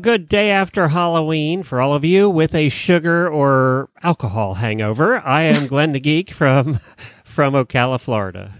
[0.00, 5.18] Good day after Halloween for all of you with a sugar or alcohol hangover.
[5.18, 6.78] I am Glenn the Geek from
[7.24, 8.54] from Ocala, Florida.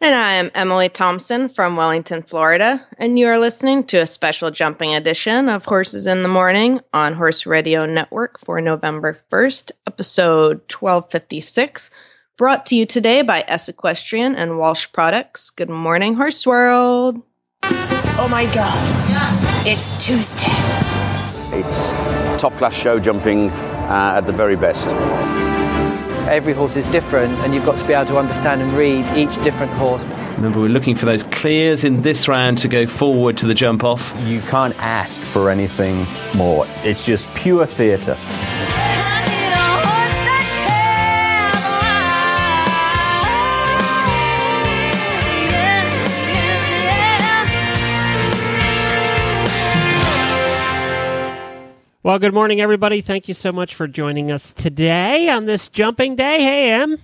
[0.00, 4.50] And I am Emily Thompson from Wellington, Florida, and you are listening to a special
[4.50, 10.58] jumping edition of Horses in the Morning on Horse Radio Network for November 1st, episode
[10.70, 11.90] 1256,
[12.36, 15.50] brought to you today by S Equestrian and Walsh Products.
[15.50, 17.22] Good morning, Horse World.
[18.18, 19.66] Oh my god.
[19.66, 20.46] It's Tuesday.
[21.54, 21.92] It's
[22.40, 24.94] top class show jumping uh, at the very best.
[26.26, 29.42] Every horse is different, and you've got to be able to understand and read each
[29.44, 30.02] different horse.
[30.36, 33.84] Remember, we're looking for those clears in this round to go forward to the jump
[33.84, 34.14] off.
[34.24, 36.66] You can't ask for anything more.
[36.84, 38.16] It's just pure theatre.
[52.06, 53.00] Well, good morning, everybody.
[53.00, 56.40] Thank you so much for joining us today on this jumping day.
[56.40, 56.98] Hey, Em.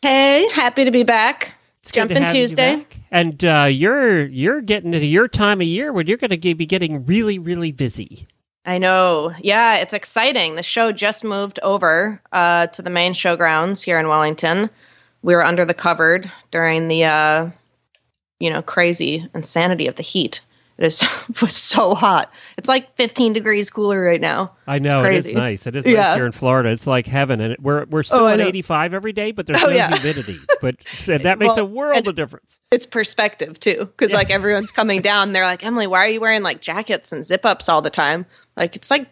[0.00, 1.52] Hey, happy to be back.
[1.82, 2.76] It's Jumping have you Tuesday.
[2.76, 2.96] back.
[3.10, 6.64] And uh, you're you're getting into your time of year when you're going to be
[6.64, 8.26] getting really, really busy.
[8.64, 9.34] I know.
[9.42, 10.54] Yeah, it's exciting.
[10.54, 14.70] The show just moved over uh, to the main showgrounds here in Wellington.
[15.20, 17.50] We were under the covered during the, uh,
[18.40, 20.40] you know, crazy insanity of the heat.
[20.78, 21.04] It is
[21.42, 22.32] was so hot.
[22.56, 24.52] It's like 15 degrees cooler right now.
[24.66, 25.34] I know it is crazy.
[25.34, 25.66] nice.
[25.66, 26.00] It is Yeah.
[26.02, 26.68] nice here in Florida.
[26.70, 29.62] It's like heaven, and we're we're oh, still Oh, at 85 every day, but there's
[29.62, 29.88] Oh, no yeah.
[29.96, 30.36] humidity.
[30.60, 32.60] But that makes Well, a world of difference.
[32.70, 35.32] It's perspective too, because like everyone's coming down.
[35.32, 38.26] They're like, Emily, why are you wearing like jackets and zip ups all the time?
[38.56, 39.08] Like it's like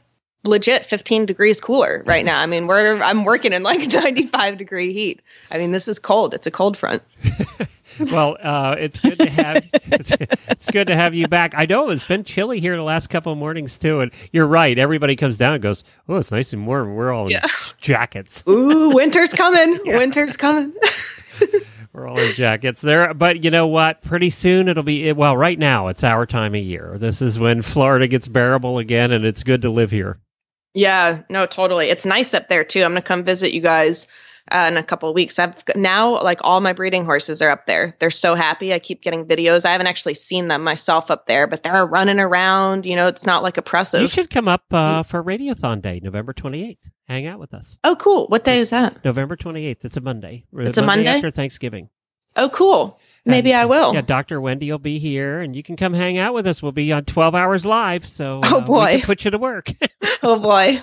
[0.46, 2.40] legit 15 degrees cooler right now.
[2.40, 5.20] I mean, we're I'm working in like 95 degree heat.
[5.50, 6.34] I mean, this is cold.
[6.34, 7.02] It's a cold front.
[7.98, 10.12] Well, uh, it's good to have it's,
[10.48, 11.54] it's good to have you back.
[11.56, 14.78] I know it's been chilly here the last couple of mornings too, and you're right.
[14.78, 17.38] Everybody comes down and goes, "Oh, it's nice and warm." We're all in
[17.80, 18.44] jackets.
[18.48, 19.80] Ooh, winter's coming.
[19.86, 20.74] Winter's coming.
[21.92, 23.14] We're all in jackets there.
[23.14, 24.02] But you know what?
[24.02, 25.36] Pretty soon it'll be well.
[25.36, 26.96] Right now it's our time of year.
[26.98, 30.18] This is when Florida gets bearable again, and it's good to live here.
[30.76, 31.88] Yeah, no, totally.
[31.88, 32.82] It's nice up there too.
[32.82, 34.06] I'm gonna come visit you guys
[34.52, 35.38] uh, in a couple of weeks.
[35.38, 37.96] I've now like all my breeding horses are up there.
[37.98, 38.74] They're so happy.
[38.74, 39.64] I keep getting videos.
[39.64, 42.84] I haven't actually seen them myself up there, but they're running around.
[42.84, 44.02] You know, it's not like oppressive.
[44.02, 46.78] You should come up uh, for Radiothon Day, November 28th.
[47.08, 47.78] Hang out with us.
[47.84, 48.26] oh, cool.
[48.28, 49.04] What day is that?
[49.04, 49.84] November 28th.
[49.84, 50.44] It's a Monday.
[50.52, 51.08] It's a Monday?
[51.08, 51.88] after Thanksgiving.
[52.36, 53.00] Oh, cool.
[53.26, 53.92] Maybe And, I will.
[53.92, 54.40] Yeah, Dr.
[54.40, 56.62] Wendy will be here, and you can come hang out with us.
[56.62, 58.86] We'll be on 12 hours live, so Oh, uh, we boy.
[58.98, 59.72] can put you to work.
[60.22, 60.78] Oh boy,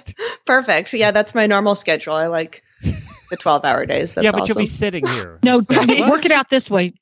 [0.46, 0.94] perfect.
[0.94, 2.14] Yeah, that's my normal schedule.
[2.14, 2.64] I like
[3.30, 4.14] the 12 hour days.
[4.14, 4.54] That's yeah, but awesome.
[4.60, 5.40] you'll be sitting here.
[5.44, 6.10] No, Right.
[6.10, 6.94] work it out this way.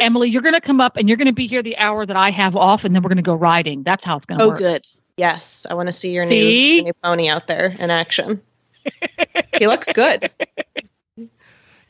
[0.00, 2.16] Emily, you're going to come up and you're going to be here the hour that
[2.16, 3.82] I have off, and then we're going to go riding.
[3.82, 4.58] That's how it's going to oh, work.
[4.58, 4.86] good.
[5.16, 6.74] Yes, I want to see your new, See?
[6.76, 8.40] your new pony out there in action.
[9.58, 10.30] he looks good.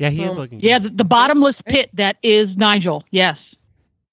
[0.00, 0.38] Yeah, he is Oh.
[0.40, 0.60] looking.
[0.60, 0.92] Yeah, good.
[0.94, 3.04] the, the bottomless pit that is Nigel.
[3.10, 3.36] Yes.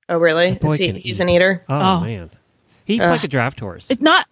[0.09, 0.59] Oh, really?
[0.61, 1.23] Is he, he's eat.
[1.23, 1.63] an eater.
[1.69, 1.99] Oh, Oh.
[2.01, 2.29] man,
[2.85, 3.09] he's Ugh.
[3.11, 3.89] like a draft horse.
[3.89, 4.25] It's not.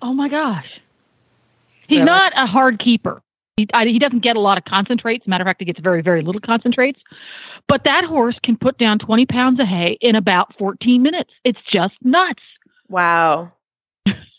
[0.00, 0.66] Oh my gosh.
[1.88, 2.06] He's Really?
[2.06, 3.20] not a hard keeper.
[3.56, 5.26] He, I, he doesn't get a lot of concentrates.
[5.26, 7.00] Matter of fact, he gets very, very little concentrates.
[7.66, 11.30] But that horse can put down 20 pounds of hay in about 14 minutes.
[11.44, 12.42] It's just nuts.
[12.88, 13.50] Wow.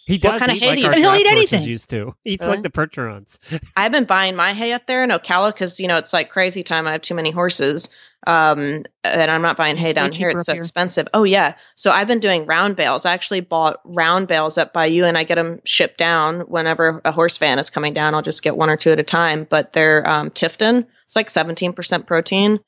[0.09, 0.94] He does kind of eat hay like do you our?
[0.95, 1.63] He'll eat anything.
[1.63, 2.15] used to.
[2.23, 2.57] He eats Really?
[2.57, 3.39] like the percherons.
[3.77, 6.63] I've been buying my hay up there in Ocala because you know it's like crazy
[6.63, 6.88] time.
[6.88, 7.89] I have too many horses,
[8.27, 10.29] um, and I'm not buying hay down here.
[10.29, 10.61] It's so here.
[10.61, 11.07] expensive.
[11.13, 13.06] Oh yeah, so I've been doing round bales.
[13.06, 17.01] I actually bought round bales up by you, and I get them shipped down whenever
[17.05, 18.15] a horse fan is coming down.
[18.15, 19.45] I'll just get one or two at a time.
[19.50, 20.88] But they're um, Tifton.
[21.05, 22.59] It's like 17% protein.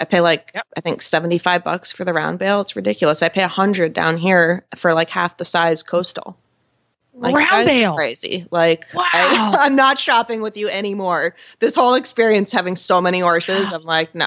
[0.00, 0.66] I pay like Yep.
[0.76, 2.60] I think 75 bucks for the round bale.
[2.60, 3.22] It's ridiculous.
[3.22, 6.38] I pay 100 down here for like half the size coastal.
[7.14, 8.46] Like, you Round guys are crazy.
[8.50, 9.02] Like, Wow.
[9.12, 11.34] I, I'm not shopping with you anymore.
[11.58, 14.26] This whole experience having so many horses, I'm like, no.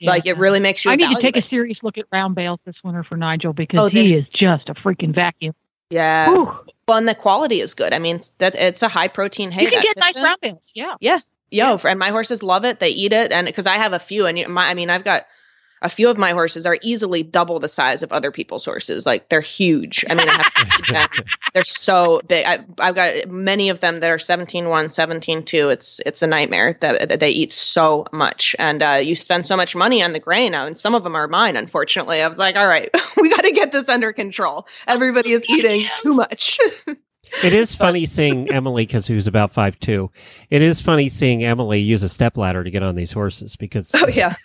[0.00, 0.92] Like, it really makes you.
[0.92, 3.80] I need to take a serious look at round bales this winter for Nigel because
[3.80, 5.54] Oh, he is just a freaking vacuum.
[5.90, 6.28] Yeah.
[6.30, 6.52] Whew.
[6.86, 7.92] Well, and the quality is good.
[7.92, 9.62] I mean, that it's a high protein hay.
[9.64, 10.22] you can get nice Tifton.
[10.22, 10.60] round bales.
[10.74, 10.94] Yeah.
[11.00, 11.18] Yeah.
[11.50, 12.78] Yo, and my horses love it.
[12.78, 15.02] They eat it, and because I have a few, and you- my, I mean, I've
[15.02, 15.24] got
[15.82, 19.06] a few of my horses are easily double the size of other people's horses.
[19.06, 20.04] Like they're huge.
[20.08, 21.08] I mean, I have to feed them.
[21.54, 22.44] They're so big.
[22.46, 25.68] I, I've got many of them that are 17 1, 17 2.
[25.68, 29.56] It's it's a nightmare that, that they eat so much, and uh, you spend so
[29.56, 30.66] much money on the grain now.
[30.66, 31.56] And some of them are mine.
[31.56, 34.66] Unfortunately, I was like, all right, we got to get this under control.
[34.86, 36.58] Everybody is eating too much.
[37.42, 40.10] It is funny seeing Emily because who's about five two.
[40.50, 43.90] It is funny seeing Emily use a step ladder to get on these horses because
[43.94, 44.36] oh yeah.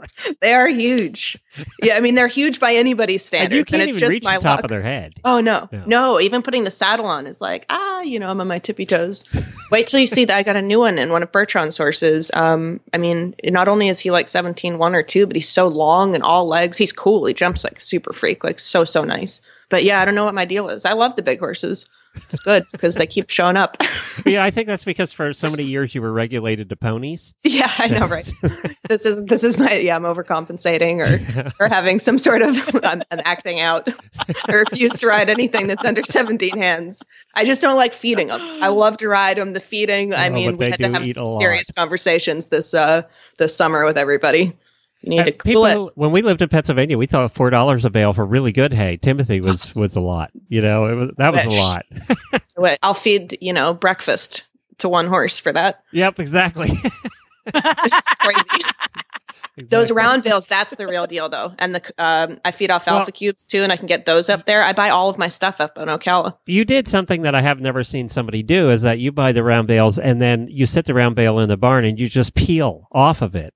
[0.40, 1.38] they are huge.
[1.82, 4.22] Yeah, I mean they're huge by anybody's and you and, can't it's even just reach
[4.24, 5.14] my the top of their head.
[5.24, 5.84] Oh no, Yeah.
[5.86, 6.20] no!
[6.20, 9.24] Even putting the saddle on is like ah, you know, I'm on my tippy toes.
[9.70, 12.30] Wait till you see that I got a new one in one of Bertrand's horses.
[12.34, 15.68] Um, I mean, not only is he like 17, one or two, but he's so
[15.68, 16.76] long and all legs.
[16.78, 17.24] He's cool.
[17.26, 19.40] He jumps like super freak, like so so nice.
[19.68, 20.84] But yeah, I don't know what my deal is.
[20.84, 21.86] I love the big horses.
[22.14, 23.76] It's good because they keep showing up.
[24.26, 27.32] yeah, I think that's because for so many years you were regulated to ponies.
[27.42, 28.30] yeah, I know, right?
[28.88, 29.96] this is this is my yeah.
[29.96, 33.88] I'm overcompensating or or having some sort of I'm, I'm acting out.
[34.48, 37.02] I refuse to ride anything that's under 17 hands.
[37.34, 38.40] I just don't like feeding them.
[38.62, 39.54] I love to ride them.
[39.54, 40.12] The feeding.
[40.14, 43.02] I Oh, mean, we had to have some serious conversations this uh
[43.38, 44.54] this summer with everybody.
[45.02, 45.92] You need to cool it.
[45.96, 48.96] when we lived in Pennsylvania, we thought four dollars a bale for really good hay.
[48.96, 50.30] Timothy was was a lot.
[50.48, 52.78] You know, it was that was a lot.
[52.82, 54.44] I'll feed you know breakfast
[54.78, 55.82] to one horse for that.
[55.92, 56.70] yep, exactly.
[57.54, 58.64] It's crazy.
[59.68, 61.52] Those round bales, that's the real deal, though.
[61.58, 64.46] And the um, I feed alfalfa Well- cubes too, and I can get those up
[64.46, 64.62] there.
[64.62, 66.36] I buy all of my stuff up on Ocala.
[66.46, 69.42] You did something that I have never seen somebody do is that you buy the
[69.42, 72.34] round bales and then you sit the round bale in the barn and you just
[72.34, 73.52] peel off of it.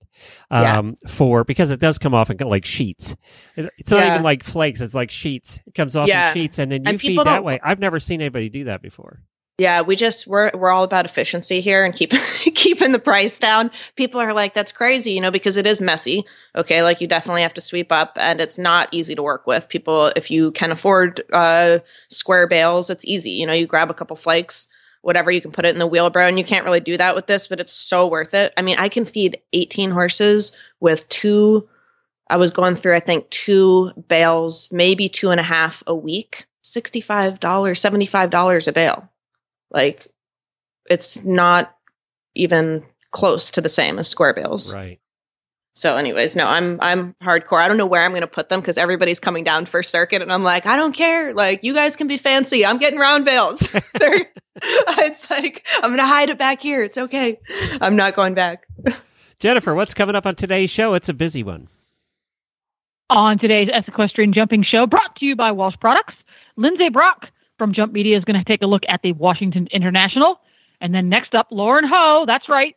[0.50, 0.78] Yeah.
[0.78, 3.16] Um, for because it does come off in like sheets.
[3.56, 4.12] It's not Yeah.
[4.12, 5.60] even like flakes, it's like sheets.
[5.66, 6.28] It comes off Yeah.
[6.28, 7.58] in sheets and then you And feed that way.
[7.62, 9.20] I've never seen anybody do that before.
[9.58, 12.10] Yeah, we just we're we're all about efficiency here and keep
[12.54, 13.70] keeping the price down.
[13.96, 16.26] People are like, that's crazy, you know, because it is messy.
[16.54, 19.70] Okay, like you definitely have to sweep up, and it's not easy to work with.
[19.70, 21.78] People, if you can afford uh,
[22.10, 23.30] square bales, it's easy.
[23.30, 24.68] You know, you grab a couple flakes,
[25.00, 27.26] whatever, you can put it in the wheelbarrow, and you can't really do that with
[27.26, 28.52] this, but it's so worth it.
[28.58, 31.66] I mean, I can feed 18 horses with two.
[32.28, 36.44] I was going through, I think, two bales, maybe two and a half a week.
[36.62, 39.08] $65, $75 a bale.
[39.70, 40.08] Like
[40.88, 41.74] it's not
[42.34, 44.72] even close to the same as square bales.
[44.72, 45.00] Right.
[45.74, 47.60] So, anyways, no, I'm I'm hardcore.
[47.62, 50.22] I don't know where I'm going to put them because everybody's coming down first circuit,
[50.22, 51.34] and I'm like, I don't care.
[51.34, 52.64] Like, you guys can be fancy.
[52.64, 53.58] I'm getting round bales.
[54.00, 54.30] They're-
[54.62, 56.82] it's like I'm going to hide it back here.
[56.82, 57.38] It's okay.
[57.82, 58.66] I'm not going back.
[59.38, 60.94] Jennifer, what's coming up on today's show?
[60.94, 61.68] It's a busy one.
[63.10, 66.14] On today's Equestrian Jumping Show, brought to you by Walsh Products,
[66.56, 67.26] Lindsay Brock
[67.58, 70.40] from Jump Media is going to take a look at the Washington International.
[70.80, 72.74] And then next up, Lauren Hough, that's right,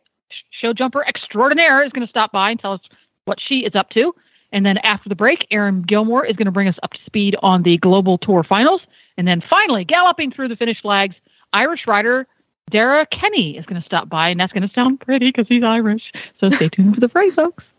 [0.50, 2.80] show jumper extraordinaire, is going to stop by and tell us
[3.24, 4.14] what she is up to.
[4.52, 7.36] And then after the break, Erin Gilmore is going to bring us up to speed
[7.42, 8.80] on the Global Tour finals.
[9.16, 11.14] And then finally, galloping through the finish flags,
[11.52, 12.26] Irish rider
[12.70, 15.62] Darragh Kenny is going to stop by, and that's going to sound pretty because he's
[15.62, 16.02] Irish.
[16.38, 17.64] So stay tuned for the fray, folks.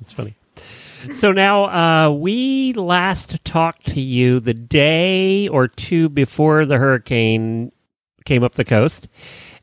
[0.00, 0.34] It's funny.
[1.10, 7.72] So now uh, we last talked to you the day or two before the hurricane
[8.24, 9.08] came up the coast,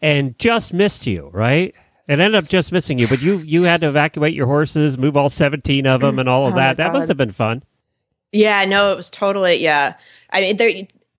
[0.01, 1.74] and just missed you, right?
[2.08, 5.15] It ended up just missing you, but you you had to evacuate your horses, move
[5.15, 6.77] all seventeen of them, and all of Oh that.
[6.77, 7.63] That must have been fun.
[8.32, 9.96] Yeah, no, it was totally yeah.
[10.32, 10.72] I mean, there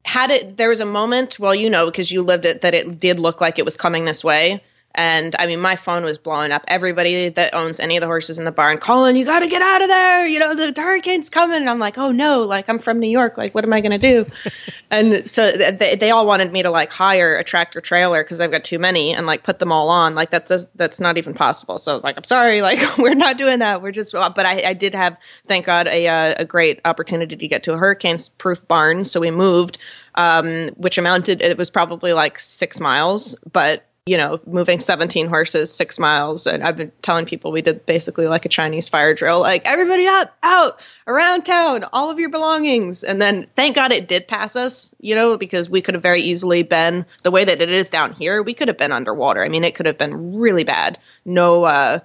[0.05, 0.57] had it.
[0.57, 1.39] There was a moment.
[1.39, 4.05] Well, you know, because you lived it, that it did look like it was coming
[4.05, 4.63] this way.
[4.95, 6.65] And I mean, my phone was blowing up.
[6.67, 9.63] Everybody that owns any of the horses in the barn, Colin, you got to get
[9.63, 10.27] out of there.
[10.27, 11.59] You know, the hurricane's coming.
[11.59, 13.37] And I'm like, oh no, like I'm from New York.
[13.37, 14.29] Like, what am I going to do?
[14.91, 18.51] and so they, they all wanted me to like hire a tractor trailer because I've
[18.51, 20.15] got too many and like put them all on.
[20.15, 21.79] Like that does, that's not even possible.
[21.79, 23.83] So I was like, I'm sorry, like we're not doing that.
[23.83, 25.17] We're just, but I, I did have,
[25.47, 29.05] thank God, a, uh, a great opportunity to get to a hurricane proof barn.
[29.05, 29.79] So we moved,
[30.15, 35.71] um, which amounted, it was probably like six miles, but you know, moving 17 horses
[35.71, 36.47] six miles.
[36.47, 40.07] And I've been telling people we did basically like a Chinese fire drill, like everybody
[40.07, 43.05] up, out, around town, all of your belongings.
[43.05, 46.23] And then thank God it did pass us, you know, because we could have very
[46.23, 48.43] easily been the way that it is down here.
[48.43, 49.45] We could have been underwater.
[49.45, 50.99] I mean, it could have been really bad.
[51.27, 52.01] No, uh,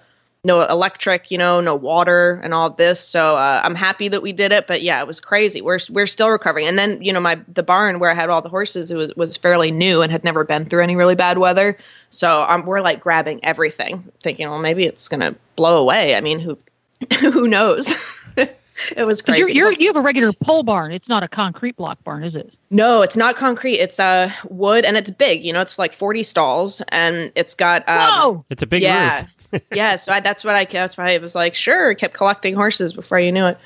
[0.45, 2.99] no electric, you know, no water and all this.
[2.99, 5.61] So uh, I'm happy that we did it, but yeah, it was crazy.
[5.61, 6.67] We're we're still recovering.
[6.67, 9.13] And then you know, my the barn where I had all the horses it was
[9.15, 11.77] was fairly new and had never been through any really bad weather.
[12.09, 16.15] So um, we're like grabbing everything, thinking, well, maybe it's gonna blow away.
[16.15, 16.57] I mean, who
[17.19, 17.93] who knows?
[18.37, 19.53] it was You're, crazy.
[19.53, 20.91] you're, you have a regular pole barn.
[20.91, 22.53] It's not a concrete block barn, is it?
[22.69, 23.77] No, it's not concrete.
[23.79, 25.45] It's uh wood and it's big.
[25.45, 28.45] You know, it's like 40 stalls and it's got um, Whoa!
[28.49, 29.29] It's a big yeah, roof.
[29.73, 32.55] Yeah, so I, that's what I that's why I was like, sure, I kept collecting
[32.55, 33.57] horses before you knew it.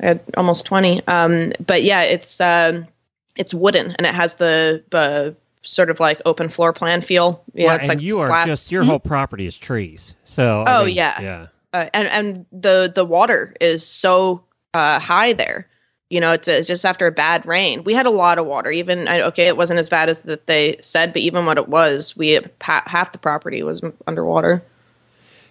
[0.00, 1.06] I had almost twenty.
[1.06, 2.86] Um, but yeah, it's um,
[3.36, 7.44] it's wooden and it has the the sort of like open floor plan feel.
[7.54, 10.14] Know, Well, it's and like you are just your whole property is trees.
[10.24, 11.20] So I Oh, mean, yeah.
[11.20, 11.46] yeah.
[11.72, 15.66] uh, and and the the water is so uh, high there.
[16.10, 17.84] You know, it's, it's just after a bad rain.
[17.84, 18.70] We had a lot of water.
[18.70, 22.16] Even okay, it wasn't as bad as that they said, but even what it was,
[22.16, 24.62] we half the property was underwater.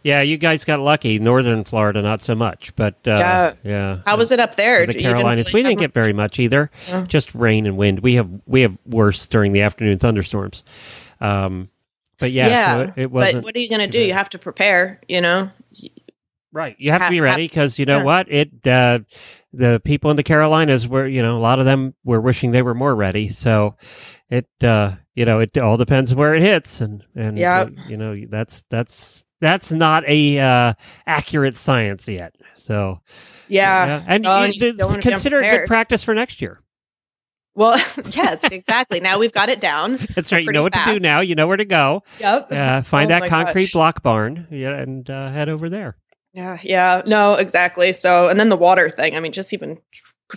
[0.08, 1.20] Yeah, you guys got lucky.
[1.20, 3.54] Northern Florida, not so much, but uh, Yeah.
[3.64, 4.02] yeah.
[4.06, 4.86] How was it up there?
[4.86, 5.48] the You didn't Carolinas.
[5.54, 6.72] really we didn't get very much either.
[6.88, 7.02] Yeah.
[7.08, 8.00] Just rain and wind.
[8.00, 10.64] We have we have worse during the afternoon thunderstorms.
[11.20, 11.70] Um,
[12.20, 14.00] but yeah, so it, it wasn't but what are you going to do?
[14.00, 14.08] bad.
[14.08, 15.02] You have to prepare.
[15.10, 15.50] You know.
[16.54, 16.76] right.
[16.80, 18.04] You have to be ready because you know yeah.
[18.04, 18.66] what it.
[18.66, 19.00] Uh,
[19.54, 22.62] the people in the Carolinas were, you know, a lot of them were wishing they
[22.62, 23.28] were more ready.
[23.30, 23.76] So
[24.30, 27.62] it, uh, you know, it all depends where it hits, and and Yeah.
[27.62, 30.74] uh, you know that's that's that's not a uh,
[31.06, 32.36] accurate science yet.
[32.56, 33.00] So
[33.48, 34.04] Yeah.
[34.08, 36.42] and Oh, you- and you th- don't wanna be consider it good practice for next
[36.42, 36.62] year.
[37.56, 37.78] Well,
[38.12, 39.00] yes, exactly.
[39.00, 39.98] now we've got it down.
[40.16, 40.44] That's right.
[40.44, 41.22] You know what to do now.
[41.22, 42.04] You know where to go.
[42.20, 42.52] Yep.
[42.52, 43.72] Uh, find Oh that concrete gosh.
[43.74, 45.98] block barn yeah, and uh, head over there.
[46.34, 47.94] Yeah, yeah, no, exactly.
[47.94, 49.16] So, and then the water thing.
[49.16, 49.80] I mean, just even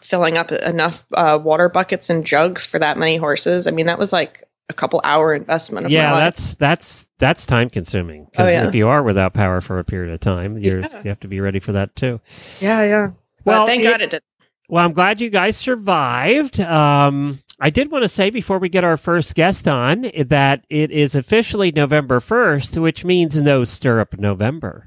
[0.03, 3.67] filling up enough uh, water buckets and jugs for that many horses.
[3.67, 5.87] I mean, that was like a couple hour investment.
[5.87, 8.67] Of Yeah, that's that's that's time consuming because Oh, yeah.
[8.69, 11.03] if you are without power for a period of time, you're, Yeah.
[11.05, 12.21] you have to be ready for that too.
[12.61, 13.11] yeah, yeah.
[13.45, 14.23] Well, Well, thank it- God it did.
[14.69, 16.61] Well, I'm glad you guys survived.
[16.61, 20.91] Um, I did want to say before we get our first guest on that it
[20.93, 24.87] is officially November 1st, which means no stirrup November.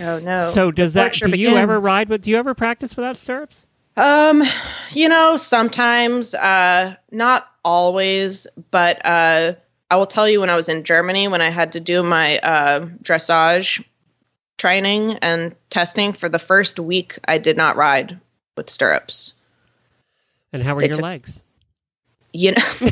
[0.00, 0.48] Oh no.
[0.50, 1.12] So does that?
[1.12, 2.22] Torture Do you ever ride with?
[2.22, 3.64] Do you ever practice without stirrups?
[3.96, 4.42] Um,
[4.90, 9.54] you know, sometimes, uh, not always, but uh,
[9.90, 12.38] I will tell you when I was in Germany when I had to do my
[12.38, 13.84] uh, dressage
[14.58, 18.18] training and testing for the first week, I did not ride
[18.56, 19.34] with stirrups.
[20.52, 21.40] And how were They your took- legs?
[22.36, 22.62] you know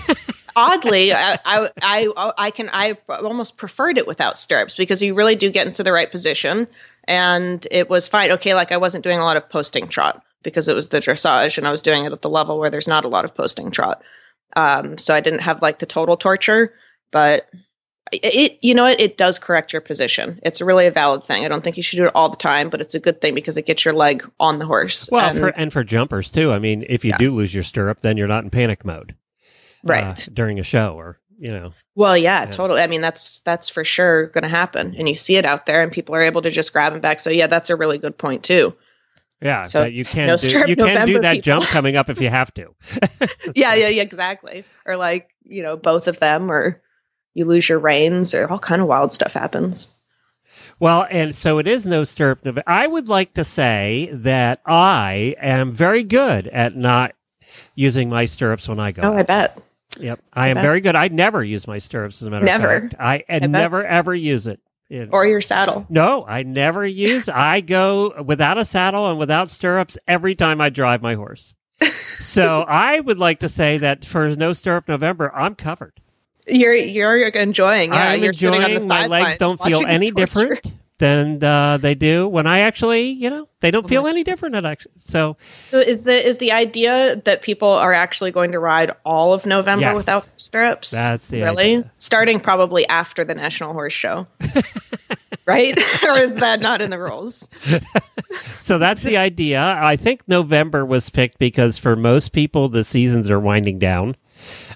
[0.57, 5.35] oddly I, I i i can i almost preferred it without stirrups because you really
[5.35, 6.69] do get into the right position
[7.09, 10.69] and it was fine okay like i wasn't doing a lot of posting trot because
[10.69, 13.05] it was the dressage and i was doing it at the level where there's not
[13.05, 14.03] a lot of posting trot
[14.57, 16.73] um so i didn't have like the total torture
[17.11, 17.43] but
[18.13, 21.49] it, you know it, it does correct your position it's really a valid thing i
[21.49, 23.57] don't think you should do it all the time but it's a good thing because
[23.57, 26.53] it gets your leg on the horse Well, and- for and for jumpers too.
[26.53, 27.19] I mean, if you Yeah.
[27.19, 29.15] do lose your stirrup, then you're not in panic mode,
[29.89, 31.73] uh, right during a show, or you know.
[31.95, 32.51] Well, yeah, Yeah.
[32.51, 32.83] totally.
[32.83, 35.83] I mean, that's that's for sure going to happen, and you see it out there,
[35.83, 37.19] and people are able to just grab them back.
[37.21, 38.75] So, yeah, that's a really good point too.
[39.43, 41.43] Yeah, So, you can no do, you can do that people.
[41.43, 42.75] jump coming up if you have to.
[43.55, 44.65] Yeah, yeah, yeah, exactly.
[44.87, 46.81] Or like you know, both of them, or
[47.35, 49.95] you lose your reins, or all kind of wild stuff happens.
[50.79, 52.45] Well, and so it is no stirrup.
[52.45, 57.15] Nov- I would like to say that I am very good at not
[57.75, 59.03] using my stirrups when I go.
[59.03, 59.59] Oh, I bet.
[60.01, 60.63] Yep, I am bet.
[60.65, 60.97] very good.
[60.97, 62.23] I never use my stirrups.
[62.23, 62.75] As a matter Never.
[62.77, 63.51] of fact, I, and bet.
[63.51, 64.61] never ever use it.
[64.93, 65.87] It- Or your saddle.
[65.89, 67.27] no, I never use.
[67.33, 71.55] I go without a saddle and without stirrups every time I drive my horse.
[71.81, 75.95] so I would like to say that for no stirrup November, I'm covered.
[76.47, 77.93] You're you're enjoying.
[77.93, 78.89] Yeah, I'm you're sitting on enjoying.
[78.89, 80.61] the my legs don't feel any different
[81.03, 84.55] than uh, they do when I actually, you know, they don't feel any different.
[84.55, 85.37] At actually, so
[85.69, 89.45] So is the is the idea that people are actually going to ride all of
[89.45, 89.97] November Yes.
[89.97, 90.93] without stirrups?
[90.93, 91.91] That's the really idea.
[91.97, 94.29] starting probably after the National Horse Show,
[95.47, 95.77] right?
[96.05, 97.51] or is that not in the rules?
[98.61, 99.61] so that's the idea.
[99.83, 104.17] I think November was picked because for most people the seasons are winding down,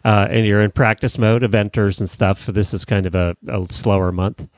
[0.04, 2.46] uh, and you're in practice mode, eventers and stuff.
[2.46, 4.48] This is kind of a, a slower month.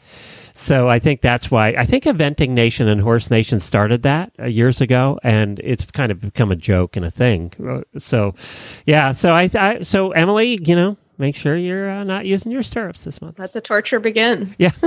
[0.55, 4.47] So I think that's why I think Eventing Nation and Horse Nation started that uh,
[4.47, 7.53] years ago, and it's kind of become a joke and a thing.
[7.65, 8.35] Uh, So,
[8.85, 9.13] yeah.
[9.13, 13.05] So I, I so Emily, you know, make sure you're uh, not using your stirrups
[13.05, 13.39] this month.
[13.39, 14.57] Let the torture begin.
[14.59, 14.73] Yeah.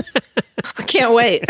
[0.78, 1.46] I can't wait.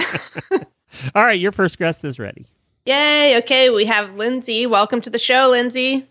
[1.16, 2.46] All right, your first guest is ready.
[2.86, 3.38] Yay.
[3.40, 4.68] Okay, we have Lindsay.
[4.68, 6.08] Welcome to the show, Lindsay.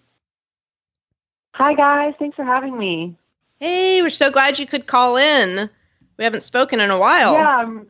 [1.55, 2.15] Hi, guys.
[2.19, 3.17] Thanks for having me.
[3.59, 5.69] Hey, we're so glad you could call in.
[6.17, 7.35] We haven't spoken in a while.
[7.35, 7.87] Yeah, um,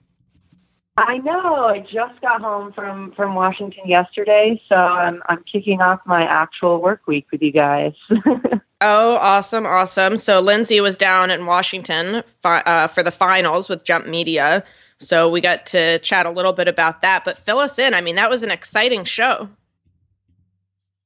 [0.96, 1.66] I know.
[1.66, 6.80] I just got home from from Washington yesterday, so I'm I'm kicking off my actual
[6.80, 7.92] work week with you guys.
[8.82, 10.16] Oh, awesome, awesome.
[10.16, 14.64] So Lindsay was down in Washington fi- uh, for the finals with Jump Media.
[14.98, 17.24] So we got to chat a little bit about that.
[17.24, 17.92] But fill us in.
[17.92, 19.50] I mean, that was an exciting show.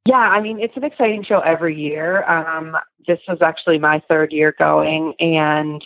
[0.07, 2.25] Yeah, I mean it's an exciting show every year.
[2.25, 5.83] Um, this was actually my third year going, and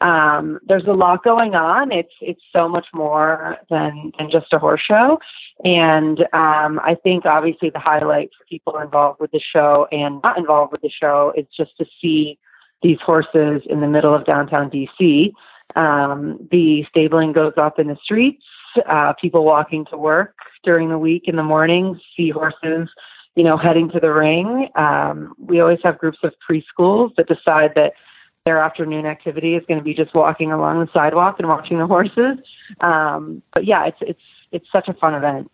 [0.00, 1.90] um, there's a lot going on.
[1.90, 5.18] It's it's so much more than than just a horse show,
[5.64, 10.36] and um, I think obviously the highlight for people involved with the show and not
[10.36, 12.38] involved with the show is just to see
[12.82, 15.32] these horses in the middle of downtown DC.
[15.76, 18.42] Um, the stabling goes up in the streets.
[18.88, 22.88] Uh, people walking to work during the week in the morning see horses
[23.34, 24.68] you know, heading to the ring.
[24.74, 27.92] Um, we always have groups of preschools that decide that
[28.44, 31.86] their afternoon activity is going to be just walking along the sidewalk and watching the
[31.86, 32.38] horses.
[32.80, 34.20] Um, but yeah, it's it's
[34.50, 35.50] it's such a fun event.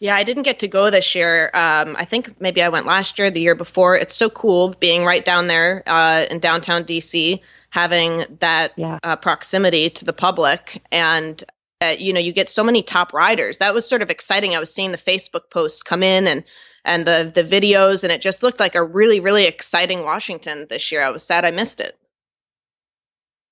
[0.00, 1.50] Yeah, I didn't get to go this year.
[1.54, 3.96] Um, I think maybe I went last year, the year before.
[3.96, 7.40] It's so cool being right down there uh, in downtown DC,
[7.70, 8.98] having that yeah.
[9.02, 11.44] uh, proximity to the public, and
[11.80, 13.58] uh, you know, you get so many top riders.
[13.58, 14.54] That was sort of exciting.
[14.54, 16.44] I was seeing the Facebook posts come in and
[16.88, 20.90] and the the videos, and it just looked like a really really exciting Washington this
[20.90, 21.04] year.
[21.04, 21.96] I was sad I missed it.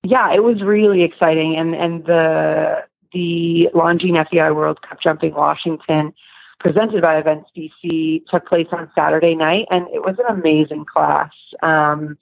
[0.03, 6.13] Yeah, it was really exciting, and and the the Longines FEI World Cup Jumping Washington
[6.59, 11.31] presented by Events DC took place on Saturday night, and it was an amazing class.
[11.61, 12.17] Um,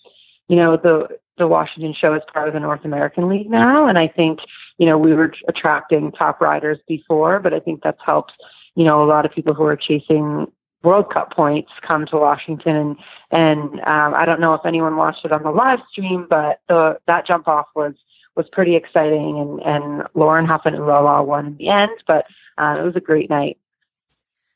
[0.47, 1.07] you know, the
[1.37, 4.39] the Washington show is part of the North American League now, and I think
[4.77, 8.33] you know we were attracting top riders before, but I think that's helped.
[8.75, 10.47] You know, a lot of people who are chasing
[10.85, 12.97] World Cup points come to Washington, and
[13.31, 16.97] and um, I don't know if anyone watched it on the live stream, but the
[17.07, 17.93] that jump off was
[18.35, 22.25] was pretty exciting, and and Lauren Hough and Ohlala won in the end, but
[22.57, 23.57] uh, it was a great night.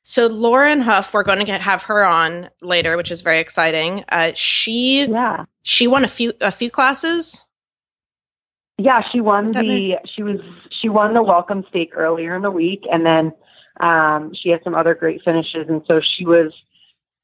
[0.03, 4.05] So Lauren Hough, we're going to get, have her on later, which is very exciting.
[4.09, 7.43] Uh, she yeah she won a few a few classes.
[8.77, 10.39] Yeah, she won the she was
[10.81, 13.33] she won the welcome stake earlier in the week, and then
[13.79, 16.53] um, she had some other great finishes, and so she was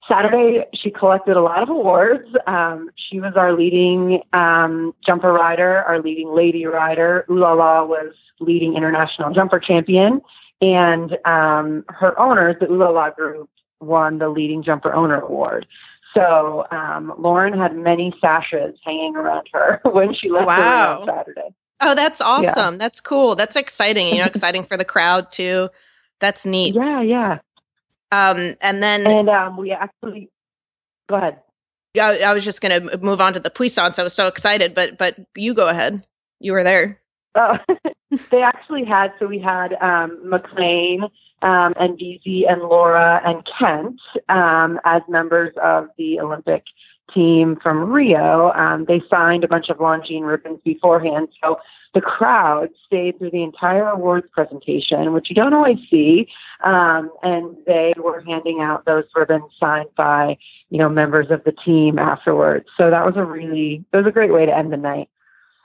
[0.08, 0.66] Saturday.
[0.74, 2.28] She collected a lot of awards.
[2.48, 7.26] Um, she was our leading um, jumper rider, our leading lady rider.
[7.30, 10.22] Ohlala was leading international jumper champion,
[10.62, 13.50] and um, her owners, the Ohlala Group,
[13.82, 15.68] won the leading jumper owner award.
[16.14, 21.00] So um, Lauren had many sashes hanging around her when she left wow.
[21.02, 21.50] on Saturday.
[21.82, 22.76] Oh, that's awesome.
[22.76, 22.80] Yeah.
[22.80, 23.36] That's cool.
[23.36, 24.08] That's exciting.
[24.08, 25.70] You know, exciting for the crowd too.
[26.20, 26.76] That's neat.
[26.76, 27.38] Yeah, yeah.
[28.12, 30.30] Um, and then and um, we actually
[31.10, 31.40] go ahead.
[32.00, 34.00] I, I was just going to move on to the puissance.
[34.00, 36.06] I was so excited, but but you go ahead.
[36.40, 37.00] You were there.
[37.36, 37.58] Oh,
[38.32, 41.04] they actually had so we had um, McLain
[41.42, 44.00] um, and Beezie and Laura and Kent
[44.30, 46.64] um, as members of the Olympic
[47.14, 48.52] team from Rio.
[48.54, 51.60] Um, they signed a bunch of Longines ribbons beforehand, so
[51.96, 56.28] the crowd stayed through the entire awards presentation, which you don't always see.
[56.64, 60.38] Um, and they were handing out those ribbons signed by,
[60.70, 62.68] you know, members of the team afterwards.
[62.78, 65.10] So that was a really, it was a great way to end the night.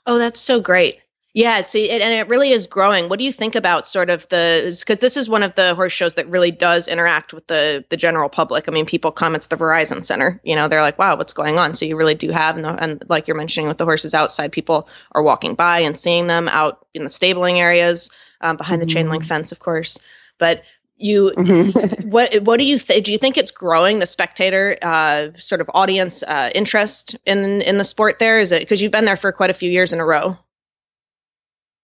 [0.07, 1.01] Oh, that's so great.
[1.33, 3.09] Yeah, see, it, and it really is growing.
[3.09, 5.93] What do you think about sort of the because this is one of the horse
[5.93, 8.65] shows that really does interact with the the general public.
[8.67, 10.41] I mean, people come, it's the Verizon Center.
[10.43, 12.71] You know, they're like, "Wow, what's going on?" So you really do have, and, the,
[12.83, 16.49] and like you're mentioning with the horses outside, people are walking by and seeing them
[16.49, 18.89] out in the stabling areas um, behind mm-hmm.
[18.89, 19.29] the chain link mm-hmm.
[19.29, 20.01] fence, of course.
[20.39, 20.63] But
[20.97, 22.09] you, mm-hmm.
[22.11, 23.05] what what do you think?
[23.05, 27.79] Do you think it's growing the spectator uh, sort of audience uh, interest in in
[27.79, 28.19] the sport?
[28.19, 30.37] There is it because you've been there for quite a few years in a row.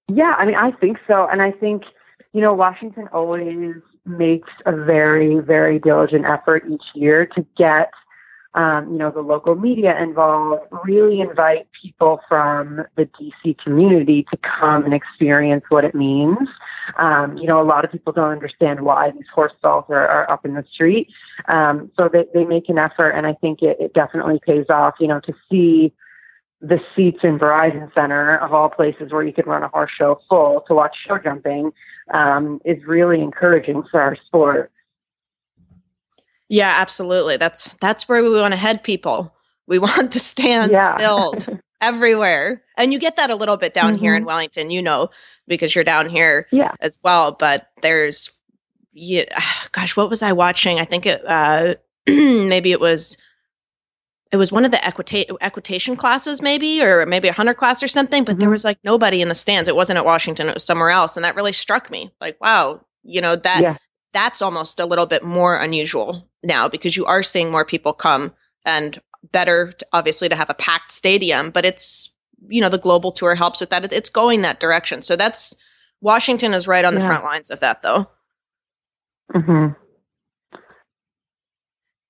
[0.09, 1.27] Yeah, I mean, I think so.
[1.31, 1.83] And I think,
[2.33, 7.90] you know, Washington always makes a very, very diligent effort each year to get,
[8.55, 14.38] um, you know, the local media involved, really invite people from the DC community to
[14.38, 16.49] come and experience what it means.
[16.99, 20.31] Um, you know, a lot of people don't understand why these horse stalls are, are
[20.31, 21.09] up in the street.
[21.49, 24.95] Um, so they, they make an effort, and I think it, it definitely pays off,
[25.01, 25.92] you know, to see
[26.61, 30.21] the seats in Verizon Center, of all places where you could run a horse show
[30.29, 31.73] full to watch show jumping,
[32.12, 34.71] um, is really encouraging for our sport.
[36.49, 37.37] Yeah, absolutely.
[37.37, 39.35] That's that's where we want to head people.
[39.66, 40.97] We want the stands yeah.
[40.97, 42.62] filled everywhere.
[42.77, 44.03] And you get that a little bit down mm-hmm.
[44.03, 44.29] here in mm-hmm.
[44.29, 45.11] Wellington, you know,
[45.47, 46.73] because you're down here yeah.
[46.81, 47.33] as well.
[47.33, 48.31] But there's,
[48.92, 49.25] yeah,
[49.73, 50.79] gosh, what was I watching?
[50.79, 51.75] I think it, uh,
[52.07, 53.16] maybe it was
[54.32, 57.88] it was one of the equita- equitation classes maybe or maybe a hunter class or
[57.88, 58.40] something but mm-hmm.
[58.40, 61.16] there was like nobody in the stands it wasn't at washington it was somewhere else
[61.16, 63.76] and that really struck me like wow you know that yeah.
[64.12, 68.32] that's almost a little bit more unusual now because you are seeing more people come
[68.64, 69.00] and
[69.32, 72.12] better to, obviously to have a packed stadium but it's
[72.48, 75.54] you know the global tour helps with that it's going that direction so that's
[76.00, 77.00] washington is right on yeah.
[77.00, 78.08] the front lines of that though
[79.34, 79.72] mm-hmm.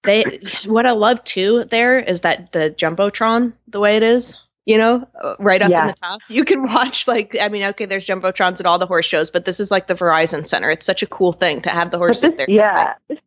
[0.07, 0.25] They
[0.65, 5.07] what I love too there is that the jumbotron the way it is you know,
[5.23, 6.21] uh, right up in the top.
[6.29, 9.45] You can watch like I mean, okay, there's jumbotrons at all the horse shows, but
[9.45, 10.71] this is like the Verizon Center.
[10.71, 12.47] It's such a cool thing to have the horses this- there.
[12.49, 12.95] Yeah.
[13.09, 13.19] This,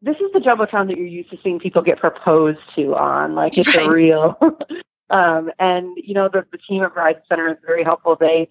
[0.00, 3.34] this is the jumbotron that you're used to seeing people get proposed to on.
[3.34, 3.86] Like it's Right.
[3.86, 4.36] a real.
[5.10, 8.16] um, and you know the, the team at Verizon Center is very helpful.
[8.18, 8.48] They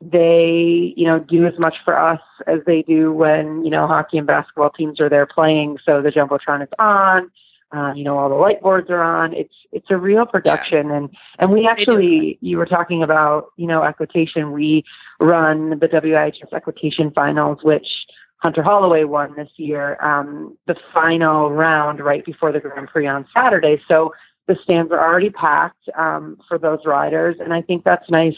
[0.00, 4.18] they you know do as much for us as they do when you know hockey
[4.18, 5.78] and basketball teams are there playing.
[5.84, 7.30] So the jumbotron is on.
[7.74, 9.32] Uh, you know all the light boards are on.
[9.32, 13.82] It's it's a real production, and and we actually you were talking about you know
[13.82, 14.52] equitation.
[14.52, 14.84] We
[15.20, 17.86] run the WIHS equitation finals, which
[18.38, 23.26] Hunter Holloway won this year, um, the final round right before the Grand Prix on
[23.34, 23.80] Saturday.
[23.88, 24.12] So
[24.46, 28.36] the stands are already packed um, for those riders, and I think that's nice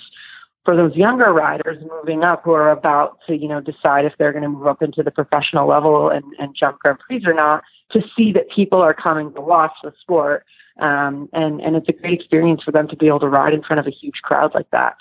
[0.66, 4.32] for those younger riders moving up who are about to, you know, decide if they're
[4.32, 7.62] going to move up into the professional level and, and jump Grand Prix or not.
[7.92, 10.44] To see that people are coming to watch the sport,
[10.80, 13.62] um, and and it's a great experience for them to be able to ride in
[13.62, 14.96] front of a huge crowd like that.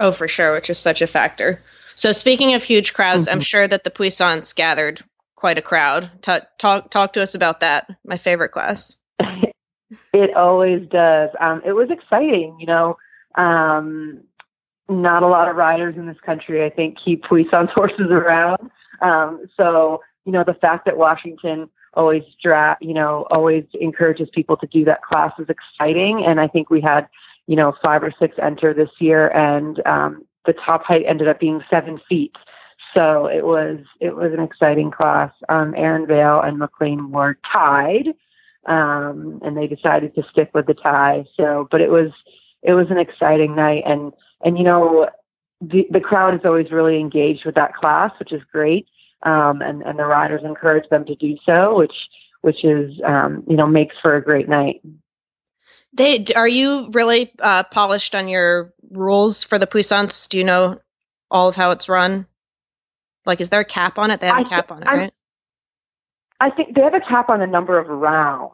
[0.00, 1.62] Oh, for sure, which is such a factor.
[1.94, 3.46] So, speaking of huge crowds, I'm Mhm.
[3.46, 5.02] sure that the Puissance gathered
[5.36, 6.10] quite a crowd.
[6.20, 7.88] Ta talk talk to us about that.
[8.04, 8.96] My favorite class.
[10.12, 11.30] It always does.
[11.40, 12.96] Um, it was exciting, you know.
[13.36, 14.22] Um,
[14.88, 18.70] not a lot of riders in this country, I think, keep Puissance horses around.
[19.02, 24.56] Um, so, you know, the fact that Washington always dra- you know, always encourages people
[24.58, 26.24] to do that class is exciting.
[26.26, 27.08] And I think we had,
[27.46, 31.40] you know, five or six enter this year, and um, the top height ended up
[31.40, 32.36] being seven feet.
[32.94, 35.32] So it was it was an exciting class.
[35.48, 38.08] Um, Aaron Vale and McLain were tied,
[38.66, 41.24] um, and they decided to stick with the tie.
[41.36, 42.10] So, but it was
[42.66, 44.12] it was an exciting night, and
[44.44, 45.08] and you know
[45.60, 48.86] the the crowd is always really engaged with that class, which is great,
[49.22, 51.94] um, and and the riders encourage them to do so, which
[52.42, 54.82] which is um, you know makes for a great night.
[55.92, 60.26] They are you really uh, polished on your rules for the Puissance?
[60.26, 60.80] Do you know
[61.30, 62.26] all of how it's run?
[63.24, 64.20] Like, is there a cap on it?
[64.20, 65.12] They have a I cap thi- on it, I- right?
[66.38, 68.52] I think they have a cap on the number of rounds.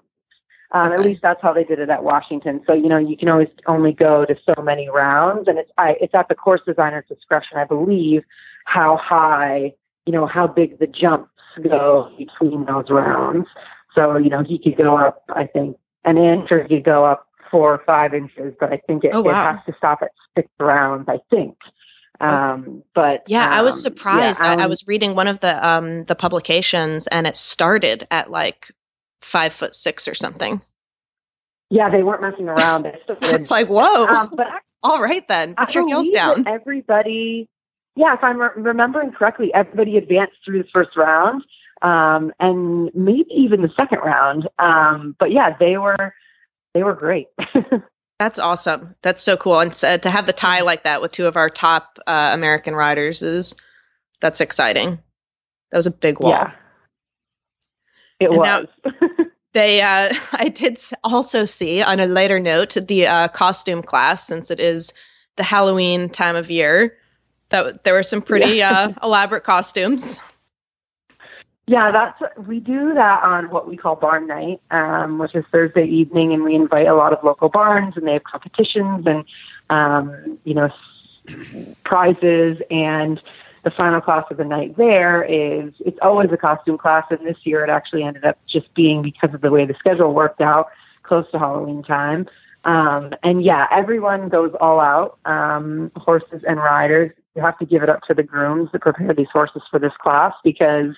[0.75, 2.63] Um, At least that's how they did it at Washington.
[2.67, 5.97] So you know you can always only go to so many rounds, and it's I,
[6.01, 8.23] it's at the course designer's discretion, I believe,
[8.65, 9.75] how high
[10.07, 11.29] you know how big the jumps
[11.63, 13.47] go between those rounds.
[13.95, 17.05] So you know he could go up, I think, an inch, or he could go
[17.05, 19.31] up four or five inches, but I think it, Oh, wow.
[19.51, 21.07] it has to stop at six rounds.
[21.09, 21.57] I think.
[22.21, 24.41] Um, but Yeah, I was um, surprised.
[24.41, 28.07] yeah, I, I um, was reading one of the um the publications, and it started
[28.11, 28.73] at like
[29.23, 30.61] five foot six or something.
[31.71, 32.83] Yeah, they weren't messing around.
[32.83, 33.35] They still did.
[33.35, 34.07] It's like, whoa!
[34.07, 34.47] um, but
[34.83, 36.47] all right then, put I your heels down.
[36.47, 37.49] Everybody,
[37.97, 41.43] yeah, if I'm re- remembering correctly, everybody advanced through the first round,
[41.81, 44.49] um, and maybe even the second round.
[44.59, 46.13] Um, but yeah, they were
[46.75, 47.29] they were great.
[48.19, 48.95] That's awesome.
[49.03, 49.59] That's so cool.
[49.59, 52.75] And so, to have the tie like that with two of our top uh, American
[52.75, 53.57] riders is
[54.21, 55.01] that's exciting.
[55.73, 56.31] That was a big wall.
[56.31, 56.53] yeah,
[58.21, 58.67] it And was.
[58.85, 58.91] now-
[59.53, 64.51] They, uh, I did also see on a later note the uh, costume class, since
[64.51, 64.93] it is
[65.37, 66.97] the Halloween time of year.
[67.51, 70.19] That there were some pretty uh, elaborate costumes.
[71.67, 75.85] Yeah, that's we do that on what we call barn night, um, which is Thursday
[75.85, 79.25] evening, and we invite a lot of local barns, and they have competitions and
[79.71, 80.71] um, you know
[81.85, 82.59] prizes.
[82.71, 83.23] And
[83.65, 87.39] the final class of the night there is it's always a costume class, and this
[87.45, 90.69] year it actually ended up just being because of the way the schedule worked out,
[91.03, 92.27] close to Halloween time.
[92.65, 97.11] Um, and yeah, everyone goes all out, um, horses and riders.
[97.35, 99.93] You have to give it up to the grooms that prepare these horses for this
[100.01, 100.95] class because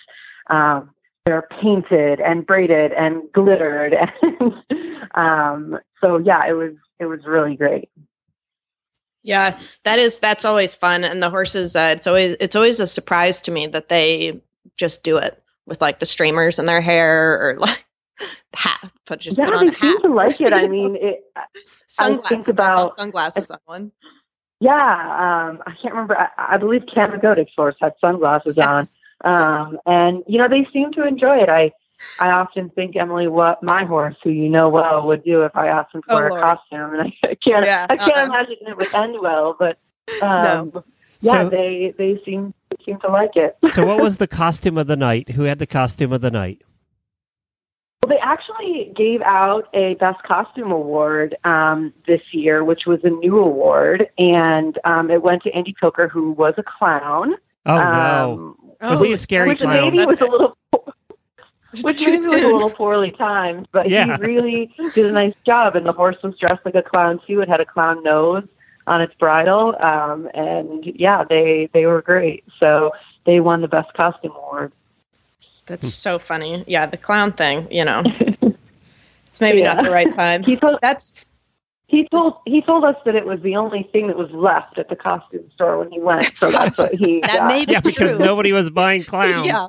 [0.50, 0.90] um,
[1.24, 4.52] they're painted and braided and glittered, and
[5.14, 7.88] um, so yeah, it was it was really great.
[9.24, 11.74] Yeah, that is that's always fun, and the horses.
[11.74, 14.40] Uh, it's always it's always a surprise to me that they
[14.76, 17.84] just do it with like the streamers in their hair or like
[18.54, 18.90] hat.
[19.06, 20.52] Put just yeah, put on they a seem to like it.
[20.52, 21.24] I mean, it,
[21.88, 22.48] sunglasses.
[22.48, 23.92] I, about- saw sunglasses on one.
[24.60, 26.16] yeah, um, I can't remember.
[26.18, 28.96] I, I believe Camagotic Force had sunglasses Yes.
[29.24, 29.32] on,
[29.66, 31.48] um, and you know they seem to enjoy it.
[31.48, 31.72] I
[32.20, 35.68] I often think Emily, what my horse, who you know well, would do if I
[35.68, 36.42] asked him to Oh, wear a Lord.
[36.42, 38.24] costume, and I, I can't Yeah, I can't uh-uh.
[38.26, 39.56] imagine it would end well.
[39.58, 39.78] But
[40.22, 40.72] um,
[41.20, 42.52] yeah, So- they they seem
[42.84, 43.56] seem to like it.
[43.72, 45.30] so, what was the costume of the night?
[45.30, 46.62] Who had the costume of the night?
[48.02, 53.08] Well, they actually gave out a Best Costume Award um, this year, which was a
[53.08, 57.34] new award, and um, it went to Andy Coker, who was a clown.
[57.64, 58.56] Oh no!
[58.82, 59.80] Um, Was he a scary which clown?
[59.80, 60.58] maybe was a little.
[61.82, 64.16] Which too was a little poorly timed, but Yeah.
[64.16, 65.74] he really did a nice job.
[65.76, 67.40] And the horse was dressed like a clown too.
[67.40, 68.44] It had a clown nose
[68.86, 72.44] on its bridle, um, and yeah, they they were great.
[72.60, 72.92] So
[73.24, 74.72] they won the best costume award.
[75.66, 76.62] That's so funny.
[76.66, 78.02] Yeah, the clown thing, you know.
[79.28, 79.74] It's maybe Yeah.
[79.74, 80.44] not the right time.
[80.80, 81.24] That's
[81.86, 84.88] he told he told us that it was the only thing that was left at
[84.88, 86.36] the costume store when he went.
[86.36, 87.48] So that's what he That got.
[87.48, 88.24] may be Yeah, because true.
[88.24, 89.46] nobody was buying clowns.
[89.46, 89.66] Yeah.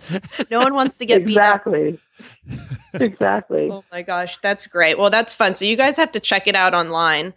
[0.49, 1.61] no one wants to get beat up.
[1.67, 1.99] exactly.
[2.93, 3.69] exactly.
[3.71, 4.97] Oh my gosh, that's great.
[4.97, 5.55] Well, that's fun.
[5.55, 7.33] So you guys have to check it out online.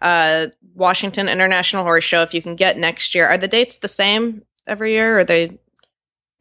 [0.00, 3.26] Uh Washington International Horse Show if you can get next year.
[3.26, 5.58] Are the dates the same every year or are they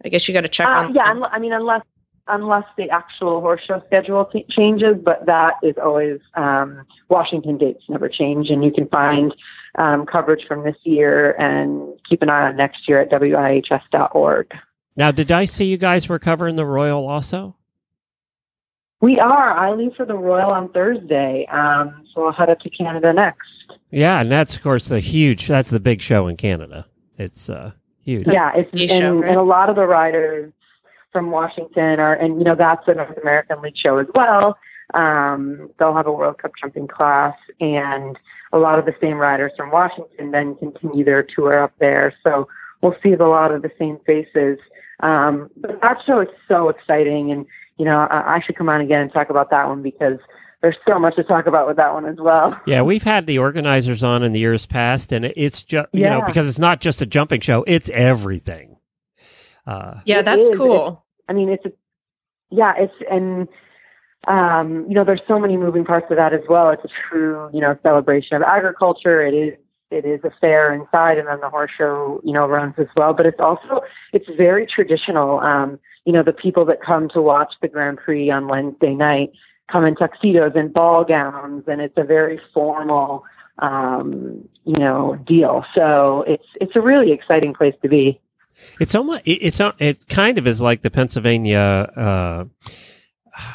[0.05, 1.81] I guess you got to check Uh, on yeah, unle- I mean, unless
[2.31, 7.83] unless the actual horse show schedule t- changes, but that is always um, Washington dates
[7.89, 9.33] never change, and you can find
[9.75, 14.47] um, coverage from this year and keep an eye on next year at wihs.org.
[14.95, 17.55] Now, did I see you guys were covering the Royal also?
[19.01, 19.51] We are.
[19.57, 23.47] I leave for the Royal on Thursday, um, so I'll head up to Canada next.
[23.89, 25.47] Yeah, and that's of course the huge.
[25.47, 26.85] That's the big show in Canada.
[27.17, 28.27] It's uh, huge.
[28.27, 29.29] Yeah, it's and, show, right?
[29.29, 30.53] and a lot of the riders
[31.11, 34.57] from Washington are, and you know that's a North American League show as well.
[34.93, 38.17] Um, they'll have a World Cup jumping class, and
[38.53, 42.13] a lot of the same riders from Washington then continue their tour up there.
[42.23, 42.47] So
[42.81, 44.59] we'll see a lot of the same faces.
[45.01, 47.45] Um, but that show is so exciting, and
[47.77, 50.19] you know I, I should come on again and talk about that one because
[50.61, 52.59] there's so much to talk about with that one as well.
[52.67, 56.21] Yeah, we've had the organizers on in the years past, and it's just you know
[56.25, 58.77] because it's not just a jumping show; it's everything.
[59.65, 60.57] Uh, Yeah, that's is.
[60.57, 61.05] cool.
[61.27, 61.71] I mean, it's a,
[62.49, 63.47] yeah, it's and
[64.27, 66.69] um, you know, there's so many moving parts to that as well.
[66.69, 69.25] It's a true, you know, celebration of agriculture.
[69.25, 69.57] It is
[69.89, 73.13] it is a fair inside, and then the horse show, you know, runs as well.
[73.13, 73.81] But it's also
[74.13, 75.39] it's very traditional.
[75.39, 79.31] Um, you know, the people that come to watch the Grand Prix on Wednesday night
[79.71, 83.23] come in tuxedos and ball gowns, and it's a very formal,
[83.59, 85.65] um, you know, deal.
[85.73, 88.19] So it's it's a really exciting place to be.
[88.79, 91.59] It's almost it, it's it kind of is like the Pennsylvania
[91.95, 92.43] uh,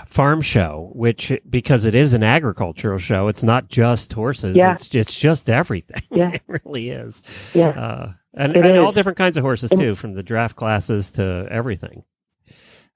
[0.06, 4.56] farm show, which because it is an agricultural show, it's not just horses.
[4.56, 4.72] Yeah.
[4.72, 6.02] It's it's just everything.
[6.10, 6.30] Yeah.
[6.32, 7.22] it really is.
[7.54, 7.68] Yeah.
[7.68, 11.46] Uh, and, and all different kinds of horses And- too, from the draft classes to
[11.50, 12.04] everything.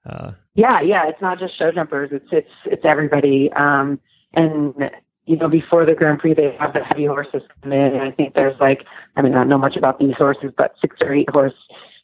[0.05, 2.09] Uh, Yeah, yeah, it's not just show jumpers.
[2.11, 3.51] It's it's it's everybody.
[3.55, 3.99] Um,
[4.33, 4.73] and
[5.25, 8.09] you know, before the Grand Prix, they have the heavy horses come in, and I
[8.11, 8.83] think there's like,
[9.15, 11.53] I mean, I don't know much about these horses, but six or eight horse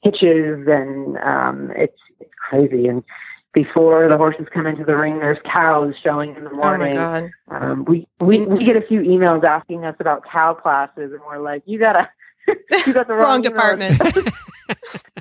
[0.04, 2.88] hitches, and um, it's it's crazy.
[2.88, 3.04] And
[3.54, 6.96] before the horses come into the ring, there's cows showing in the Oh my morning.
[6.96, 7.30] god.
[7.50, 11.40] um, we we we get a few emails asking us about cow classes, and we're
[11.40, 12.10] like, you gotta.
[12.86, 14.02] You got the wrong, Wrong department.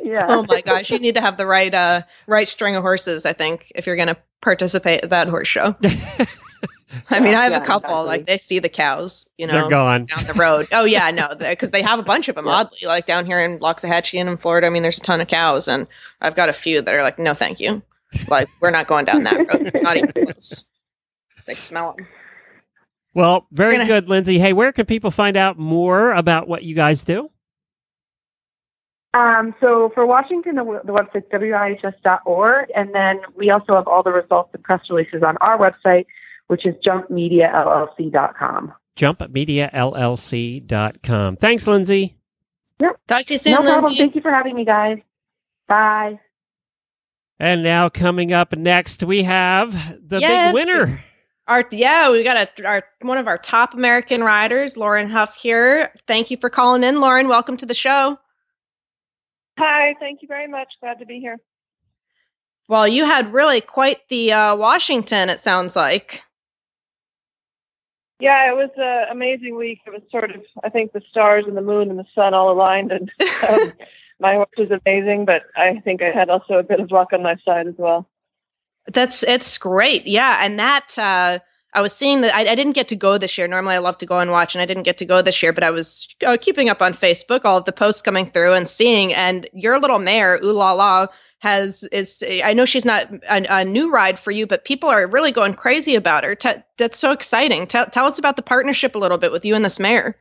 [0.04, 0.26] yeah.
[0.28, 3.32] oh my gosh, you need to have the right uh right string of horses, I
[3.32, 5.74] think, if you're going to participate at that horse show.
[7.10, 7.90] I mean, I have Yeah, a couple.
[7.90, 8.06] exactly.
[8.06, 10.06] Like they see the cows, you know, they're gone.
[10.06, 10.68] down the road.
[10.72, 12.46] Oh yeah, no, because they have a bunch of them.
[12.48, 15.28] Oddly, like down here in Loxahatchee and in Florida, I mean, there's a ton of
[15.28, 15.86] cows, and
[16.20, 17.82] I've got a few that are like, no, thank you.
[18.28, 19.70] Like we're not going down that road.
[19.82, 20.64] not even close.
[21.46, 22.06] They smell them.
[23.14, 24.38] Well, very gonna- good, Lindsay.
[24.38, 27.30] Hey, where can people find out more about what you guys do?
[29.14, 34.10] Um, so for Washington, the, the website's wihs.org, and then we also have all the
[34.12, 36.04] results and press releases on our website,
[36.48, 38.72] which is jumpmediallc.com.
[38.96, 41.36] jumpmediallc.com.
[41.36, 42.16] Thanks, Lindsay.
[42.78, 43.00] Yep.
[43.08, 43.84] Talk to you soon, no problem.
[43.84, 43.98] Lindsay.
[43.98, 44.98] Thank you for having me, guys.
[45.68, 46.20] Bye.
[47.38, 49.72] And now coming up next, we have
[50.08, 51.04] the Yes, big winner.
[51.48, 55.92] Our yeah, we got a our one of our top American riders, Lauren Hough here.
[56.06, 57.28] Thank you for calling in, Lauren.
[57.28, 58.18] Welcome to the show.
[59.58, 60.68] Hi, thank you very much.
[60.80, 61.36] Glad to be here.
[62.68, 65.28] Well, you had really quite the uh, Washington.
[65.28, 66.22] It sounds like.
[68.18, 69.80] Yeah, it was an amazing week.
[69.86, 72.50] It was sort of, I think, the stars and the moon and the sun all
[72.50, 73.10] aligned, and
[73.48, 73.72] um,
[74.20, 75.26] my horse was amazing.
[75.26, 78.08] But I think I had also a bit of luck on my side as well.
[78.86, 80.38] That's it's great, yeah.
[80.40, 81.40] And that uh,
[81.74, 83.46] I was seeing that I, I didn't get to go this year.
[83.46, 85.52] Normally, I love to go and watch, and I didn't get to go this year.
[85.52, 88.66] But I was uh, keeping up on Facebook, all of the posts coming through, and
[88.66, 89.12] seeing.
[89.12, 92.22] And your little mare, Ohlala, has is.
[92.44, 95.54] I know she's not a, a new ride for you, but people are really going
[95.54, 96.34] crazy about her.
[96.34, 97.66] Te- that's so exciting.
[97.66, 100.16] Tell tell us about the partnership a little bit with you and this mare.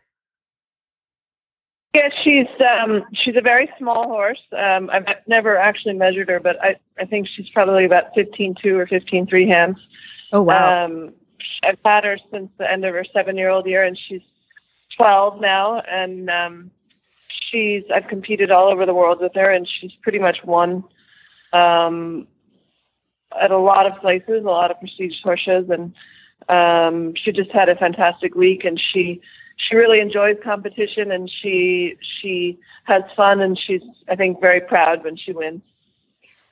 [1.93, 4.41] Yeah, she's um, she's a very small horse.
[4.51, 8.77] Um, I've never actually measured her, but I, I think she's probably about fifteen two
[8.77, 9.77] or fifteen three hands.
[10.33, 11.13] Oh Um,
[11.63, 14.21] I've had her since the end of her seven year old year, and she's
[14.97, 15.81] 12 now.
[15.81, 16.71] And um,
[17.49, 20.83] she's I've competed all over the world with her, and she's pretty much won
[21.55, 22.27] um,
[23.41, 25.93] at a lot of places, a lot of prestigious horse shows, and
[26.49, 28.63] um, she just had a fantastic week.
[28.63, 29.21] And she
[29.57, 35.03] she really enjoys competition, and she she has fun, and she's I think very proud
[35.03, 35.61] when she wins.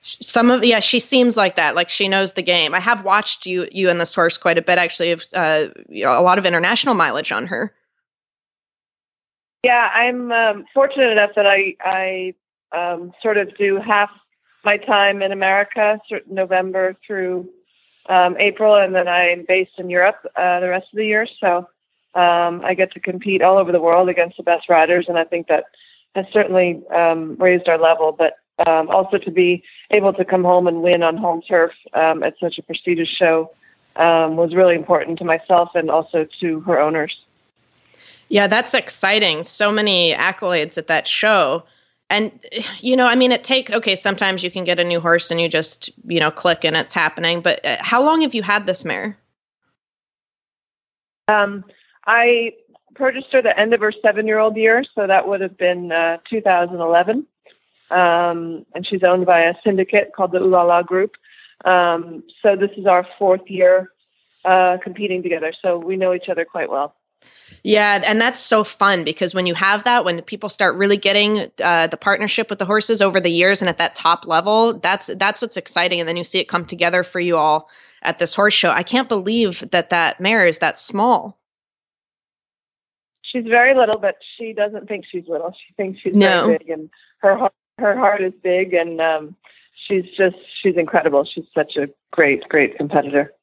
[0.01, 1.75] Some of yeah, she seems like that.
[1.75, 2.73] Like she knows the game.
[2.73, 4.77] I have watched you you and this horse quite a bit.
[4.77, 7.73] Actually, of uh, you know, a lot of international mileage on her.
[9.63, 12.33] Yeah, I'm um, fortunate enough that I I
[12.77, 14.09] um, sort of do half
[14.63, 15.99] my time in America,
[16.29, 17.49] November through
[18.07, 21.27] um, April, and then I'm based in Europe uh, the rest of the year.
[21.39, 21.67] So
[22.15, 25.23] um, I get to compete all over the world against the best riders, and I
[25.23, 25.65] think that
[26.15, 28.11] has certainly um, raised our level.
[28.11, 28.33] But
[28.67, 32.35] um, also to be able to come home and win on home turf um, at
[32.39, 33.51] such a prestigious show
[33.95, 37.15] um, was really important to myself and also to her owners.
[38.29, 39.43] Yeah, that's exciting.
[39.43, 41.63] So many accolades at that show.
[42.13, 42.31] And
[42.79, 43.95] you know, I mean, it take okay.
[43.95, 46.93] Sometimes you can get a new horse and you just you know click and it's
[46.93, 47.41] happening.
[47.41, 49.17] But uh, how long have you had this mare?
[51.27, 51.65] Um,
[52.05, 52.53] I
[52.93, 57.25] purchased her the end of her seven-year-old year, so that would have been uh, 2011.
[57.89, 61.15] Um, and she's owned by a syndicate called the Ohlala Group.
[61.65, 63.91] Um, so this is our fourth year
[64.45, 66.95] uh, competing together, so we know each other quite well.
[67.63, 71.49] Yeah, and that's so fun because when you have that, when people start really getting
[71.63, 75.07] uh, the partnership with the horses over the years and at that top level, that's
[75.15, 76.01] that's what's exciting.
[76.01, 77.69] And then you see it come together for you all
[78.01, 78.69] at this horse show.
[78.69, 81.39] I can't believe that that mare is that small.
[83.21, 85.51] She's very little, but she doesn't think she's little.
[85.51, 86.47] She thinks she's no.
[86.47, 89.37] very big, and her heart, her heart is big, and um,
[89.87, 91.23] she's just she's incredible.
[91.23, 93.33] She's such a great great competitor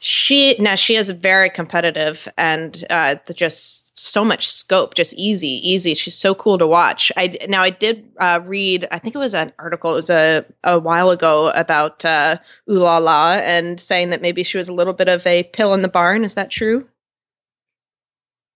[0.00, 5.94] she now she is very competitive and uh, just so much scope just easy easy.
[5.94, 7.10] She's so cool to watch.
[7.16, 10.44] I now i did uh, read i think it was an article it was a,
[10.62, 15.08] a while ago about uh, Ohlala and saying that maybe she was a little bit
[15.08, 16.24] of a pill in the barn.
[16.24, 16.88] Is that true?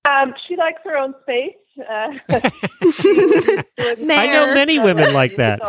[0.09, 5.61] Um, she likes her own space uh, I know many women like that.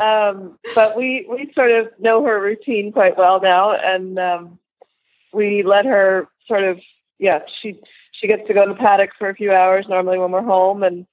[0.00, 4.58] um, but we we sort of know her routine quite well now, and um,
[5.32, 6.78] we let her sort of
[7.18, 7.80] yeah she
[8.12, 10.82] she gets to go in the paddock for a few hours normally when we're home,
[10.82, 11.06] and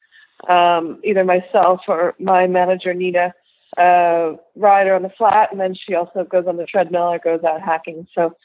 [0.50, 3.34] um, either myself or my manager Nina
[3.78, 7.20] uh, ride her on the flat, and then she also goes on the treadmill or
[7.20, 8.08] goes out hacking.
[8.16, 8.36] So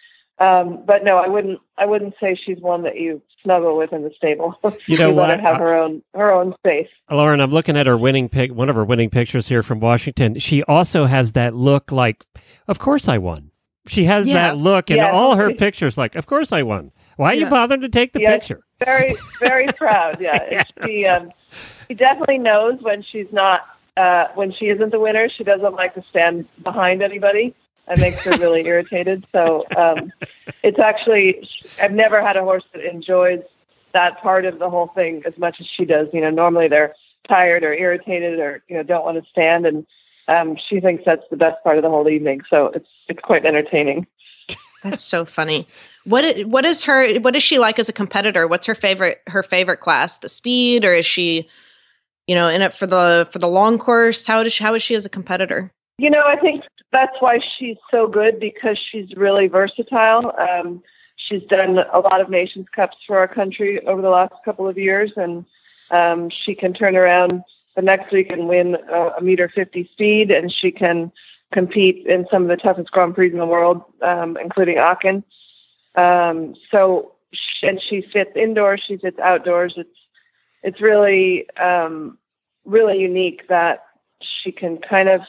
[0.41, 1.61] um, but no, I wouldn't.
[1.79, 4.55] I wouldn't say she's one that you snuggle with in the stable.
[4.87, 5.29] You know what?
[5.29, 6.89] Let her have her own her own space.
[7.11, 10.39] Lauren, I'm looking at her winning pic, one of her winning pictures here from Washington.
[10.39, 12.25] She also has that look like,
[12.69, 13.51] of course I won.
[13.87, 14.35] She has Yeah.
[14.35, 15.11] that look in Yeah.
[15.13, 16.91] all her pictures, like, of course I won.
[17.17, 18.33] Why are you bothering to take the Yes.
[18.49, 18.61] picture?
[18.85, 20.21] Very very proud.
[20.21, 20.67] Yeah, Yes.
[20.87, 21.31] she um,
[21.89, 23.61] she definitely knows when she's not
[23.97, 25.29] uh, when she isn't the winner.
[25.29, 27.55] She doesn't like to stand behind anybody.
[27.91, 29.27] That makes her really irritated.
[29.33, 30.13] So um,
[30.63, 31.47] it's actually
[31.83, 33.41] I've never had a horse that enjoys
[33.93, 36.07] that part of the whole thing as much as she does.
[36.13, 36.95] You know, normally they're
[37.29, 39.85] tired or irritated or you know don't want to stand, and
[40.29, 42.43] um, she thinks that's the best part of the whole evening.
[42.49, 44.07] So it's it's quite entertaining.
[44.85, 45.67] that's so funny
[46.05, 49.43] what what is her what is she like as a competitor what's her favorite her
[49.43, 51.47] favorite class the speed or is she
[52.27, 54.83] you know in it for the for the long course how does she how is
[54.83, 55.71] she as a competitor
[56.01, 60.33] You know, I think that's why she's so good because she's really versatile.
[60.39, 60.83] Um,
[61.17, 64.79] she's done a lot of Nations Cups for our country over the last couple of
[64.79, 65.45] years, and
[65.91, 67.43] um, she can turn around
[67.77, 71.13] the next week and win a, a meter 50 speed, and she can
[71.53, 75.23] compete in some of the toughest Grand Prix in the world, um, including Aachen.
[75.97, 77.13] Um, so,
[77.61, 79.75] and she fits indoors, she fits outdoors.
[79.77, 79.91] It's
[80.63, 82.17] it's really um,
[82.65, 83.85] really unique that
[84.43, 85.21] she can kind of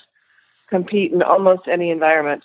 [0.72, 2.44] compete in almost any environment.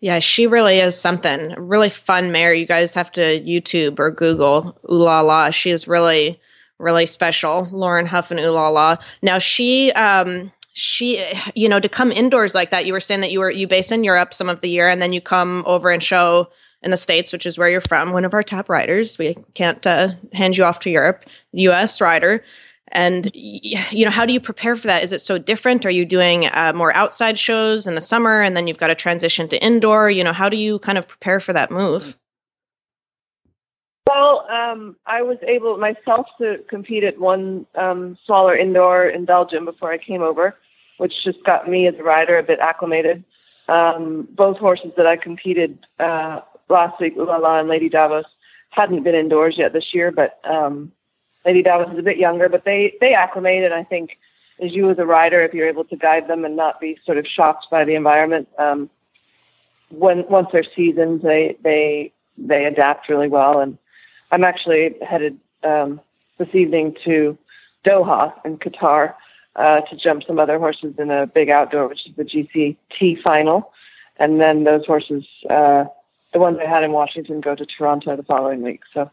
[0.00, 1.54] Yeah, she really is something.
[1.56, 2.54] Really fun mare.
[2.54, 5.52] You guys have to YouTube or Google Ohlala.
[5.52, 6.40] She is really,
[6.78, 7.68] really special.
[7.72, 8.98] Lauren Hough and Ohlala.
[9.22, 11.24] Now she um she
[11.54, 13.92] you know, to come indoors like that, you were saying that you were you based
[13.92, 16.48] in Europe some of the year and then you come over and show
[16.82, 19.16] in the States, which is where you're from, one of our top riders.
[19.16, 22.44] We can't uh, hand you off to Europe, US rider.
[22.94, 25.02] And you know, how do you prepare for that?
[25.02, 25.84] Is it so different?
[25.84, 28.94] Are you doing uh, more outside shows in the summer, and then you've got to
[28.94, 30.10] transition to indoor?
[30.10, 32.16] You know, how do you kind of prepare for that move?
[34.08, 39.64] Well, um, I was able myself to compete at one um, smaller indoor in Belgium
[39.64, 40.54] before I came over,
[40.98, 43.24] which just got me as a rider a bit acclimated.
[43.66, 48.26] Um, both horses that I competed uh, last week, Ohlala and Lady Davos,
[48.70, 50.92] hadn't been indoors yet this year, but um,
[51.44, 54.18] Lady Davos is a bit younger, but they they acclimate, and I think
[54.62, 57.18] as you as a rider, if you're able to guide them and not be sort
[57.18, 58.88] of shocked by the environment, um,
[59.90, 63.60] when once they're seasoned, they they they adapt really well.
[63.60, 63.78] And
[64.30, 66.00] I'm actually headed um,
[66.38, 67.36] this evening to
[67.84, 69.14] Doha in Qatar
[69.56, 73.72] uh, to jump some other horses in a big outdoor, which is the GCT final,
[74.18, 75.84] and then those horses, uh,
[76.32, 78.80] the ones I had in Washington, go to Toronto the following week.
[78.92, 79.10] So,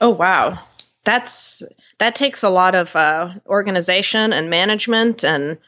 [0.00, 0.58] oh wow,
[1.04, 1.62] that's
[1.98, 5.58] that takes a lot of uh, organization and management and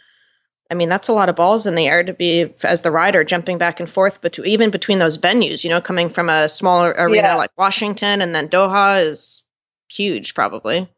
[0.70, 3.24] I mean, that's a lot of balls in the air to be as the rider
[3.24, 6.94] jumping back and forth, but even between those venues, you know, coming from a smaller
[6.96, 7.34] arena Yeah.
[7.34, 9.44] like Washington and then Doha is
[9.90, 10.88] huge, probably.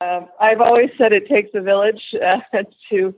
[0.00, 2.38] um, I've always said it takes a village uh,
[2.88, 3.14] to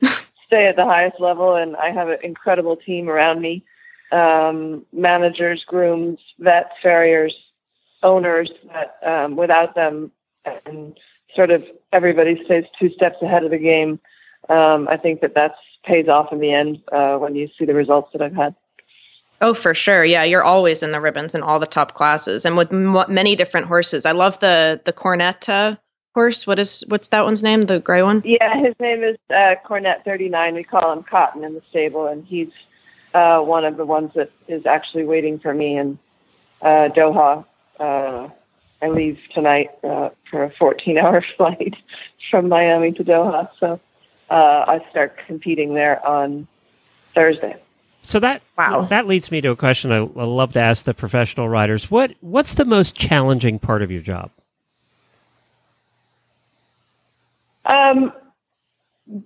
[0.46, 3.64] stay at the highest level, and I have an incredible team around me
[4.10, 7.34] um, managers, grooms, vets, farriers,
[8.02, 10.10] owners that um, without them,
[10.66, 10.98] and
[11.34, 14.00] sort of everybody stays two steps ahead of the game.
[14.48, 17.74] Um, I think that that pays off in the end uh, when you see the
[17.74, 18.54] results that I've had.
[19.42, 20.04] Oh, for sure.
[20.04, 23.36] Yeah, you're always in the ribbons in all the top classes and with m- many
[23.36, 24.04] different horses.
[24.04, 25.76] I love the the Cornet uh,
[26.14, 26.46] horse.
[26.46, 27.62] What is what's that one's name?
[27.62, 28.22] The gray one?
[28.24, 30.54] Yeah, his name is uh, Cornet 39.
[30.54, 32.50] We call him Cotton in the stable, and he's
[33.14, 35.98] uh, one of the ones that is actually waiting for me in
[36.60, 37.44] uh, Doha.
[38.82, 41.74] I leave tonight uh, for a 14 hour flight
[42.30, 43.48] from Miami to Doha.
[43.58, 43.80] So
[44.30, 46.46] uh, I start competing there on
[47.14, 47.56] Thursday.
[48.02, 48.82] So that Wow.
[48.82, 51.90] that leads me to a question I, I love to ask the professional riders.
[51.90, 54.30] What what's the most challenging part of your job?
[57.66, 58.12] Um,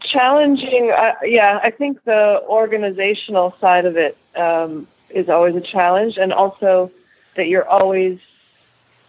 [0.01, 1.61] challenging, uh, yeah.
[1.63, 6.91] I think the organizational side of it um, is always a challenge, and also
[7.37, 8.19] that you're always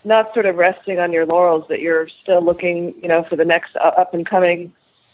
[0.06, 1.66] not sort of resting on your laurels.
[1.70, 4.74] That you're still looking, you know, for the next uh, up and coming,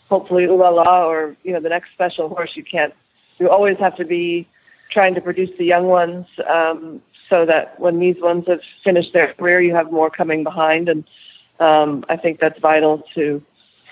[0.10, 2.52] hopefully Ohlala, or you know, the next special horse.
[2.56, 2.94] You can't.
[3.40, 4.48] You always have to be
[4.92, 9.34] trying to produce the young ones, um, so that when these ones have finished their
[9.34, 11.04] career, you have more coming behind, and
[11.60, 13.42] um, I think that's vital to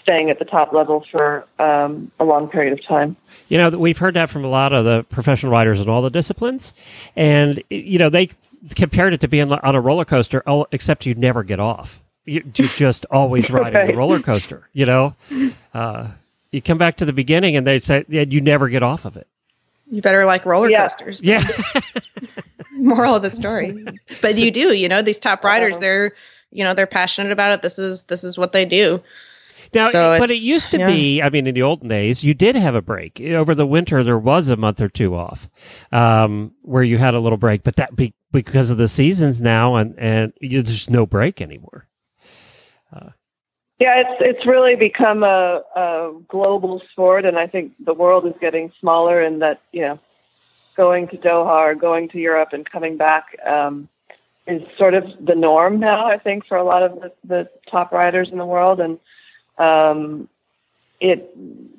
[0.02, 3.16] staying at the top level for um, a long period of time.
[3.48, 6.10] You know, we've heard that from a lot of the professional riders in all the
[6.12, 6.74] disciplines,
[7.16, 8.30] and you know they
[8.76, 12.00] compared it to being on a roller coaster, except you never get off.
[12.26, 14.70] You, you're just always riding the roller coaster.
[14.74, 15.16] You know,
[15.74, 16.10] uh,
[16.52, 19.18] you come back to the beginning, and they say yeah, you never get off of
[19.18, 19.26] it.
[19.90, 20.84] You better like roller Yeah.
[20.84, 21.24] coasters.
[21.24, 21.44] Yeah,
[22.74, 23.84] Moral of the story.
[24.22, 26.14] But you do, you know, these top riders, they're
[26.52, 27.62] you know, they're passionate about it.
[27.62, 29.02] This is this is what they do.
[29.74, 30.88] Now, So but it used to yeah.
[30.88, 31.22] be.
[31.22, 34.04] I mean, in the olden days, you did have a break over the winter.
[34.04, 35.48] There was a month or two off,
[35.92, 37.64] um, where you had a little break.
[37.64, 41.88] But that be, because of the seasons now, and and you, there's no break anymore.
[43.80, 48.34] Yeah, it's it's really become a, a global sport, and I think the world is
[48.42, 50.00] getting smaller, and that you know,
[50.76, 53.88] going to Doha or going to Europe and coming back um,
[54.48, 56.06] is sort of the norm now.
[56.06, 59.00] I think for a lot of the, the top riders in the world, and
[59.60, 60.28] um,
[61.00, 61.32] it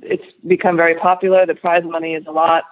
[0.03, 1.45] it's become very popular.
[1.47, 2.65] The prize money is a lot.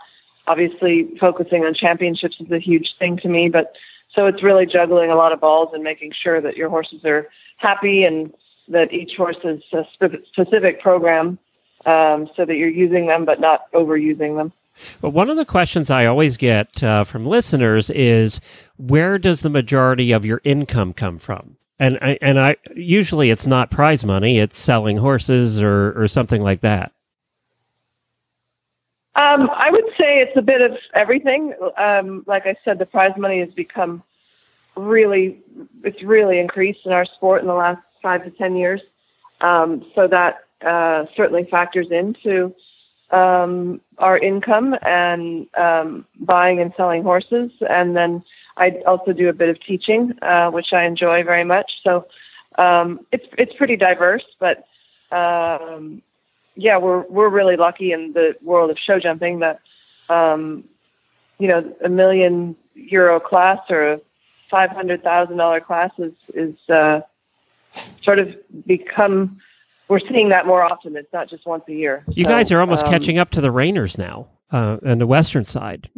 [0.46, 3.72] Obviously, focusing on championships is a huge thing to me, but
[4.14, 7.28] so it's really juggling a lot of balls and making sure that your horses are
[7.58, 8.32] happy and
[8.68, 9.84] that each horse has a
[10.32, 11.38] specific program
[11.86, 14.52] um, so that you're using them but not overusing them.
[15.00, 18.40] But one of the questions I always get uh, from listeners is,
[18.76, 21.56] where does the majority of your income come from?
[21.80, 26.42] And I, and I usually it's not prize money; it's selling horses or or something
[26.42, 26.92] like that.
[29.14, 31.52] Um, I would say it's a bit of everything.
[31.76, 34.02] Um, like I said, the prize money has become
[34.76, 35.40] really,
[35.82, 38.80] it's really increased in our sport in the last five to ten years.
[39.40, 42.54] Um, so that uh, certainly factors into
[43.10, 47.50] um, our income and um, buying and selling horses.
[47.68, 48.22] And then
[48.58, 51.70] I also do a bit of teaching, uh, which I enjoy very much.
[51.82, 52.06] So
[52.56, 54.66] um, it's it's pretty diverse, but
[55.16, 56.02] um,
[56.56, 59.60] yeah, we're we're really lucky in the world of show jumping that
[60.08, 60.64] um,
[61.38, 64.00] you know a million euro class or a
[64.50, 67.00] five hundred thousand dollar class is is uh,
[68.02, 68.34] sort of
[68.66, 69.40] become.
[69.88, 70.96] We're seeing that more often.
[70.96, 72.04] It's not just once a year.
[72.08, 75.06] You So, guys are almost um, catching up to the Reiners now, uh, on the
[75.06, 75.90] western side,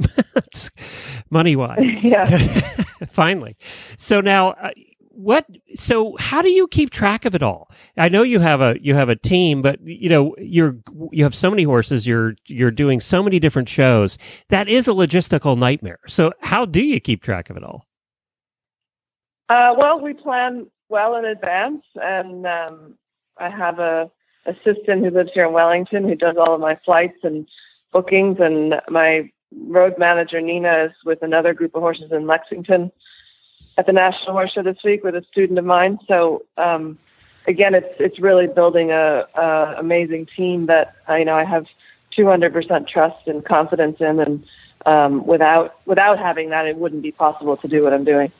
[1.30, 1.90] money wise.
[2.02, 2.84] Yeah.
[3.10, 3.56] Finally.
[3.96, 4.70] So now, uh,
[5.10, 5.46] what?
[5.74, 7.70] So how do you keep track of it all?
[7.96, 10.76] I know you have a you have a team, but you know you're
[11.12, 12.06] you have so many horses.
[12.06, 14.18] You're you're doing so many different shows.
[14.48, 16.00] That is a logistical nightmare.
[16.06, 17.86] So how do you keep track of it all?
[19.48, 22.94] Uh, well, we plan well in advance, and um,
[23.38, 24.10] I have a
[24.46, 27.46] assistant who lives here in Wellington who does all of my flights and
[27.92, 29.30] bookings, and my
[29.66, 32.92] road manager Nina is with another group of horses in Lexington
[33.76, 35.98] at the National Horse Show this week with a student of mine.
[36.06, 36.98] So um,
[37.46, 41.66] again, it's it's really building a, a amazing team that I you know I have
[42.16, 44.44] 200% trust and confidence in, and
[44.86, 48.32] um, without without having that, it wouldn't be possible to do what I'm doing.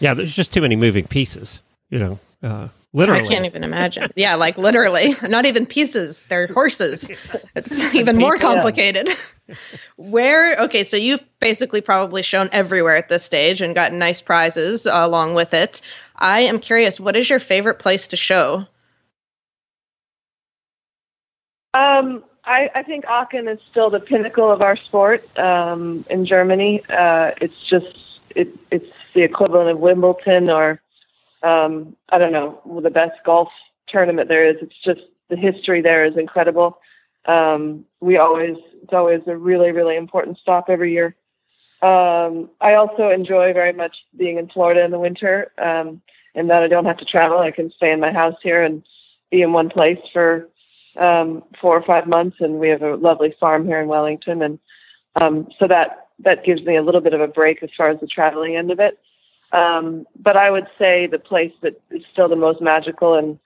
[0.00, 1.60] Yeah, there's just too many moving pieces.
[1.90, 3.22] You know, uh, literally.
[3.22, 4.10] I can't even imagine.
[4.16, 6.22] Yeah, like literally, not even pieces.
[6.28, 7.10] They're horses.
[7.54, 9.08] It's even more complicated.
[9.96, 10.56] Where?
[10.56, 14.92] Okay, so you've basically probably shown everywhere at this stage and gotten nice prizes uh,
[14.94, 15.80] along with it.
[16.16, 16.98] I am curious.
[17.00, 18.66] What is your favorite place to show?
[21.74, 26.82] Um, I, I think Aachen is still the pinnacle of our sport um, in Germany.
[26.88, 27.98] Uh, it's just
[28.34, 30.80] it, it's the equivalent of Wimbledon or
[31.42, 33.48] um, I don't know the best golf
[33.88, 34.56] tournament there is.
[34.60, 36.78] It's just the history there is incredible.
[37.26, 41.14] Um, we always it's always a really really important stop every year.
[41.80, 46.00] Um, I also enjoy very much being in Florida in the winter, um,
[46.34, 47.38] and that I don't have to travel.
[47.38, 48.82] I can stay in my house here and
[49.30, 50.48] be in one place for
[50.98, 54.58] um, four or five months, and we have a lovely farm here in Wellington, and
[55.20, 58.00] um, so that that gives me a little bit of a break as far as
[58.00, 58.98] the traveling end of it.
[59.52, 63.38] Um, but I would say the place that is still the most magical and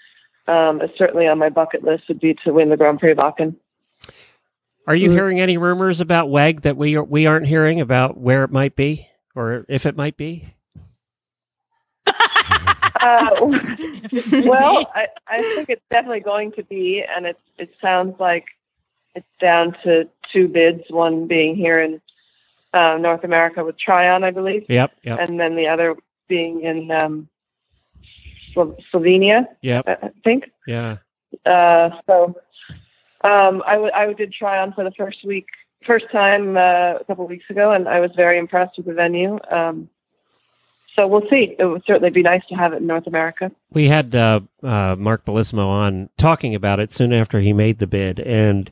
[0.49, 3.19] um, is certainly on my bucket list would be to win the Grand Prix of
[3.21, 3.57] Aachen.
[4.89, 5.13] Are you Mm.
[5.13, 8.75] hearing any rumors about WEG that we are, we aren't hearing about where it might
[8.75, 10.55] be or if it might be?
[13.01, 13.31] Uh,
[14.39, 18.45] well, I, I think it's definitely going to be, and it it sounds like
[19.17, 20.85] it's down to two bids.
[20.89, 22.01] One being here in
[22.73, 25.97] uh, North America with Tryon, I believe, Yep, yep, and then the other
[26.29, 27.29] being in um,
[28.53, 30.51] Slo- Slovenia, yep, I think.
[30.67, 30.97] yeah.
[31.47, 32.35] Uh, so
[33.25, 35.47] um, I, w- I did Tryon for the first week,
[35.87, 38.95] first time uh, a couple of weeks ago, and I was very impressed with the
[38.95, 39.39] venue.
[39.51, 39.89] Um,
[40.95, 41.57] so we'll see.
[41.59, 43.51] It would certainly be nice to have it in North America.
[43.71, 47.87] We had uh, uh, Mark Bellissimo on talking about it soon after he made the
[47.87, 48.71] bid, and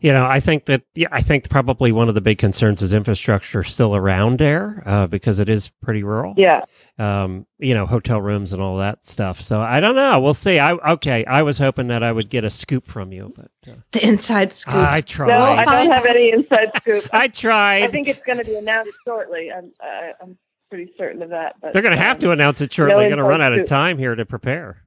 [0.00, 2.94] you know, I think that yeah, I think probably one of the big concerns is
[2.94, 6.34] infrastructure still around there uh, because it is pretty rural.
[6.38, 6.64] Yeah.
[6.98, 9.42] Um, you know, hotel rooms and all that stuff.
[9.42, 10.18] So I don't know.
[10.20, 10.58] We'll see.
[10.58, 11.26] I okay.
[11.26, 14.54] I was hoping that I would get a scoop from you, but uh, The inside
[14.54, 14.76] scoop.
[14.76, 15.28] I tried.
[15.28, 17.06] No, I don't have any inside scoop.
[17.12, 17.82] I tried.
[17.82, 19.50] I think it's going to be announced shortly.
[19.52, 20.38] I'm, I, I'm
[20.70, 21.56] pretty certain of that.
[21.60, 22.94] But They're going to have um, to announce it shortly.
[22.94, 24.82] no They're going to run out of time here to prepare.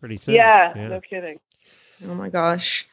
[0.00, 0.36] Pretty soon.
[0.36, 1.40] Yeah, no kidding.
[2.04, 2.86] Oh my gosh.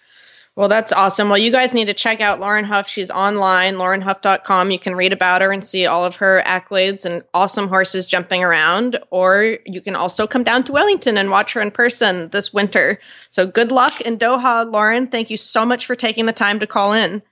[0.55, 1.29] Well, that's awesome.
[1.29, 2.87] Well, you guys need to check out Lauren Hough.
[2.87, 4.69] She's online, laurenhough.com.
[4.69, 8.43] You can read about her and see all of her accolades and awesome horses jumping
[8.43, 8.99] around.
[9.09, 12.99] Or you can also come down to Wellington and watch her in person this winter.
[13.31, 15.07] So good luck in Doha, Lauren.
[15.07, 17.23] Thank you so much for taking the time to call in.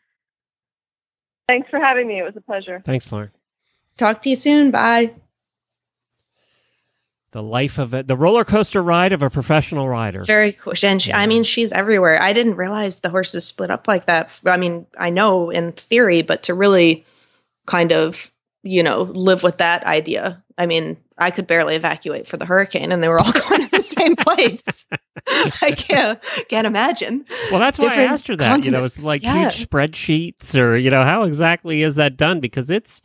[1.47, 2.19] Thanks for having me.
[2.19, 2.81] It was a pleasure.
[2.83, 3.29] Thanks, Lauren.
[3.97, 4.71] Talk to you soon.
[4.71, 5.13] Bye.
[7.31, 10.25] The life of it, the roller coaster ride of a professional rider.
[10.25, 10.73] Very cool.
[10.83, 12.21] And she, I mean, she's everywhere.
[12.21, 14.37] I didn't realize the horses split up like that.
[14.45, 17.05] I mean, I know in theory, but to really
[17.67, 18.29] kind of,
[18.63, 20.43] you know, live with that idea.
[20.57, 23.71] I mean, I could barely evacuate for the hurricane and they were all going to
[23.71, 24.85] the same place.
[25.61, 26.19] I can't
[26.49, 27.23] can't imagine.
[27.49, 28.65] Well, that's why I Different asked her that.
[28.65, 29.49] You know, it's like Yeah.
[29.49, 32.41] huge spreadsheets, or you know, how exactly is that done?
[32.41, 33.01] Because it's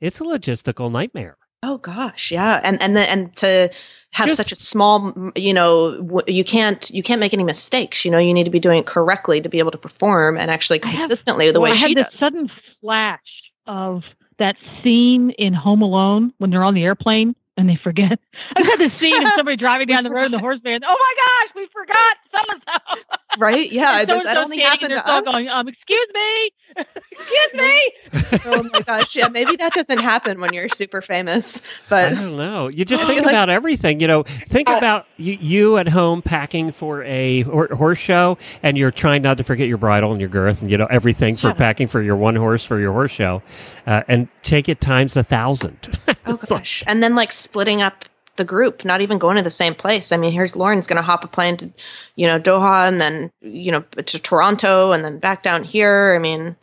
[0.00, 1.36] it's a logistical nightmare.
[1.62, 3.70] Oh gosh, yeah, and and then and to
[4.12, 8.04] have Just- such a small, you know, w- you can't you can't make any mistakes.
[8.04, 10.50] You know, you need to be doing it correctly to be able to perform and
[10.50, 12.18] actually I have- consistently the Well, way I had she this does.
[12.18, 13.20] sudden flash
[13.66, 14.02] of
[14.38, 18.18] that scene in Home Alone when they're on the airplane and they forget.
[18.56, 20.80] I've had this scene of somebody driving down the road and the horse van.
[20.82, 21.14] Oh my
[21.46, 23.29] gosh, we forgot so and so.
[23.38, 23.70] Right?
[23.80, 25.24] Yeah, does that only happen to us?
[25.24, 26.50] Going, um, excuse me,
[27.12, 27.92] excuse me.
[28.46, 32.36] oh my gosh, yeah, maybe that doesn't happen when you're super famous, but I don't
[32.36, 32.68] know.
[32.68, 34.00] You just think feel like- about everything.
[34.00, 38.76] You know, think Uh, about you, you at home packing for a horse show, and
[38.76, 41.48] you're trying not to forget your bridle and your girth, and you know everything for
[41.48, 41.54] Yeah.
[41.54, 43.42] packing for your one horse for your horse show,
[43.86, 45.98] uh, and take it times a thousand.
[46.26, 48.04] oh gosh, and then like splitting up
[48.40, 50.10] the group, not even going to the same place.
[50.10, 51.70] I mean, here's Lauren's going to hop a plane to,
[52.16, 56.14] you know, Doha, and then you know to Toronto, and then back down here.
[56.16, 56.56] I mean,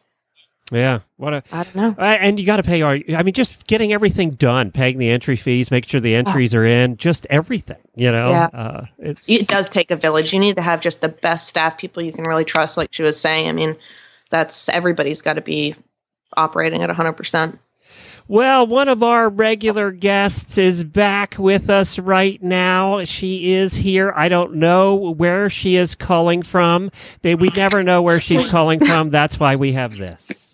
[0.71, 1.95] yeah, what a I don't know.
[1.99, 2.99] And you got to pay our.
[3.15, 6.65] I mean, just getting everything done, paying the entry fees, make sure the entries are
[6.65, 7.77] in, just everything.
[7.95, 8.45] You know, Yeah.
[8.53, 10.33] uh, it's it does take a village.
[10.33, 12.75] You need to have just the best staff, people you can really trust.
[12.75, 13.77] Like she was saying, I mean,
[14.29, 15.75] that's everybody's got to be
[16.35, 17.59] operating at hundred percent.
[18.29, 23.05] Well, one of our regular guests is back with us right now.
[23.05, 24.13] She is here.
[24.15, 26.91] I don't know where she is calling from.
[27.21, 29.09] They- We never know where she's calling from.
[29.09, 30.51] That's why we have this.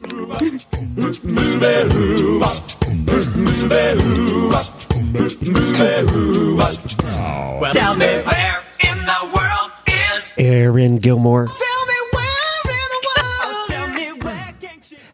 [6.63, 9.71] Tell me where in the world
[10.15, 10.33] is.
[10.37, 11.47] Erin Gilmore.
[11.47, 13.67] Tell me where in the world.
[13.67, 14.53] Tell me where.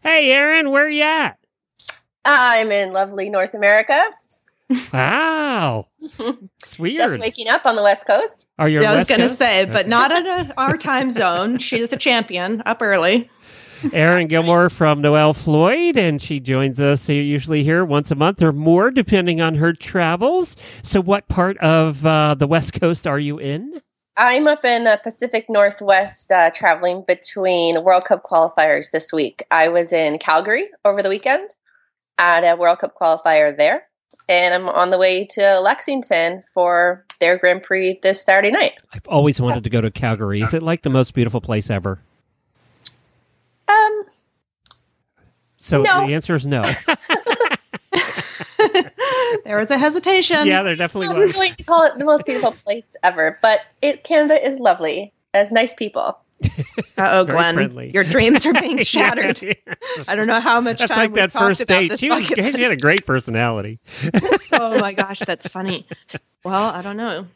[0.02, 1.39] Hey, Erin, where you at?
[2.24, 4.02] I'm in lovely North America.
[4.92, 5.86] Wow.
[6.00, 6.96] It's weird.
[6.96, 8.46] Just waking up on the West Coast.
[8.58, 8.82] Are you?
[8.82, 11.58] I was going to say, but not in a, our time zone.
[11.58, 13.30] She's a champion, up early.
[13.94, 18.52] Erin Gilmore from Noelle Floyd, and she joins us usually here once a month or
[18.52, 20.54] more, depending on her travels.
[20.82, 23.80] So, what part of uh, the West Coast are you in?
[24.18, 29.42] I'm up in the Pacific Northwest uh, traveling between World Cup qualifiers this week.
[29.50, 31.54] I was in Calgary over the weekend
[32.20, 33.84] at a World Cup qualifier there,
[34.28, 38.74] and I'm on the way to Lexington for their Grand Prix this Saturday night.
[38.92, 40.42] I've always wanted to go to Calgary.
[40.42, 41.98] Is it like the most beautiful place ever?
[43.66, 44.04] Um,
[45.56, 46.06] So No.
[46.06, 46.62] the answer is no.
[49.44, 50.46] There was a hesitation.
[50.46, 51.34] yeah, there definitely was.
[51.34, 55.12] I'm going to call it the most beautiful place ever, but it Canada is lovely.
[55.32, 56.18] As nice people.
[56.42, 57.90] Uh oh, Glenn, friendly.
[57.92, 59.40] your dreams are being shattered.
[60.08, 61.90] I don't know how much That's time like that we've talked first about date.
[61.90, 63.78] this She, was, bucket she had a great personality.
[64.52, 65.86] oh my gosh, that's funny.
[66.44, 67.26] Well, I don't know.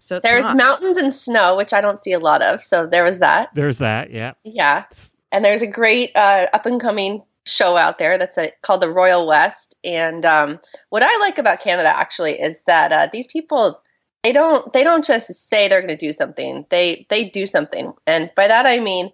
[0.00, 0.56] So There's not.
[0.56, 2.62] mountains and snow, which I don't see a lot of.
[2.62, 3.50] So there was that.
[3.54, 4.10] There's that.
[4.10, 4.32] Yeah.
[4.42, 4.84] Yeah.
[5.30, 8.90] And there's a great uh, up and coming show out there that's a, called the
[8.90, 9.76] Royal West.
[9.84, 10.58] And um,
[10.90, 13.80] what I like about Canada actually is that uh, these people
[14.22, 16.66] they don't they don't just say they're going to do something.
[16.70, 17.92] They they do something.
[18.06, 19.12] And by that I mean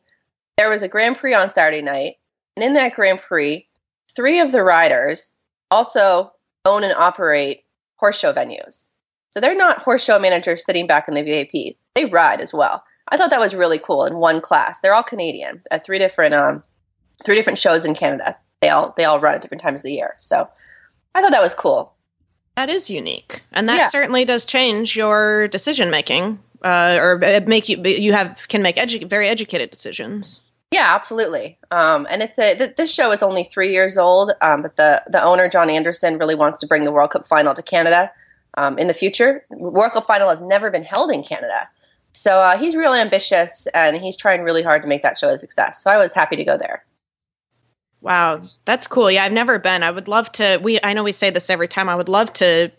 [0.56, 2.16] there was a Grand Prix on Saturday night,
[2.56, 3.66] and in that Grand Prix,
[4.14, 5.32] three of the riders
[5.70, 6.32] also
[6.64, 7.64] own and operate
[7.96, 8.88] horse show venues.
[9.30, 11.76] So they're not horse show managers sitting back in the VIP.
[11.94, 12.84] They ride as well.
[13.08, 14.80] I thought that was really cool in one class.
[14.80, 16.62] They're all Canadian at three different um
[17.24, 18.36] three different shows in Canada.
[18.60, 20.16] They all they all run at different times of the year.
[20.20, 20.48] So
[21.14, 21.93] I thought that was cool.
[22.56, 23.86] That is unique, and that Yeah.
[23.88, 28.76] certainly does change your decision making, uh, or uh, make you you have can make
[28.76, 30.42] edu- very educated decisions.
[30.70, 31.58] Yeah, absolutely.
[31.70, 35.02] Um, and it's a th- this show is only three years old, um, but the
[35.08, 38.10] the owner John Anderson really wants to bring the World Cup final to Canada
[38.56, 39.44] um, in the future.
[39.50, 41.68] World Cup final has never been held in Canada,
[42.12, 45.38] so uh, he's real ambitious and he's trying really hard to make that show a
[45.38, 45.82] success.
[45.82, 46.84] So I was happy to go there.
[48.04, 49.10] Wow, that's cool.
[49.10, 49.82] Yeah, I've never been.
[49.82, 50.60] I would love to.
[50.62, 51.88] We I know we say this every time.
[51.88, 52.70] I would love to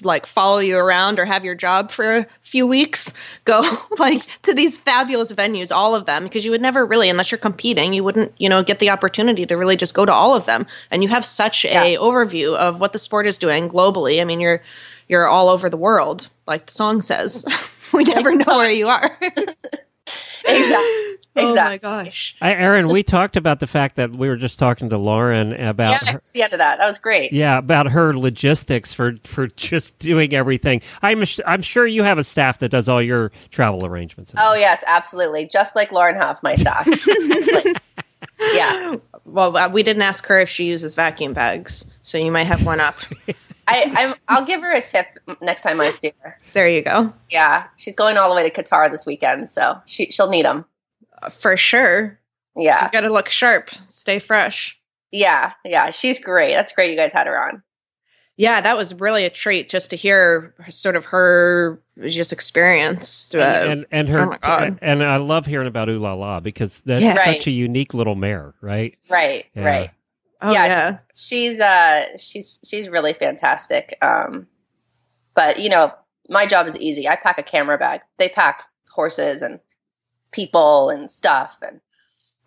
[0.00, 3.12] like follow you around or have your job for a few weeks.
[3.44, 3.60] Go
[3.98, 7.38] like to these fabulous venues, all of them, because you would never really, unless you're
[7.38, 10.46] competing, you wouldn't you know get the opportunity to really just go to all of
[10.46, 10.66] them.
[10.90, 14.22] And you have such a overview of what the sport is doing globally.
[14.22, 14.62] I mean, you're
[15.06, 17.44] you're all over the world, like the song says.
[17.92, 19.12] we never know where you are.
[20.46, 21.08] Exactly.
[21.34, 22.36] Oh my gosh.
[22.42, 25.90] I, Erin, we talked about the fact that we were just talking to Lauren about
[25.90, 26.78] yeah, her, heard the end of that.
[26.78, 27.32] That was great.
[27.32, 30.82] yeah about her logistics for for just doing everything.
[31.00, 34.34] I'm I'm sure you have a staff that does all your travel arrangements.
[34.36, 35.46] Oh yes, absolutely.
[35.46, 36.86] Just like Lauren Hough, my staff.
[36.86, 37.82] Like,
[38.52, 38.96] yeah.
[39.24, 42.66] Well, uh, we didn't ask her if she uses vacuum bags, so you might have
[42.66, 42.98] one up.
[43.68, 45.06] I, I'm, I'll give her a tip
[45.40, 46.38] next time I see her.
[46.52, 47.12] There you go.
[47.30, 50.64] Yeah, she's going all the way to Qatar this weekend, so she she'll need them
[51.30, 52.18] for sure.
[52.56, 54.78] Yeah, you got to look sharp, stay fresh.
[55.10, 56.52] Yeah, yeah, she's great.
[56.54, 56.90] That's great.
[56.90, 57.62] You guys had her on.
[58.36, 63.34] Yeah, that was really a treat just to hear sort of her just experience.
[63.34, 66.42] Uh, and, and, and her oh my god, and, and I love hearing about Ohlala
[66.42, 67.14] because that's Yeah.
[67.14, 67.46] such Right.
[67.46, 68.96] a unique little mare, right?
[69.10, 69.64] Right, Yeah.
[69.64, 69.90] right.
[70.42, 70.90] Oh, yeah, yeah.
[71.14, 73.96] She's, she's uh she's she's really fantastic.
[74.02, 74.46] Um,
[75.34, 75.92] but you know,
[76.28, 77.08] my job is easy.
[77.08, 78.00] I pack a camera bag.
[78.18, 79.60] They pack horses and
[80.32, 81.58] people and stuff.
[81.62, 81.80] And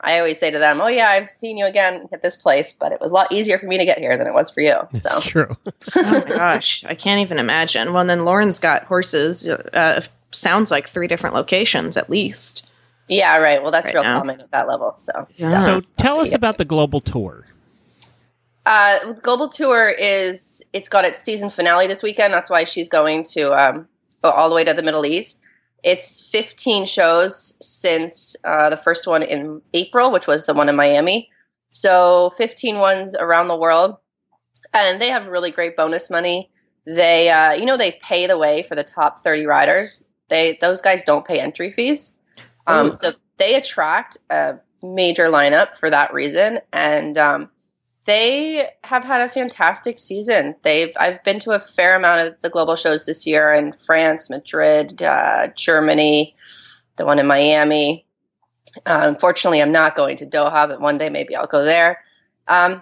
[0.02, 2.92] I always say to them, "Oh yeah, I've seen you again at this place, but
[2.92, 4.76] it was a lot easier for me to get here than it was for you."
[4.96, 5.56] So true.
[5.96, 7.94] oh my gosh, I can't even imagine.
[7.94, 9.48] Well, then Lauren's got horses.
[9.48, 12.70] Uh, sounds like three different locations at least.
[13.08, 13.62] Yeah, right.
[13.62, 14.18] Well, that's Right real now.
[14.20, 14.96] common at that level.
[14.98, 17.46] So So tell us about the global tour.
[18.66, 22.34] Uh, Global Tour is it's got its season finale this weekend.
[22.34, 23.88] That's why she's going to um,
[24.24, 25.42] go all the way to the Middle East.
[25.84, 30.76] It's 15 shows since uh, the first one in April, which was the one in
[30.76, 31.30] Miami.
[31.70, 33.98] So 15 ones around the world,
[34.74, 36.50] and they have really great bonus money.
[36.88, 40.08] They, uh, you know, they pay the way for the top 30 riders.
[40.30, 42.18] They those guys don't pay entry fees,
[42.66, 46.60] um, so they attract a major lineup for that reason.
[46.74, 47.50] And um,
[48.06, 50.56] they have had a fantastic season.
[50.62, 54.30] They've I've been to a fair amount of the global shows this year in France,
[54.30, 56.36] Madrid, uh, Germany,
[56.98, 58.06] the one in Miami.
[58.86, 62.04] Uh, unfortunately, I'm not going to Doha, but one day maybe I'll go there.
[62.48, 62.82] Um,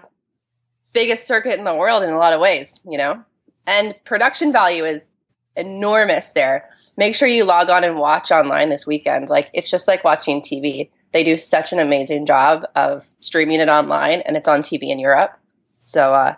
[0.92, 3.24] biggest circuit in the world in a lot of ways, you know,
[3.66, 5.08] and production value is
[5.56, 6.68] enormous there.
[6.96, 9.30] Make sure you log on and watch online this weekend.
[9.30, 10.90] Like it's just like watching TV.
[11.14, 14.98] They do such an amazing job of streaming it online, and it's on TV in
[14.98, 15.38] Europe.
[15.78, 16.34] So uh,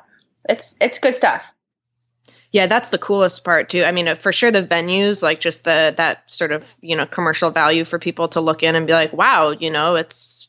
[0.48, 1.54] it's it's good stuff.
[2.52, 3.84] Yeah, that's the coolest part too.
[3.84, 7.06] I mean, uh, for sure the venues, like just the that sort of you know
[7.06, 10.48] commercial value for people to look in and be like, wow, you know, it's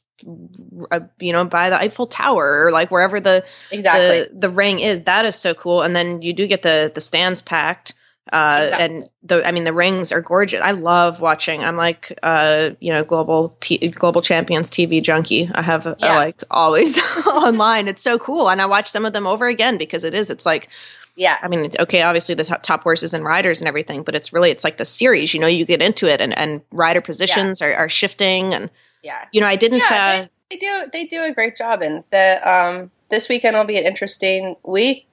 [0.92, 4.24] uh, you know by the Eiffel Tower or like wherever the Exactly.
[4.24, 5.04] the, the ring is.
[5.04, 5.84] That is so cool.
[5.84, 7.94] And then you do get the the stands packed.
[8.32, 8.86] Uh, Exactly.
[8.86, 10.62] and the I mean the rings are gorgeous.
[10.62, 11.64] I love watching.
[11.64, 15.50] I'm like uh, you know global t- global champions TV junkie.
[15.54, 17.88] I have uh, like always online.
[17.88, 20.30] It's so cool, and I watch some of them over again because it is.
[20.30, 20.70] It's like
[21.16, 21.38] yeah.
[21.42, 24.52] I mean, okay, obviously the top, top horses and riders and everything, but it's really
[24.52, 25.34] it's like the series.
[25.34, 28.70] You know, you get into it, and and rider positions are, are shifting, and
[29.04, 29.26] Yeah.
[29.32, 29.80] you know, I didn't.
[29.80, 33.56] Yeah, uh, they, they do they do a great job and the um this weekend
[33.58, 34.56] will be an interesting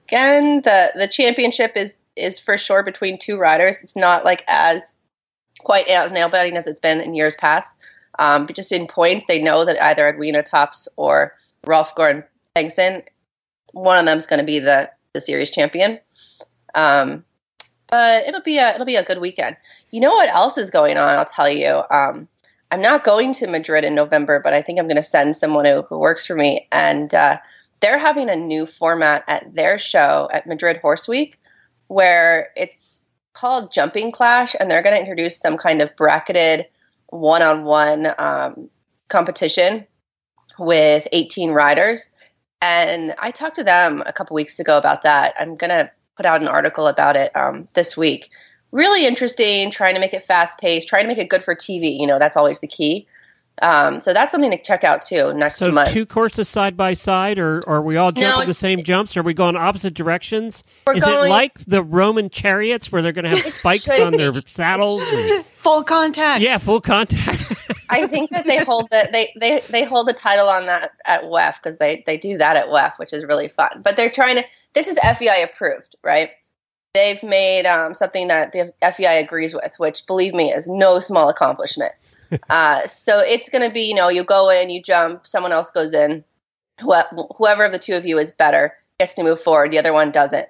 [0.05, 3.81] weekend the the championship is is for sure between two riders.
[3.83, 4.95] It's not like as
[5.59, 7.73] quite as nail biting as it's been in years past.
[8.19, 11.33] Um but just in points they know that either edwina tops or
[11.65, 12.23] rolf gordon
[12.55, 13.03] Bengtson,
[13.73, 15.99] one of them's going to be the the series champion.
[16.73, 17.25] Um
[17.89, 19.57] but it'll be a it'll be a good weekend.
[19.91, 21.83] You know what else is going on i'll tell you?
[21.89, 22.27] Um
[22.71, 25.65] I'm not going to Madrid in November, but I think I'm going to send someone
[25.65, 26.67] who, who works for me.
[26.71, 27.37] And uh,
[27.85, 31.37] they're having a new format at their show at Madrid Horse Week
[31.85, 36.65] where it's called Jumping Clash, and they're going to introduce some kind of bracketed
[37.09, 38.07] one on one
[39.07, 39.85] competition
[40.57, 42.15] with 18 riders.
[42.59, 45.35] And I talked to them a couple weeks ago about that.
[45.37, 48.31] I'm going to put out an article about it um, this week
[48.71, 51.97] really interesting, trying to make it fast paced, trying to make it good for TV.
[51.97, 53.07] You know, that's always the key.
[53.61, 55.91] Um, so that's something to check out too next So month.
[55.91, 59.15] two courses side by side, or, or are we all No, jumping the same jumps?
[59.15, 60.63] Are we going opposite directions?
[60.85, 64.33] We're Is it like the Roman chariots where they're going to have spikes on their
[64.45, 65.01] saddles?
[65.11, 66.41] and- full contact.
[66.41, 67.53] yeah, full contact.
[67.89, 71.23] I think that they hold the they, they they hold the title on that at
[71.23, 73.81] WEF because they they do that at WEF, which is really fun.
[73.83, 74.43] But they're trying to.
[74.73, 76.31] This is FEI approved, right?
[76.95, 81.29] They've made um, something that the FEI agrees with, which believe me is no small
[81.29, 81.93] accomplishment.
[82.49, 85.71] Uh, so it's going to be, you know, you go in, you jump, someone else
[85.71, 86.23] goes in.
[86.81, 89.71] Wh- whoever of the two of you is better gets to move forward.
[89.71, 90.47] The other one doesn't.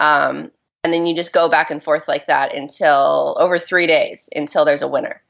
[0.00, 0.50] Um,
[0.82, 4.64] and then you just go back and forth like that until over three days until
[4.64, 5.22] there's a winner.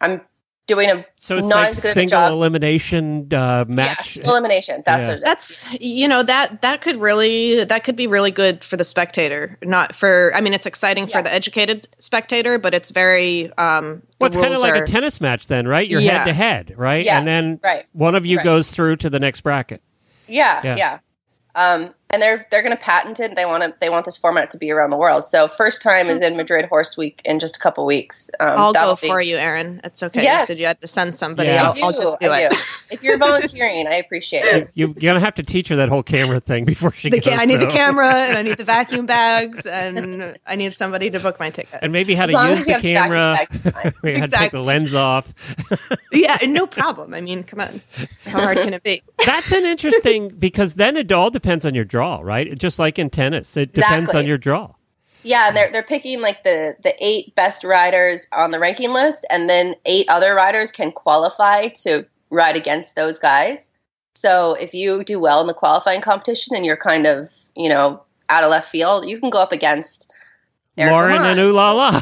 [0.00, 0.20] I'm
[0.66, 2.32] doing a So it's not like as good of a single job.
[2.32, 4.16] elimination uh, match.
[4.16, 4.82] Yeah, elimination.
[4.84, 5.08] That's Yeah.
[5.08, 5.24] what it is.
[5.24, 9.58] That's you know that that could really that could be really good for the spectator,
[9.62, 10.32] not for.
[10.34, 13.52] I mean, it's exciting for the educated spectator, but it's very.
[13.58, 15.88] um the Well, it's kind of like are- a tennis match, then, right?
[15.88, 17.04] You're head to head, right?
[17.04, 18.44] Yeah, and then right, one of you right.
[18.44, 19.82] goes through to the next bracket.
[20.26, 20.76] Yeah, Yeah.
[20.76, 20.98] yeah.
[21.54, 23.34] Um, and they're they're going to patent it.
[23.36, 25.24] They want to they want this format to be around the world.
[25.24, 28.30] So first time is in Madrid Horse Week in just a couple weeks.
[28.40, 29.80] Um, I'll go be- for you, Erin.
[29.84, 30.22] It's okay.
[30.22, 30.42] Yes.
[30.42, 31.48] You said you had to send somebody.
[31.48, 31.64] Yeah.
[31.68, 32.52] I'll, I I'll just do I it.
[32.90, 34.70] if you're volunteering, I appreciate it.
[34.74, 37.34] You're going to have to teach her that whole camera thing before she The goes.
[37.38, 41.18] I need the camera and I need the vacuum bags and I need somebody to
[41.20, 41.80] book my ticket.
[41.82, 43.92] And maybe how As to use the you have vacuum camera.
[44.02, 45.32] we had to take the lens off.
[46.12, 47.14] yeah, and no problem.
[47.14, 47.82] I mean, come on.
[48.26, 49.02] How hard can it be?
[49.24, 52.58] That's an interesting because then it all depends on your draw, right?
[52.58, 54.72] Just like in tennis, it depends on your draw.
[55.22, 59.26] Yeah, and they're they're picking like the the eight best riders on the ranking list,
[59.30, 63.72] and then eight other riders can qualify to ride against those guys.
[64.14, 68.02] So if you do well in the qualifying competition and you're kind of you know
[68.28, 70.12] out of left field, you can go up against
[70.78, 72.00] Erica Lauren and Haas, Ohlala.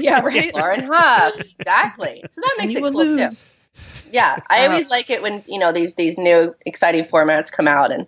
[0.00, 0.52] Yeah, right.
[0.54, 2.24] Lauren Hough, exactly.
[2.32, 3.48] So that makes you it would cool lose.
[3.48, 3.80] too.
[4.12, 7.68] Yeah, I Uh, always like it when you know these these new exciting formats come
[7.68, 8.06] out and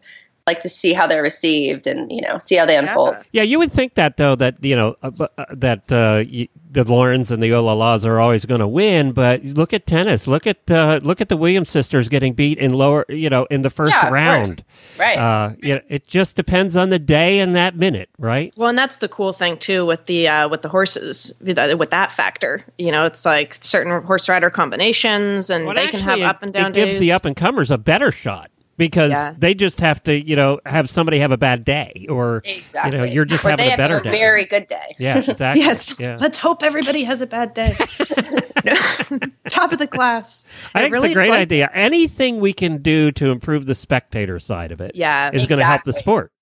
[0.50, 3.16] like to see how they're received and you know see how they unfold.
[3.32, 6.84] Yeah, you would think that though that you know uh, uh, that uh, y- the
[6.84, 10.26] Laurens and the Ohlalas are always going to win, but look at tennis.
[10.26, 13.62] Look at uh, look at the Williams sisters getting beat in lower, you know, in
[13.62, 14.46] the first Yeah, round.
[14.46, 14.64] course.
[14.98, 15.16] Right.
[15.18, 18.52] Uh, yeah, it just depends on the day and that minute, right?
[18.56, 21.56] Well, and that's the cool thing too with the uh, with the horses with
[21.90, 22.64] that, factor.
[22.78, 26.42] You know, it's like certain horse rider combinations, and Well, they can have actually, up
[26.42, 27.00] and down It gives days.
[27.00, 28.50] the up and comers a better shot.
[28.78, 29.34] Because Yeah.
[29.36, 32.92] they just have to, you know, have somebody have a bad day, or Exactly.
[32.92, 34.10] you know, you're just or having they a have better a day.
[34.10, 34.94] very good day.
[34.98, 35.62] Yeah, exactly.
[35.62, 35.94] Yes.
[35.98, 36.16] Yeah.
[36.18, 37.76] Let's hope everybody has a bad day.
[39.50, 40.44] Top of the class.
[40.74, 41.70] I It think really it's a great like- idea.
[41.74, 45.30] Anything we can do to improve the spectator side of it Yeah.
[45.32, 46.32] is going to help the sport.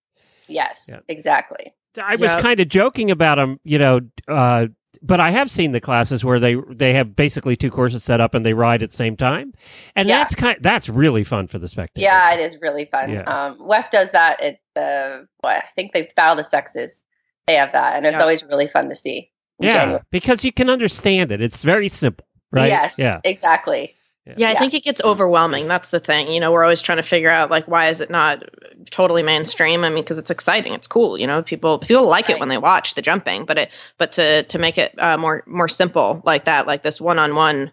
[0.48, 1.00] Yes, Yeah.
[1.08, 1.72] exactly.
[2.00, 2.42] I was Yep.
[2.42, 4.66] kind of joking about them, you know, uh,
[5.06, 8.34] but I have seen the classes where they they have basically two courses set up
[8.34, 9.52] and they ride at the same time,
[9.94, 10.18] and Yeah.
[10.18, 12.02] that's kind that's really fun for the spectators.
[12.04, 13.10] Yeah, it is really fun.
[13.12, 13.22] Yeah.
[13.22, 17.02] Um, WEF does that at the what I think they Battle the Sexes.
[17.46, 18.20] They have that, and it's Yeah.
[18.22, 19.30] always really fun to see.
[19.58, 20.02] yeah, January.
[20.10, 21.40] because you can understand it.
[21.40, 22.68] It's very simple, right?
[22.68, 23.20] Yes, Yeah.
[23.24, 23.95] exactly.
[24.36, 25.68] Yeah, I think it gets overwhelming.
[25.68, 26.30] That's the thing.
[26.32, 28.42] You know, we're always trying to figure out like why is it not
[28.90, 29.84] totally mainstream?
[29.84, 31.18] I mean, because it's exciting, it's cool.
[31.18, 34.42] You know, people people like it when they watch the jumping, but it but to
[34.44, 37.70] to make it uh, more more simple like that, like this one on one.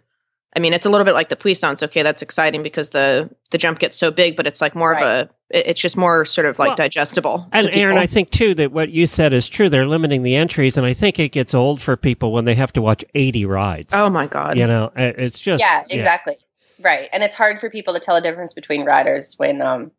[0.56, 1.82] I mean, it's a little bit like the puissance.
[1.82, 5.02] Okay, that's exciting because the the jump gets so big, but it's like more of
[5.02, 5.30] a.
[5.54, 7.48] it- It's just more sort of like Well, digestible.
[7.52, 7.98] And to Erin.
[7.98, 9.70] I think too that what you said is true.
[9.70, 12.74] They're limiting the entries, and I think it gets old for people when they have
[12.74, 13.94] to watch eighty rides.
[13.94, 14.58] Oh my god!
[14.58, 16.36] You know, it's just yeah, exactly.
[16.82, 19.92] Right, and it's hard for people to tell the difference between riders when um,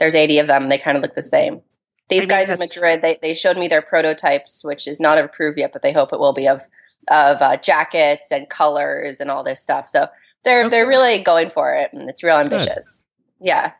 [0.00, 0.70] there's 80 of them.
[0.70, 1.60] They kind of look the same.
[2.08, 5.56] These mean, guys in Madrid, they, they showed me their prototypes, which is not approved
[5.58, 6.62] yet, but they hope it will be of
[7.08, 9.86] of uh, jackets and colors and all this stuff.
[9.88, 10.08] So
[10.44, 13.04] they're they're really going for it, and it's real ambitious.
[13.40, 13.72] Yeah,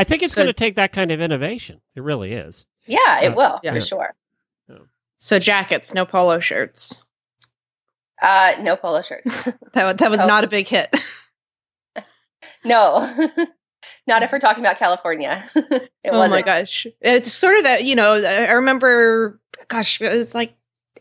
[0.00, 1.80] I think it's So- going to take that kind of innovation.
[1.94, 2.64] It really is.
[2.86, 3.72] yeah, it Uh, will yeah.
[3.74, 4.14] for sure.
[5.18, 7.04] so jackets, no polo shirts.
[8.22, 9.30] Uh, no polo shirts.
[9.74, 10.26] That that was Oh.
[10.26, 10.94] not a big hit.
[12.64, 13.00] no,
[14.06, 15.42] not if we're talking about California.
[15.54, 16.30] it oh wasn't.
[16.30, 19.38] my gosh it's sort of that, you know i remember
[19.68, 20.54] gosh it was like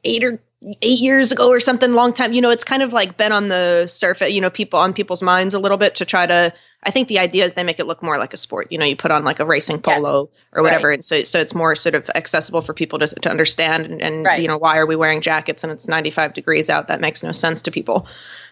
[0.03, 0.39] eight or
[0.81, 3.47] eight years ago or something long time you know it's kind of like been on
[3.47, 6.53] the surface you know people on people's minds a little bit to try to
[6.83, 8.85] i think the idea is they make it look more like a sport you know
[8.85, 11.95] you put on like a racing polo or whatever and so so it's more sort
[11.95, 14.41] of accessible for people to, to understand and, and Right.
[14.41, 17.31] you know why are we wearing jackets and it's 95 degrees out that makes no
[17.31, 18.07] sense to people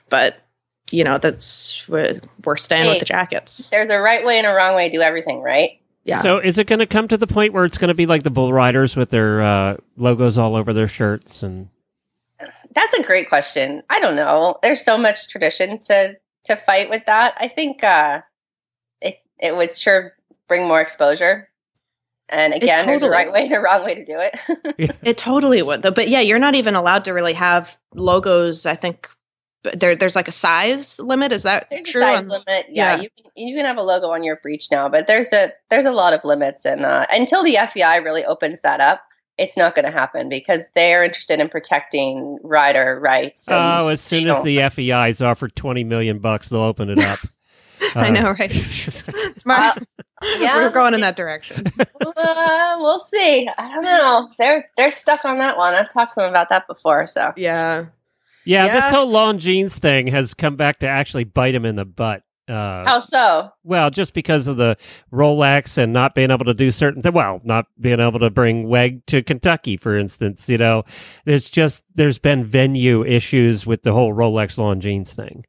[0.09, 0.38] but
[0.91, 2.89] you know that's we're, we're staying Hey.
[2.91, 5.80] with the jackets There's a right way and a wrong way to do everything, right?
[6.05, 8.05] yeah So is it going to come to the point where it's going to be
[8.05, 11.67] like the bull riders with their uh, logos all over their shirts and
[12.73, 13.84] That's a great question.
[13.89, 14.57] I don't know.
[14.61, 16.15] There's so much tradition to
[16.47, 17.35] to fight with that.
[17.37, 18.21] I think uh,
[19.01, 20.13] it it would sure
[20.47, 21.49] bring more exposure.
[22.29, 24.97] And It again, there's a right way and a wrong way to do it.
[25.03, 25.91] It totally would, though.
[25.91, 28.65] But yeah, you're not even allowed to really have logos.
[28.65, 29.09] I think
[29.73, 31.31] there, there's like a size limit.
[31.31, 32.01] Is that there's true?
[32.01, 32.65] a size on- limit.
[32.69, 33.01] Yeah, yeah.
[33.01, 35.85] you can, you can have a logo on your breech now, but there's a there's
[35.85, 39.01] a lot of limits, and uh, until the FEI really opens that up,
[39.38, 43.47] it's not going to happen because they're interested in protecting rider rights.
[43.47, 46.99] and oh, as soon as the FEI is offered twenty million bucks, they'll open it
[46.99, 47.19] up.
[47.95, 48.51] I Uh, know, right?
[49.38, 49.83] Smart.
[50.39, 51.65] yeah, We're going in that direction.
[51.79, 53.47] uh, we'll see.
[53.57, 54.29] I don't know.
[54.39, 55.73] They're they're stuck on that one.
[55.75, 57.05] I've talked to them about that before.
[57.05, 57.85] So yeah,
[58.45, 62.23] Yeah, this whole Longines thing has come back to actually bite him in the butt.
[62.47, 63.49] Uh, how so?
[63.65, 64.77] well, just because of the
[65.11, 67.13] Rolex and not being able to do certain things.
[67.13, 70.47] Well, not being able to bring WEG to Kentucky, for instance.
[70.49, 70.83] You know,
[71.25, 75.43] there's just there's been venue issues with the whole Rolex Longines thing.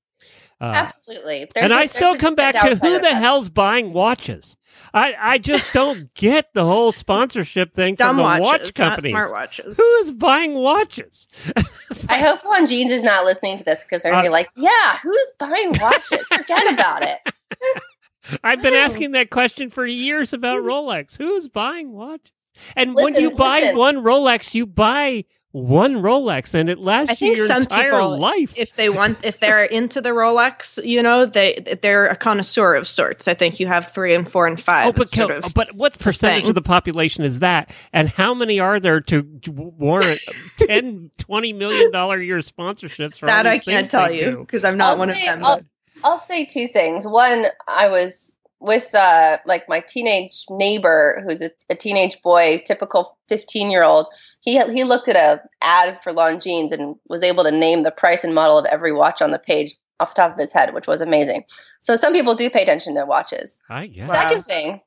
[0.60, 1.48] Uh, Absolutely.
[1.54, 3.14] There's and a- I still come back to who the that.
[3.14, 4.56] hell's buying watches.
[4.94, 8.74] I, I just don't get the whole sponsorship thing Dumb from the watches, watch not
[8.74, 9.10] companies.
[9.10, 9.76] smart watches.
[9.76, 11.28] Who is buying watches?
[12.08, 14.98] I hope Longines is not listening to this because they're gonna Uh, be like, "Yeah,
[15.02, 16.24] who's buying watches?
[16.32, 17.18] Forget about it."
[18.44, 21.16] I've been asking that question for years about Rolex.
[21.16, 22.32] Who's buying watches?
[22.76, 23.76] And when you buy listen.
[23.76, 28.18] one Rolex, you buy one Rolex, and it lasts I think your some entire people,
[28.18, 28.52] life.
[28.56, 32.86] if they want, if they're into the Rolex, you know, they they're a connoisseur of
[32.86, 33.26] sorts.
[33.28, 34.88] I think you have three and four and five.
[34.88, 36.48] Oh, but, It's sort of- but what percentage thing.
[36.50, 37.70] of the population is that?
[37.92, 40.20] And how many are there to to warrant
[40.58, 44.64] 10, 20 million dollar a year sponsorships for all that I can't tell you because
[44.64, 45.44] I'm not I'll one say- of them.
[45.44, 45.60] I'll,
[46.04, 47.06] I'll say two things.
[47.06, 53.16] One, I was with uh, like my teenage neighbor, who's a, a teenage boy, typical
[53.28, 54.06] fifteen year old.
[54.40, 58.24] He he looked at a ad for Longines and was able to name the price
[58.24, 60.86] and model of every watch on the page off the top of his head, which
[60.86, 61.44] was amazing.
[61.80, 63.58] So some people do pay attention to watches.
[63.68, 64.08] I guess.
[64.08, 64.80] Second thing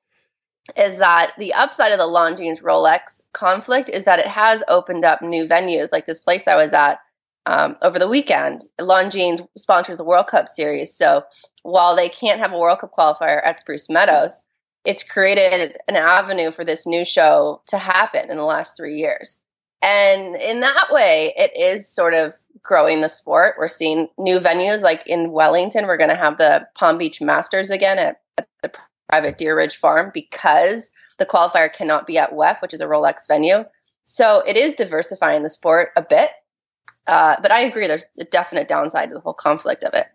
[0.77, 5.21] is that the upside of the Longines Rolex conflict is that it has opened up
[5.21, 6.99] new venues, like this place I was at
[7.45, 8.63] um, over the weekend.
[8.79, 11.23] Longines sponsors the World Cup series, so
[11.63, 14.41] while they can't have a World Cup qualifier at Spruce Meadows,
[14.85, 19.37] it's created an avenue for this new show to happen in the last three years.
[19.81, 23.55] And in that way, it is sort of growing the sport.
[23.57, 27.69] We're seeing new venues like in Wellington, we're going to have the Palm Beach Masters
[27.69, 28.71] again at, at the
[29.09, 33.65] private Deeridge farm because the qualifier cannot be at WEF, which is a Rolex venue.
[34.05, 36.31] So it is diversifying the sport a bit.
[37.07, 40.07] Uh, but I agree, there's a definite downside to the whole conflict of it.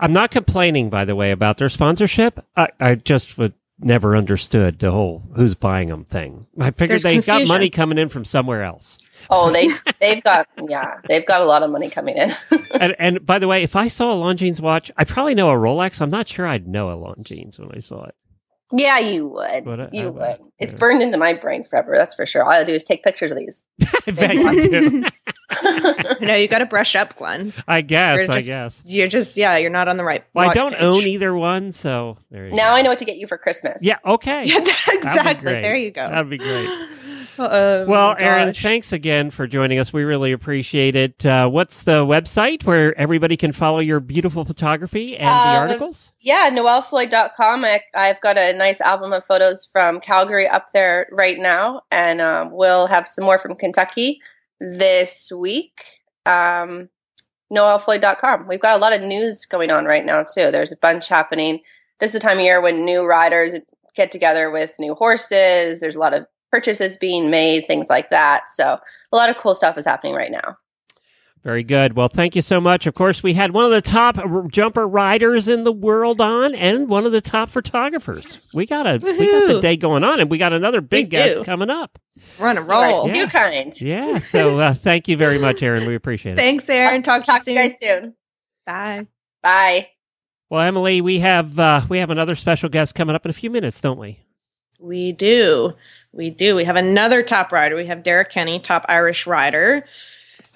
[0.00, 2.44] I'm not complaining, by the way, about their sponsorship.
[2.56, 6.46] I, I just would never understood the whole who's buying them thing.
[6.60, 8.96] I figured There's they got money coming in from somewhere else.
[9.30, 9.68] Oh, they
[10.00, 12.32] they've got yeah, they've got a lot of money coming in.
[12.80, 15.54] and, and by the way, if I saw a Longines watch, I probably know a
[15.54, 16.00] Rolex.
[16.02, 18.14] I'm not sure I'd know a Longines when I saw it.
[18.72, 19.64] yeah, you would.
[19.66, 20.36] Would I- you I would.
[20.58, 21.94] It's burned into my brain forever.
[21.96, 22.42] That's for sure.
[22.42, 23.64] All I do is take pictures of these.
[24.06, 25.04] I bet you do.
[26.20, 27.52] no, you got to brush up, Glenn.
[27.68, 28.26] I guess.
[28.26, 28.82] You're I guess.
[28.86, 30.24] You're just yeah, you're not on the right.
[30.34, 30.82] Well, I don't page.
[30.82, 33.82] own either one, so there you now I know what to get you for Christmas.
[33.84, 33.98] Yeah.
[34.04, 34.44] Okay.
[34.54, 35.52] Yeah, exactly.
[35.52, 36.08] There you go.
[36.08, 36.68] That'd be great.
[37.36, 38.62] Oh, Well, my Erin, gosh.
[38.62, 39.92] thanks again for joining us.
[39.92, 41.26] We really appreciate it.
[41.26, 46.12] Uh, what's the website where everybody can follow your beautiful photography and the Um, articles?
[46.20, 47.64] Yeah, noellefloyd.com.
[47.64, 52.20] I, I've got a nice album of photos from Calgary up there right now, and
[52.20, 54.20] um, we'll have some more from Kentucky
[54.60, 56.00] this week.
[56.26, 56.88] Um,
[57.52, 58.46] noellefloyd.com.
[58.48, 60.50] We've got a lot of news going on right now, too.
[60.50, 61.60] There's a bunch happening.
[62.00, 63.54] This is the time of year when new riders
[63.94, 65.80] get together with new horses.
[65.80, 68.50] There's a lot of purchases being made, things like that.
[68.50, 68.78] So,
[69.12, 70.56] a lot of cool stuff is happening right now.
[71.44, 71.94] Very good.
[71.94, 72.86] Well, thank you so much.
[72.86, 76.54] Of course, we had one of the top r- jumper riders in the world on,
[76.54, 78.38] and one of the top photographers.
[78.54, 81.10] We got a we got the day going on, and we got another big We
[81.10, 81.44] guest do.
[81.44, 81.98] coming up.
[82.40, 83.04] We're on a You are roll.
[83.04, 83.78] too kind.
[83.78, 84.18] Yeah.
[84.20, 85.86] So uh, thank you very much, Erin.
[85.86, 86.36] We appreciate it.
[86.36, 87.02] Thanks, Erin.
[87.02, 87.76] Talk, Talk to to you you soon.
[87.78, 88.14] guys soon.
[88.66, 89.06] Bye.
[89.42, 89.88] Bye.
[90.48, 93.50] Well, Emily, we have uh, we have another special guest coming up in a few
[93.50, 94.18] minutes, don't we?
[94.80, 95.74] We do.
[96.10, 96.56] We do.
[96.56, 97.76] We have another top rider.
[97.76, 99.84] We have Darragh Kenny, top Irish rider.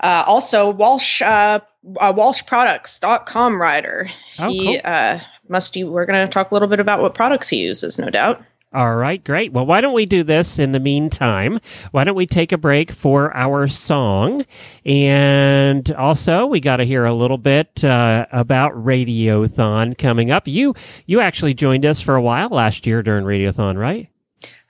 [0.03, 1.61] Uh, also, Walsh, uh,
[2.01, 4.11] uh, WalshProducts.com rider.
[4.39, 4.81] Oh, he cool.
[4.85, 8.43] uh, we're going to talk a little bit about what products he uses, no doubt.
[8.75, 9.55] All right, great.
[9.55, 11.59] Well, why don't we do this in the meantime?
[11.93, 14.45] Why don't we take a break for our song?
[14.85, 20.47] And also, we got to hear a little bit uh, about Radiothon coming up.
[20.47, 20.75] You
[21.07, 24.11] you actually joined us for a while last year during Radiothon, right?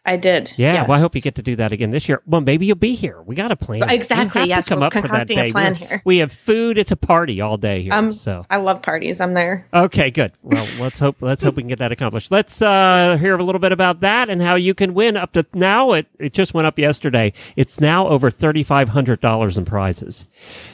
[0.08, 0.54] I did.
[0.56, 0.86] Yeah.
[0.86, 2.22] Well, I hope you get to do that again this year.
[2.24, 3.20] Well, maybe you'll be here.
[3.22, 3.82] We got a plan.
[3.90, 6.02] Exactly, yes, come we're up for that concocting a plan We're- here.
[6.06, 6.78] We have food.
[6.78, 7.92] It's a party all day here.
[7.92, 9.20] Um, so I love parties.
[9.20, 9.66] I'm there.
[9.74, 10.32] Okay, good.
[10.42, 12.30] Well, let's hope let's hope we can get that accomplished.
[12.30, 15.44] Let's uh, hear a little bit about that and how you can win up to
[15.52, 15.92] now.
[15.92, 17.34] It it just went up yesterday.
[17.56, 20.24] It's now over thirty five hundred dollars in prizes.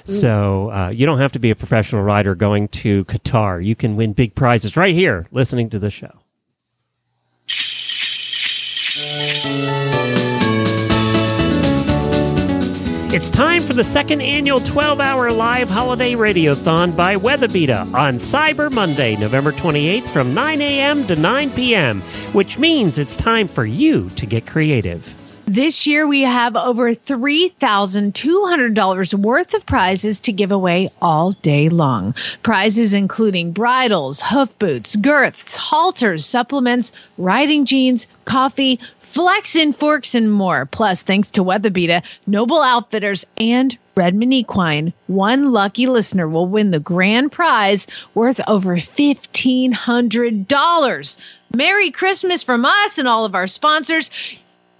[0.05, 3.65] So uh, you don't have to be a professional rider going to Qatar.
[3.65, 6.21] You can win big prizes right here, listening to the show.
[13.15, 18.73] It's time for the second annual 12 hour live holiday radiothon by WeatherBeeta on Cyber
[18.73, 21.07] Monday, November 28th from 9 a.m.
[21.07, 22.01] to 9 p.m.,
[22.33, 25.15] which means it's time for you to get creative.
[25.47, 32.15] This year, we have over $3,200 worth of prizes to give away all day long.
[32.43, 38.81] Prizes including bridles, hoof boots, girths, halters, supplements, riding jeans, coffee,
[39.15, 40.67] flex in forks, and more.
[40.67, 46.81] Plus, thanks to WeatherBeeta, Noble Outfitters, and Redmond Equine, one lucky listener will win the
[46.81, 51.19] grand prize worth over $1,500.
[51.55, 54.11] Merry Christmas from us and all of our sponsors.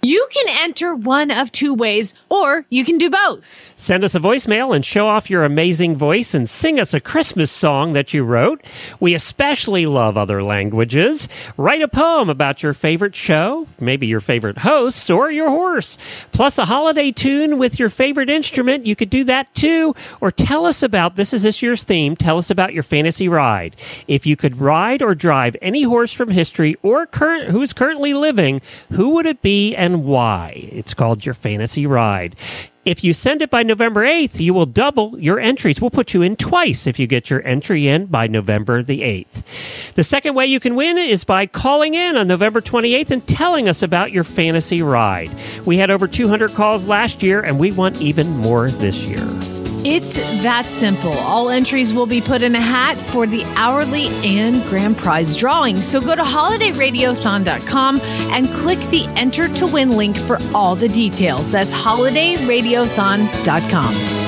[0.05, 3.71] You can enter one of two ways, or you can do both.
[3.75, 7.49] Send us a voicemail and show off your amazing voice and sing us a Christmas
[7.49, 8.63] song that you wrote.
[8.99, 11.27] We especially love other languages.
[11.57, 15.97] Write a poem about your favorite show, maybe your favorite host, or your horse.
[16.31, 18.85] Plus a holiday tune with your favorite instrument.
[18.85, 19.95] You could do that too.
[20.21, 22.15] Or tell us about this is this year's theme.
[22.15, 23.75] Tell us about your fantasy ride.
[24.07, 28.61] If you could ride or drive any horse from history or current who's currently living,
[28.91, 30.69] who would it be and why?
[30.71, 32.35] It's called your fantasy ride.
[32.85, 35.81] If you send it by November 8th, you will double your entries.
[35.81, 39.43] We'll put you in twice if you get your entry in by November the 8th.
[39.95, 43.67] The second way you can win is by calling in on November 28th and telling
[43.67, 45.31] us about your fantasy ride.
[45.65, 49.54] We had over 200 calls last year, and we want even more this year.
[49.87, 51.13] It's that simple.
[51.13, 55.77] All entries will be put in a hat for the hourly and grand prize drawing.
[55.77, 61.51] So go to holidayradiothon.com and click the enter to win link for all the details.
[61.51, 64.24] That's holidayradiothon.com.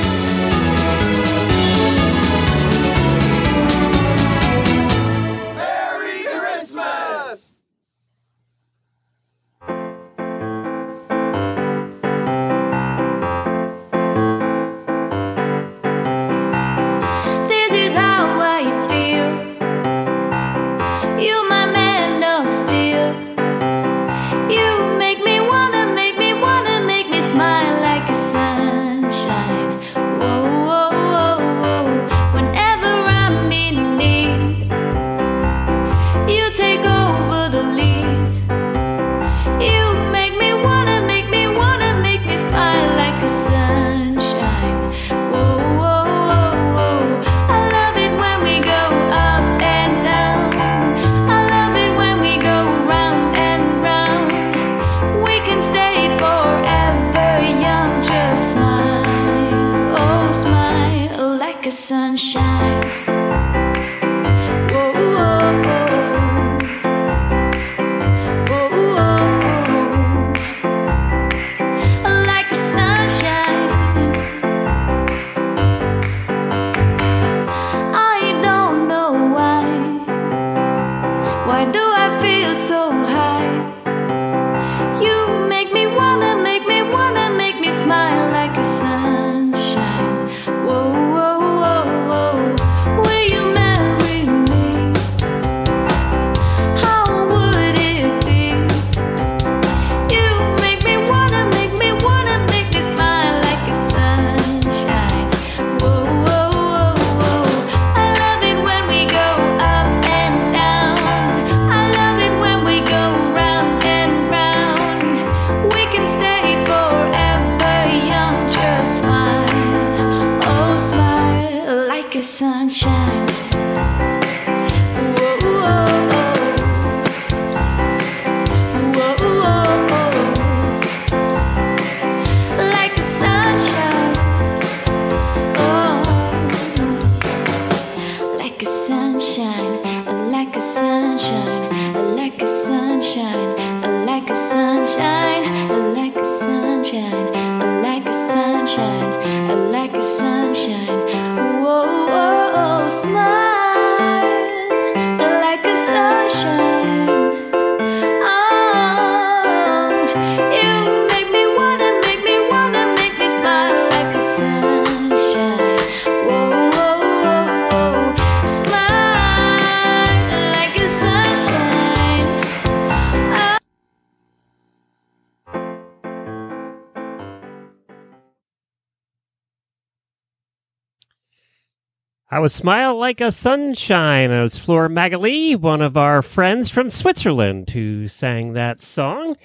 [182.29, 184.31] I was smile like a sunshine.
[184.31, 189.37] It was Flora Magali, one of our friends from Switzerland, who sang that song.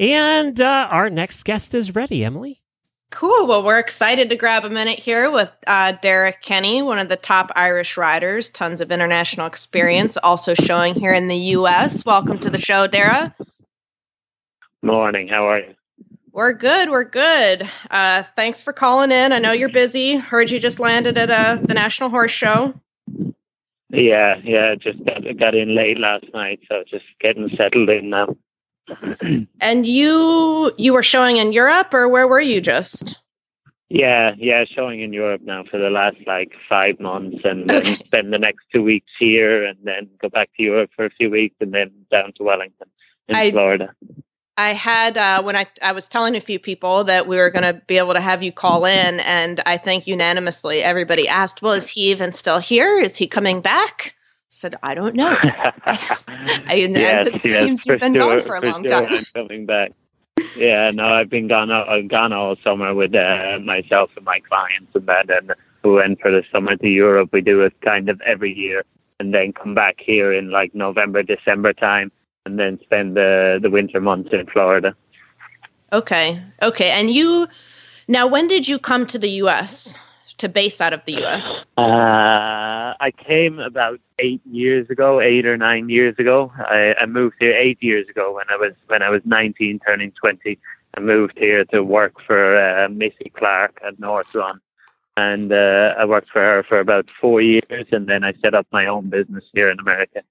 [0.00, 2.60] And uh, our next guest is ready, Emily.
[3.12, 3.46] Cool.
[3.46, 7.14] Well, we're excited to grab a minute here with uh, Darragh Kenny, one of the
[7.14, 12.04] top Irish riders, tons of international experience, also showing here in the U.S.
[12.04, 13.32] Welcome to the show, Darragh.
[14.82, 15.28] Morning.
[15.28, 15.74] How are you?
[16.34, 16.90] We're good.
[16.90, 17.70] We're good.
[17.92, 19.32] Uh, thanks for calling in.
[19.32, 20.16] I know you're busy.
[20.16, 22.74] Heard you just landed at uh, the National Horse Show.
[23.90, 24.74] Yeah, yeah.
[24.74, 28.36] Just got, got in late last night, so just getting settled in now.
[29.60, 33.20] And you you were showing in Europe, or where were you just?
[33.88, 34.64] Yeah, yeah.
[34.64, 38.64] Showing in Europe now for the last like five months, and then spend the next
[38.74, 41.92] two weeks here, and then go back to Europe for a few weeks, and then
[42.10, 42.88] down to Wellington
[43.28, 43.94] in I- Florida.
[44.56, 47.62] I had uh, when I I was telling a few people that we were going
[47.64, 51.72] to be able to have you call in, and I think unanimously everybody asked, "Well,
[51.72, 52.98] is he even still here?
[53.00, 55.36] Is he coming back?" I said, "I don't know."
[55.86, 59.12] I, as it seems, you've been gone for a long sure time.
[59.12, 59.90] I'm coming back.
[60.56, 61.72] Yeah, no, I've been gone.
[61.72, 65.52] all- I've gone all summer with uh, myself and my clients and then and
[65.82, 67.30] we went for the summer to Europe.
[67.32, 68.84] We do it kind of every year,
[69.18, 72.12] and then come back here in like November, December time,
[72.44, 74.94] and then spend the the winter months in Florida.
[75.92, 76.90] Okay, okay.
[76.90, 77.48] And you
[78.08, 79.96] now, when did you come to the U.S.
[80.38, 81.66] to base out of the U.S.?
[81.78, 86.52] Uh, I came about eight years ago, eight or nine years ago.
[86.58, 90.12] I, I moved here eight years ago when I was when I was 19, turning
[90.12, 90.58] 20.
[90.96, 94.60] I moved here to work for uh, Missy Clark at North Run,
[95.16, 98.66] and uh, I worked for her for about four years, and then I set up
[98.70, 100.22] my own business here in America.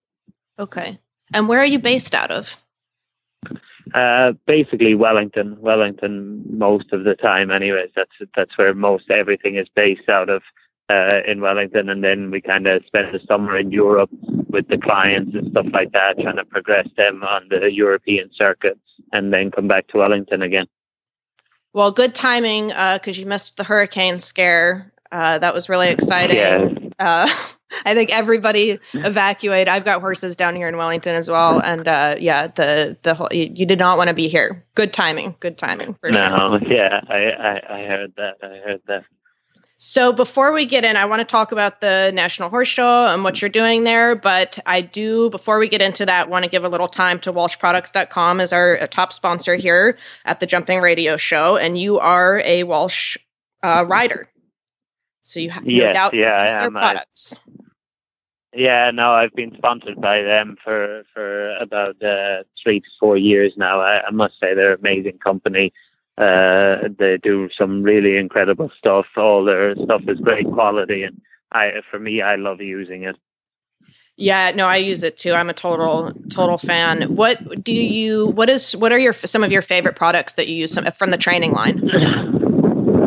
[0.60, 1.00] Okay.
[1.34, 2.62] And where are you based out of?
[3.94, 7.52] Uh, basically Wellington, Wellington most of the time.
[7.52, 10.42] Anyways, that's that's where most everything is based out of
[10.90, 14.10] uh, in Wellington, and then we kind of spend the summer in Europe
[14.50, 18.80] with the clients and stuff like that, trying to progress them on the European circuit,
[19.12, 20.66] and then come back to Wellington again.
[21.74, 24.92] Well, good timing because you missed the hurricane scare.
[25.12, 26.94] Uh, that was really exciting.
[27.00, 27.28] Yeah.
[27.86, 29.68] I think everybody evacuate.
[29.68, 33.30] I've got horses down here in Wellington as well, and uh, yeah, the the whole
[33.32, 34.66] you, you did not want to be here.
[34.76, 35.36] Good timing.
[35.40, 36.30] Good timing for sure.
[36.30, 38.34] no, yeah, I, I I heard that.
[38.42, 39.04] I heard that.
[39.86, 43.22] So before we get in, I want to talk about the National Horse Show and
[43.26, 44.16] what you're doing there.
[44.16, 47.34] But I do, before we get into that, want to give a little time to
[47.34, 52.42] WalshProducts.com as our uh, top sponsor here at the Jumping Radio Show, and you are
[52.46, 53.18] a Walsh
[53.62, 54.30] uh, rider,
[55.24, 56.78] so you have no doubt yeah, use their am.
[56.78, 57.40] I- products.
[58.56, 63.54] Yeah, no, I've been sponsored by them for for about uh, three to four years
[63.58, 63.82] now.
[63.82, 65.74] I, I must say they're an amazing company.
[66.18, 69.06] Uh, they do some really incredible stuff.
[69.18, 71.20] All their stuff is great quality, and
[71.52, 73.16] I for me, I love using it.
[74.16, 75.34] Yeah, no, I use it too.
[75.34, 77.16] I'm a total total fan.
[77.16, 78.28] What do you?
[78.28, 78.76] What is?
[78.76, 81.54] What are your some of your favorite products that you use some, from the training
[81.54, 81.90] line?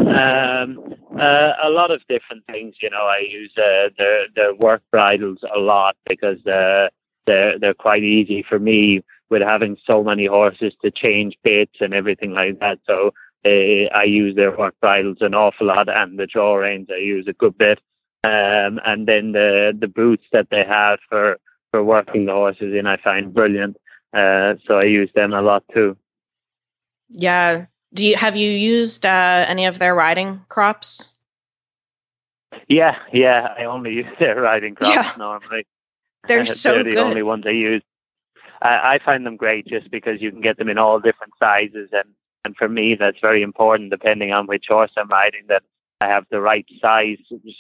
[0.09, 2.77] Um, uh, a lot of different things.
[2.81, 3.89] You know, I use uh,
[4.35, 6.89] their work bridles a lot because uh,
[7.27, 11.93] they're they're quite easy for me with having so many horses to change bits and
[11.93, 12.79] everything like that.
[12.87, 13.13] So
[13.45, 17.27] uh, I use their work bridles an awful lot, and the draw reins I use
[17.29, 17.79] a good bit.
[18.25, 21.39] Um, and then the the boots that they have for
[21.71, 23.77] for working the horses in, I find brilliant.
[24.13, 25.97] Uh, so I use them a lot too.
[27.11, 27.67] Yeah.
[27.97, 31.09] Do you have you used uh, any of their riding crops?
[32.69, 33.49] Yeah, yeah.
[33.59, 35.13] I only use their riding crops Yeah.
[35.17, 35.67] normally.
[36.29, 36.99] They're so They're the good.
[36.99, 37.83] only ones I use.
[38.61, 41.89] I, I find them great just because you can get them in all different sizes,
[41.93, 42.09] and
[42.45, 43.91] and for me that's very important.
[43.91, 45.63] Depending on which horse I'm riding, that
[46.03, 47.19] I have the right size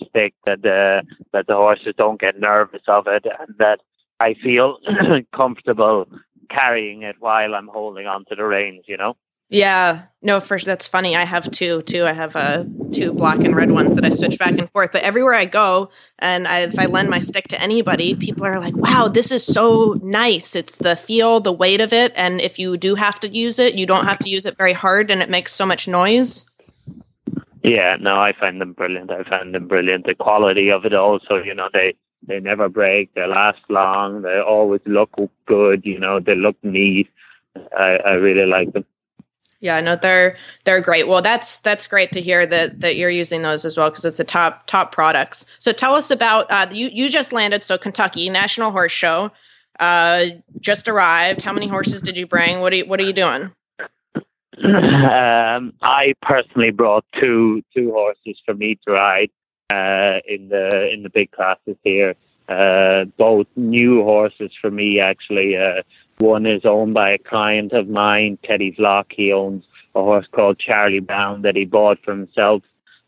[0.08, 1.02] stick, that the
[1.32, 3.80] that the horses don't get nervous of it, and that
[4.20, 4.78] I feel
[5.34, 6.06] comfortable
[6.50, 8.84] carrying it while I'm holding onto the reins.
[8.86, 9.16] You know.
[9.48, 11.14] Yeah, no, first that's funny.
[11.14, 12.04] I have two too.
[12.04, 14.90] I have uh, two black and red ones that I switch back and forth.
[14.90, 18.58] But everywhere I go, and I, if I lend my stick to anybody, people are
[18.58, 22.58] like, "Wow, this is so nice." It's the feel, the weight of it, and if
[22.58, 25.22] you do have to use it, you don't have to use it very hard, and
[25.22, 26.44] it makes so much noise.
[27.62, 29.12] Yeah, no, I find them brilliant.
[29.12, 30.06] I find them brilliant.
[30.06, 31.94] The quality of it also, you know, they
[32.26, 33.14] they never break.
[33.14, 34.22] They last long.
[34.22, 35.10] They always look
[35.46, 35.82] good.
[35.84, 37.08] You know, they look neat.
[37.78, 38.84] I I really like them.
[39.60, 41.08] Yeah, no, they're they're great.
[41.08, 44.20] Well, that's that's great to hear that that you're using those as well because it's
[44.20, 45.46] a top top products.
[45.58, 46.90] So tell us about uh, you.
[46.92, 49.32] You just landed, so Kentucky National Horse Show
[49.80, 50.26] uh,
[50.60, 51.42] just arrived.
[51.42, 52.60] How many horses did you bring?
[52.60, 53.50] What are you, what are you doing?
[54.64, 59.30] um, I personally brought two two horses for me to ride
[59.72, 62.14] uh, in the in the big classes here.
[62.48, 65.56] Uh, both new horses for me actually.
[65.56, 65.82] Uh,
[66.18, 69.06] one is owned by a client of mine, Teddy Vlock.
[69.10, 69.64] He owns
[69.94, 72.62] a horse called Charlie Brown that he bought for himself.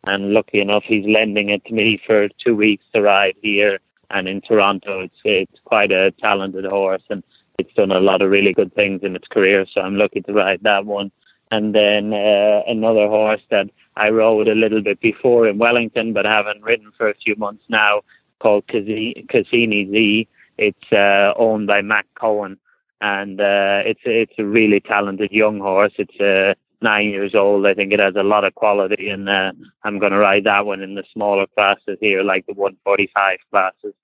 [0.07, 3.79] And lucky enough, he's lending it to me for two weeks to ride here
[4.11, 5.01] and in Toronto.
[5.01, 7.23] It's it's quite a talented horse and
[7.59, 9.67] it's done a lot of really good things in its career.
[9.73, 11.11] So I'm lucky to ride that one.
[11.51, 16.27] And then uh, another horse that I rode a little bit before in Wellington, but
[16.27, 18.03] haven't ridden for a few months now,
[18.39, 20.29] called Cassini Z.
[20.59, 22.59] It's uh, owned by Mac Cohen
[23.01, 25.93] and uh, it's it's a really talented young horse.
[25.99, 27.67] It's uh, nine years old.
[27.67, 29.53] I think it has a lot of quality, and uh,
[29.85, 33.95] I'm going to ride that one in the smaller classes here, like the 145 classes.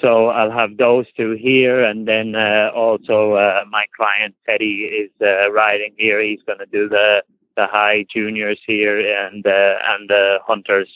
[0.00, 5.10] So I'll have those two here, and then uh, also uh, my client Teddy is
[5.20, 6.22] uh, riding here.
[6.22, 7.22] He's going to do the
[7.56, 10.88] the high juniors here and uh, and the hunters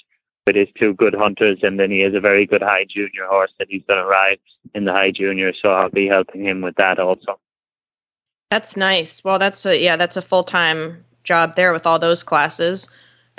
[0.46, 3.52] with his two good hunters, and then he has a very good high junior horse
[3.58, 4.38] that he's going to ride
[4.74, 5.52] in the high junior.
[5.60, 7.38] So I'll be helping him with that also.
[8.50, 9.22] That's nice.
[9.24, 12.88] Well, that's a yeah, that's a full time job there with all those classes.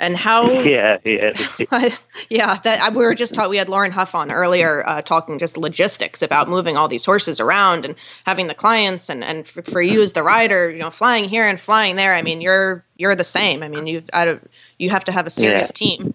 [0.00, 0.50] And how?
[0.64, 1.32] Yeah, yeah.
[2.30, 3.50] yeah, that we were just talking.
[3.50, 7.38] We had Lauren Hough on earlier, uh, talking just logistics about moving all these horses
[7.38, 7.94] around and
[8.26, 11.46] having the clients, and and for, for you as the rider, you know, flying here
[11.46, 12.14] and flying there.
[12.14, 13.62] I mean, you're you're the same.
[13.62, 14.40] I mean, you I
[14.78, 15.96] you have to have a serious Yeah.
[15.96, 16.14] team.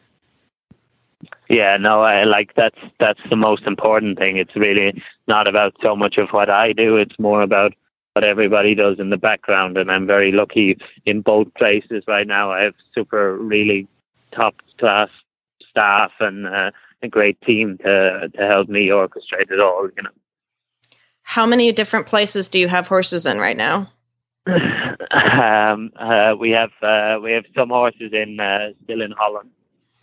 [1.49, 4.37] Yeah, no, I like that's that's the most important thing.
[4.37, 6.95] It's really not about so much of what I do.
[6.95, 7.73] It's more about
[8.13, 9.77] what everybody does in the background.
[9.77, 12.51] And I'm very lucky in both places right now.
[12.51, 13.87] I have super, really
[14.31, 15.09] top class
[15.67, 16.71] staff and uh,
[17.01, 19.89] a great team to to help me orchestrate it all.
[19.97, 20.09] You know.
[21.23, 23.91] How many different places do you have horses in right now?
[24.47, 29.49] um, uh, we have uh, we have some horses in uh, still in Holland,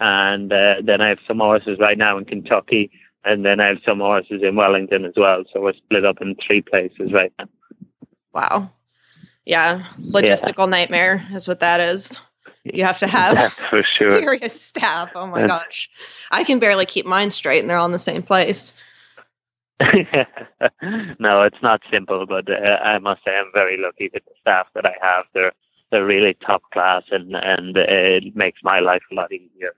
[0.01, 2.91] and uh, then I have some horses right now in Kentucky,
[3.25, 5.45] and then I have some horses in Wellington as well.
[5.53, 7.47] So we're split up in three places right now.
[8.33, 8.71] Wow.
[9.45, 12.21] Yeah, logistical nightmare is what that is.
[12.65, 13.55] You have to have
[13.85, 14.21] sure.
[14.21, 15.11] serious staff.
[15.15, 15.89] Oh my gosh.
[16.31, 18.75] I can barely keep mine straight and they're all in the same place.
[21.19, 24.67] no, it's not simple, but uh, I must say I'm very lucky with the staff
[24.75, 25.27] that I have.
[25.35, 25.53] They're
[25.91, 29.75] they're really top class, and and uh, it makes my life a lot easier.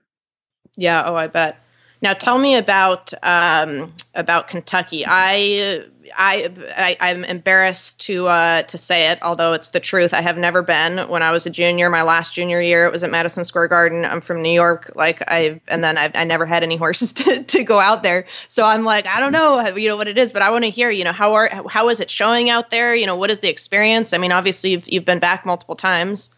[0.79, 1.57] Yeah, oh I bet.
[2.01, 5.03] Now tell me about um, about Kentucky.
[5.05, 5.83] I
[6.15, 10.13] I, I I'm embarrassed to uh, to say it, although it's the truth.
[10.13, 11.09] I have never been.
[11.09, 14.05] When I was a junior, my last junior year, it was at Madison Square Garden.
[14.05, 17.43] I'm from New York, like I and then I, I never had any horses to,
[17.43, 18.25] to go out there.
[18.47, 20.69] So I'm like, I don't know, you know what it is, but I want to
[20.69, 22.95] hear, you know, how are how is it showing out there?
[22.95, 24.13] You know, what is the experience?
[24.13, 26.33] I mean, obviously you've you've been back multiple times.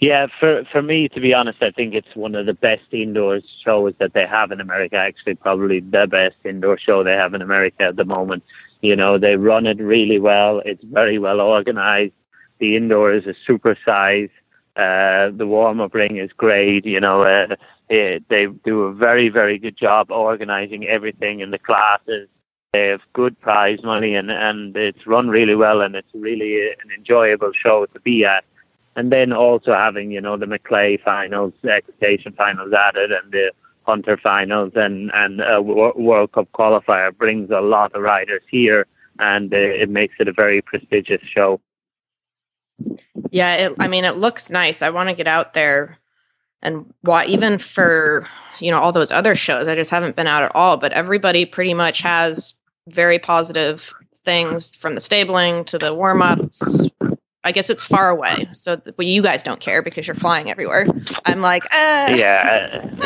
[0.00, 3.40] Yeah, for for me, to be honest, I think it's one of the best indoor
[3.64, 4.96] shows that they have in America.
[4.96, 8.44] Actually, probably the best indoor show they have in America at the moment.
[8.80, 10.62] You know, they run it really well.
[10.64, 12.12] It's very well organized.
[12.58, 14.28] The indoors is super size.
[14.76, 16.84] Uh, the warm up ring is great.
[16.84, 17.56] You know, uh,
[17.90, 22.28] eh, they do a very very good job organizing everything in the classes.
[22.72, 26.90] They have good prize money and and it's run really well and it's really an
[26.96, 28.44] enjoyable show to be at
[28.96, 31.80] and then also having you know the Maclay finals, the
[32.36, 33.52] finals added, and the
[33.82, 38.86] Hunter finals, and and a World Cup qualifier brings a lot of riders here,
[39.18, 41.60] and uh, it makes it a very prestigious show.
[43.30, 44.82] Yeah, it, I mean, it looks nice.
[44.82, 45.98] I want to get out there
[46.62, 48.26] and why even for
[48.58, 49.68] you know all those other shows.
[49.68, 50.78] I just haven't been out at all.
[50.78, 52.54] But everybody pretty much has
[52.88, 53.92] very positive
[54.24, 56.88] things from the stabling to the warm ups.
[57.46, 60.50] I guess it's far away, so th- well, you guys don't care because you're flying
[60.50, 60.84] everywhere.
[61.24, 62.80] I'm like, uh, Yeah,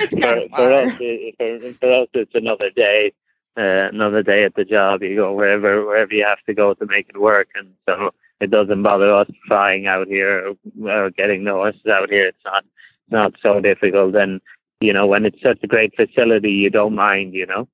[0.00, 3.12] it's for, kind of for us, for, for us, it's another day,
[3.58, 5.02] uh, another day at the job.
[5.02, 8.50] You go wherever wherever you have to go to make it work, and so it
[8.50, 12.28] doesn't bother us flying out here or getting the horses out here.
[12.28, 12.64] It's not
[13.10, 14.40] not so difficult, and
[14.80, 17.34] you know when it's such a great facility, you don't mind.
[17.34, 17.68] You know.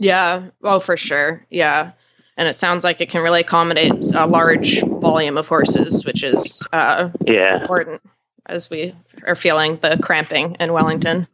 [0.00, 0.48] Yeah.
[0.64, 1.46] Oh, for sure.
[1.50, 1.92] Yeah.
[2.40, 6.66] And it sounds like it can really accommodate a large volume of horses, which is
[6.72, 7.60] uh, Yeah.
[7.60, 8.00] important
[8.46, 8.94] as we
[9.26, 11.28] are feeling the cramping in Wellington.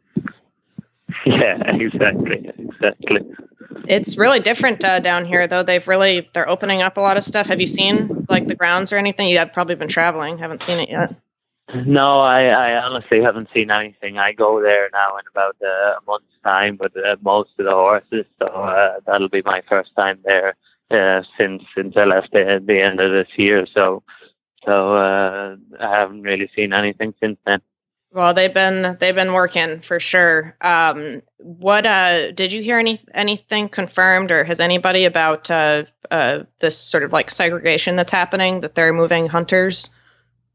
[1.25, 3.21] Yeah, exactly, exactly.
[3.87, 5.63] It's really different uh, down here, though.
[5.63, 7.47] They've really they're opening up a lot of stuff.
[7.47, 9.29] Have you seen like the grounds or anything?
[9.29, 10.39] You have probably been traveling.
[10.39, 11.15] Haven't seen it yet.
[11.85, 14.17] No, I, I honestly haven't seen anything.
[14.17, 17.71] I go there now in about uh, a month's time, but uh, most of the
[17.71, 20.55] horses, so uh, that'll be my first time there
[20.91, 23.65] uh, since since I left at the end of this year.
[23.73, 24.03] So,
[24.65, 27.61] so uh, I haven't really seen anything since then.
[28.11, 30.55] Well, they've been they've been working for sure.
[30.61, 36.43] Um, what uh, did you hear any anything confirmed, or has anybody about uh, uh,
[36.59, 39.89] this sort of like segregation that's happening that they're moving hunters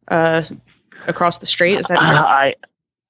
[0.08, 0.42] uh,
[1.06, 1.76] across the street?
[1.76, 2.16] Is that true?
[2.16, 2.54] I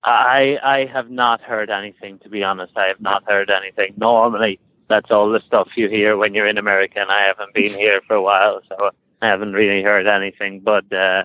[0.03, 2.19] I I have not heard anything.
[2.21, 3.95] To be honest, I have not heard anything.
[3.97, 4.59] Normally,
[4.93, 8.01] that's all the stuff you hear when you're in America, and I haven't been here
[8.07, 8.77] for a while, so
[9.23, 10.61] I haven't really heard anything.
[10.61, 11.23] But uh,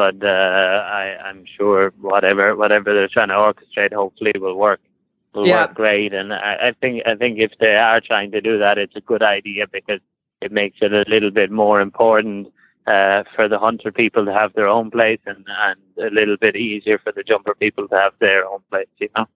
[0.00, 4.80] but uh, I I'm sure whatever whatever they're trying to orchestrate, hopefully, will work.
[5.34, 5.56] Will Yeah.
[5.66, 8.78] work great, and I, I think I think if they are trying to do that,
[8.78, 10.00] it's a good idea because
[10.40, 12.48] it makes it a little bit more important
[12.86, 16.56] uh, for the hunter people to have their own place and, and a little bit
[16.56, 19.26] easier for the jumper people to have their own place, you know?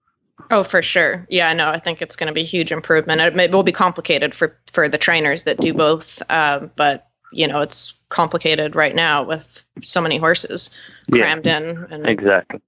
[0.49, 1.25] Oh, for sure.
[1.29, 3.21] Yeah, no, I think it's going to be a huge improvement.
[3.21, 7.07] It, may, it will be complicated for for the trainers that do both, um, but
[7.33, 10.69] you know, it's complicated right now with so many horses
[11.07, 11.19] Yeah.
[11.21, 12.59] crammed in and Exactly.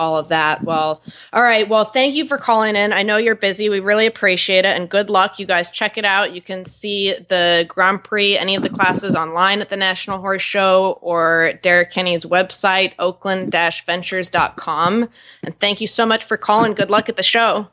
[0.00, 0.64] All of that.
[0.64, 1.02] Well,
[1.34, 1.68] all right.
[1.68, 2.90] Well, thank you for calling in.
[2.90, 3.68] I know you're busy.
[3.68, 4.74] We really appreciate it.
[4.74, 5.38] And good luck.
[5.38, 6.32] You guys check it out.
[6.34, 10.40] You can see the Grand Prix, any of the classes online at the National Horse
[10.40, 15.08] Show or Darragh Kenny's website, oakland ventures.com.
[15.42, 16.72] And thank you so much for calling.
[16.72, 17.68] Good luck at the show.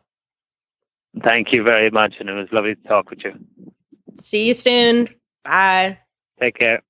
[1.23, 3.31] Thank you very much, and it was lovely to talk with you.
[4.19, 5.07] See you soon.
[5.45, 5.97] Bye.
[6.41, 6.83] Take care.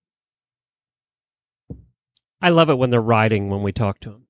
[2.42, 4.27] I love it when they're riding when we talk to them.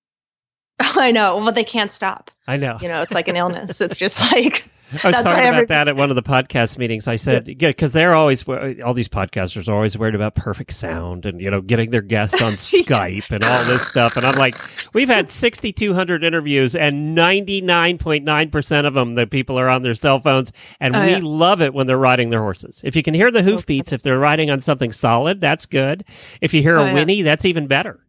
[0.79, 1.37] I know.
[1.37, 2.31] Well, they can't stop.
[2.47, 2.77] I know.
[2.81, 3.81] You know, it's like an illness.
[3.81, 4.69] It's just like
[5.03, 7.09] I was talking every- about that at one of the podcast meetings.
[7.09, 11.25] I said, yeah, because they're always all these podcasters are always worried about perfect sound
[11.25, 14.15] and you know getting their guests on Skype and all this stuff.
[14.15, 14.55] And I'm like,
[14.93, 20.19] we've had 6,200 interviews, and 99.9 percent of them the people are on their cell
[20.19, 21.19] phones, and Oh, we yeah.
[21.21, 22.79] love it when they're riding their horses.
[22.83, 26.05] If you can hear the hoof beats, if they're riding on something solid, that's good.
[26.39, 26.93] If you hear Oh, a yeah.
[26.93, 27.99] whinny, that's even better.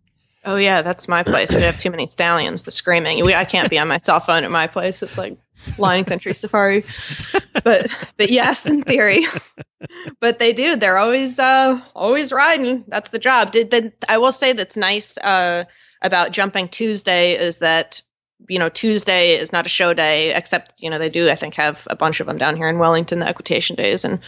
[0.44, 1.52] Oh yeah, that's my place.
[1.52, 2.62] We have too many stallions.
[2.62, 3.24] The screaming.
[3.24, 5.02] We, I can't be on my cell phone at my place.
[5.02, 5.36] It's like
[5.77, 6.85] Lion Country Safari.
[7.65, 9.27] But but yes, in theory.
[10.20, 10.77] But they do.
[10.77, 12.85] They're always uh always riding.
[12.89, 13.52] That's the job.
[13.52, 15.65] Did the, I will say that's nice uh
[16.02, 18.02] about jumping Tuesday is that
[18.48, 21.55] you know Tuesday is not a show day except you know they do I think
[21.55, 24.20] have a bunch of them down here in Wellington the equitation days and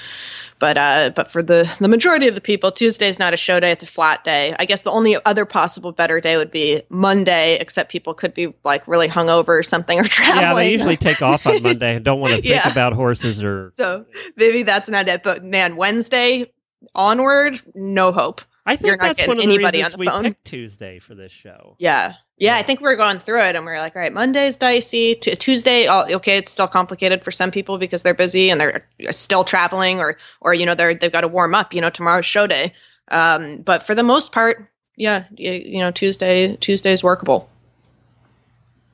[0.58, 3.60] but uh but for the the majority of the people Tuesday is not a show
[3.60, 6.82] day it's a flat day I guess the only other possible better day would be
[6.88, 10.96] Monday except people could be like really hungover or something or traveling Yeah, they usually
[11.08, 12.70] take off on Monday and don't want to think Yeah.
[12.70, 13.70] about horses or.
[13.74, 14.04] so
[14.36, 16.50] maybe that's not it but man Wednesday
[16.94, 19.92] onward no hope I think you're not that's getting one of the anybody on reasons
[19.92, 21.76] the we phone picked Tuesday for this show.
[21.78, 22.14] Yeah.
[22.40, 24.56] Yeah, I think we were going through it and we were like, all right, Monday's
[24.56, 25.14] dicey.
[25.14, 28.86] T- Tuesday, oh, okay, it's still complicated for some people because they're busy and they're
[29.10, 32.24] still traveling or, or you know, they're, they've got to warm up, you know, tomorrow's
[32.24, 32.72] show day.
[33.08, 37.50] Um, but for the most part, yeah, you, you know, Tuesday Tuesday's workable.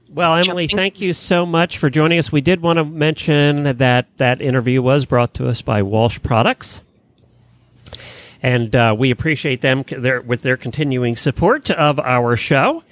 [0.08, 2.32] Well, Emily, thank you so much for joining us.
[2.32, 6.80] We did want to mention that that interview was brought to us by Walsh Products.
[8.42, 12.82] And uh, we appreciate them their, with their continuing support of our show.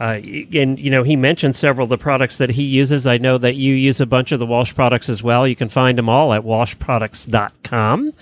[0.00, 0.18] Uh,
[0.54, 3.06] and, you know, he mentioned several of the products that he uses.
[3.06, 5.46] I know that you use a bunch of the Walsh products as well.
[5.46, 8.14] You can find them all at walshproducts.com.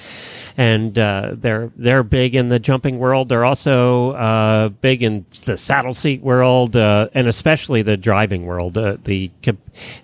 [0.57, 3.29] And uh, they're they're big in the jumping world.
[3.29, 8.77] They're also uh, big in the saddle seat world, uh, and especially the driving world,
[8.77, 9.31] uh, the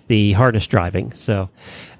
[0.07, 1.11] the harness driving.
[1.11, 1.49] So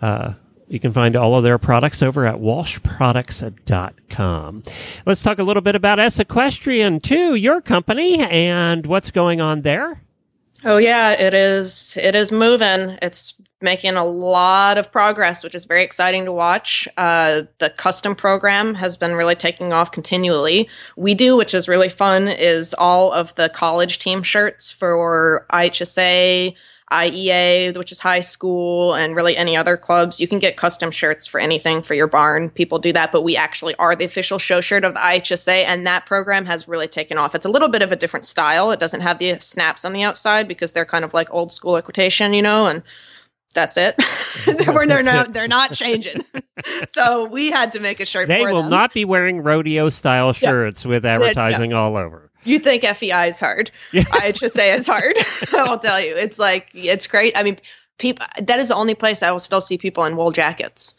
[0.02, 0.36] uh,
[0.68, 4.64] you can find all of their products over at walshproducts.com.
[5.06, 9.62] Let's talk a little bit about S Equestrian too, your company, and what's going on
[9.62, 10.02] there.
[10.64, 11.98] Oh yeah, it is.
[12.02, 12.98] It is moving.
[13.02, 16.88] It's making a lot of progress, which is very exciting to watch.
[16.98, 20.70] Uh, the custom program has been really taking off continually.
[20.98, 26.56] We do, which is really fun, is all of the college team shirts for IHSA,
[26.92, 30.20] IEA, which is high school, and really any other clubs.
[30.20, 32.50] You can get custom shirts for anything for your barn.
[32.52, 35.86] People do that, but we actually are the official show shirt of the IHSA, and
[35.88, 37.34] that program has really taken off.
[37.34, 38.72] It's a little bit of a different style.
[38.72, 41.76] It doesn't have the snaps on the outside because they're kind of like old school
[41.76, 42.84] equitation, you know, and
[43.56, 43.96] that's it.
[44.46, 44.56] They're,
[44.86, 45.34] That's not, it.
[45.34, 46.26] they're not changing.
[46.92, 48.70] so we had to make a shirt They will them.
[48.70, 52.25] not be wearing rodeo style shirts with advertising all over.
[52.46, 53.72] You think FEI is hard?
[54.12, 55.18] I just say it's hard.
[55.54, 57.36] I'll tell you, it's like it's great.
[57.36, 57.60] I mean,
[57.98, 58.26] people.
[58.42, 60.96] That is the only place I will still see people in wool jackets.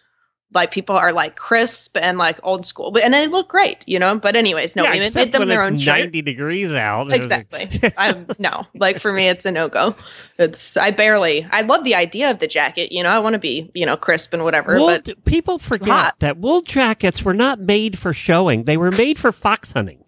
[0.54, 3.98] Like people are like crisp and like old school, but and they look great, you
[3.98, 4.16] know.
[4.18, 5.98] But anyways, no, yeah, we made them their it's own shirt.
[5.98, 7.12] 90 degrees out.
[7.12, 7.68] Exactly.
[7.98, 8.64] I'm no.
[8.74, 9.96] Like for me, it's a no go.
[10.38, 11.46] It's I barely.
[11.50, 12.92] I love the idea of the jacket.
[12.92, 14.76] You know, I want to be you know crisp and whatever.
[14.76, 19.18] Wool, but people forget that wool jackets were not made for showing; they were made
[19.18, 20.05] for fox hunting.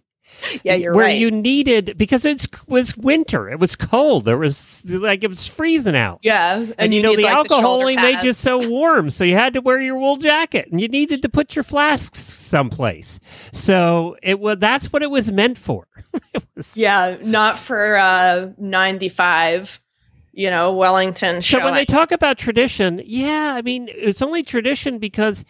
[0.63, 0.97] Yeah, you're right.
[0.97, 1.19] where right.
[1.19, 5.97] you needed because it was winter, it was cold, there was like it was freezing
[5.97, 6.21] out.
[6.23, 9.11] yeah, and, And, you, know need, the like, alcohol shoulder only made you so warm,
[9.11, 12.21] so you had to wear your wool jacket, and you needed to put your flasks
[12.21, 13.21] someplace.
[13.53, 15.87] So it was that's what it was meant for.
[16.35, 19.81] it was, Yeah, not for uh 95.
[20.33, 21.65] You know, Wellington So showing.
[21.65, 25.45] when they talk about tradition, yeah, I mean it's only tradition because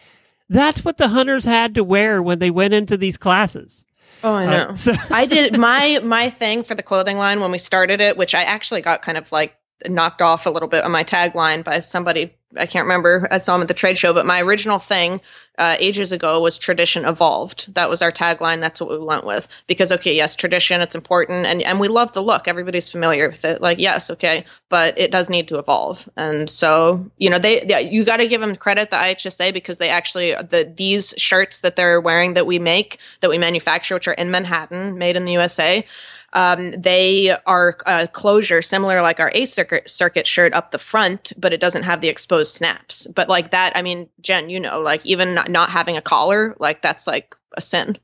[0.49, 3.85] that's what the hunters had to wear when they went into these classes.
[4.23, 4.75] Oh, I Uh, know.
[4.75, 8.33] so- I did my my thing for the clothing line when we started it, which
[8.35, 9.55] I actually got kind of like
[9.87, 13.27] knocked off a little bit on my tagline by somebody I can't remember.
[13.29, 15.21] I saw him at the trade show, but my original thing
[15.59, 17.73] uh, ages ago was tradition evolved.
[17.75, 18.59] That was our tagline.
[18.59, 22.13] That's what we went with because okay, yes, tradition, it's important, and and we love
[22.13, 22.47] the look.
[22.47, 23.61] Everybody's familiar with it.
[23.61, 26.09] Like yes, okay, but it does need to evolve.
[26.15, 29.77] And so you know, they yeah, you got to give them credit, the IHSA, because
[29.77, 34.07] they actually the these shirts that they're wearing that we make that we manufacture, which
[34.07, 35.85] are in Manhattan, made in the USA.
[36.33, 41.33] Um, they are a closure similar like our A circuit circuit shirt up the front,
[41.37, 43.07] but it doesn't have the exposed snaps.
[43.07, 46.55] But like that, I mean, Jen, you know, like even not, not having a collar,
[46.59, 47.97] like that's like a sin.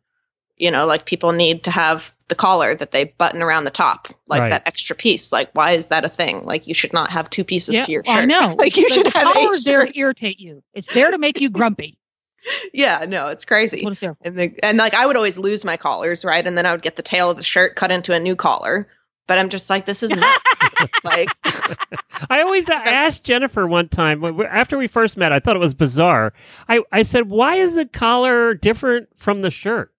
[0.57, 4.07] You know, like people need to have the collar that they button around the top,
[4.27, 4.49] like Right.
[4.51, 5.31] that extra piece.
[5.33, 6.45] Like, why is that a thing?
[6.45, 8.17] Like, you should not have two pieces to your shirt.
[8.17, 8.55] I know.
[8.57, 10.63] like, you The should have collar a is there to irritate you.
[10.73, 11.99] It's there to make you grumpy.
[12.73, 13.83] Yeah, no, it's crazy.
[14.21, 16.45] And, the, and like I would always lose my collars, right?
[16.45, 18.87] And then I would get the tail of the shirt cut into a new collar.
[19.27, 20.75] But I'm just like, this is nuts.
[21.03, 21.27] like,
[22.29, 25.31] I always asked Jennifer one time after we first met.
[25.31, 26.31] I thought it was bizarre.
[26.69, 29.91] I, I said, "Why is the collar different from the shirt?"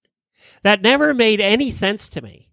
[0.63, 2.49] That never made any sense to me.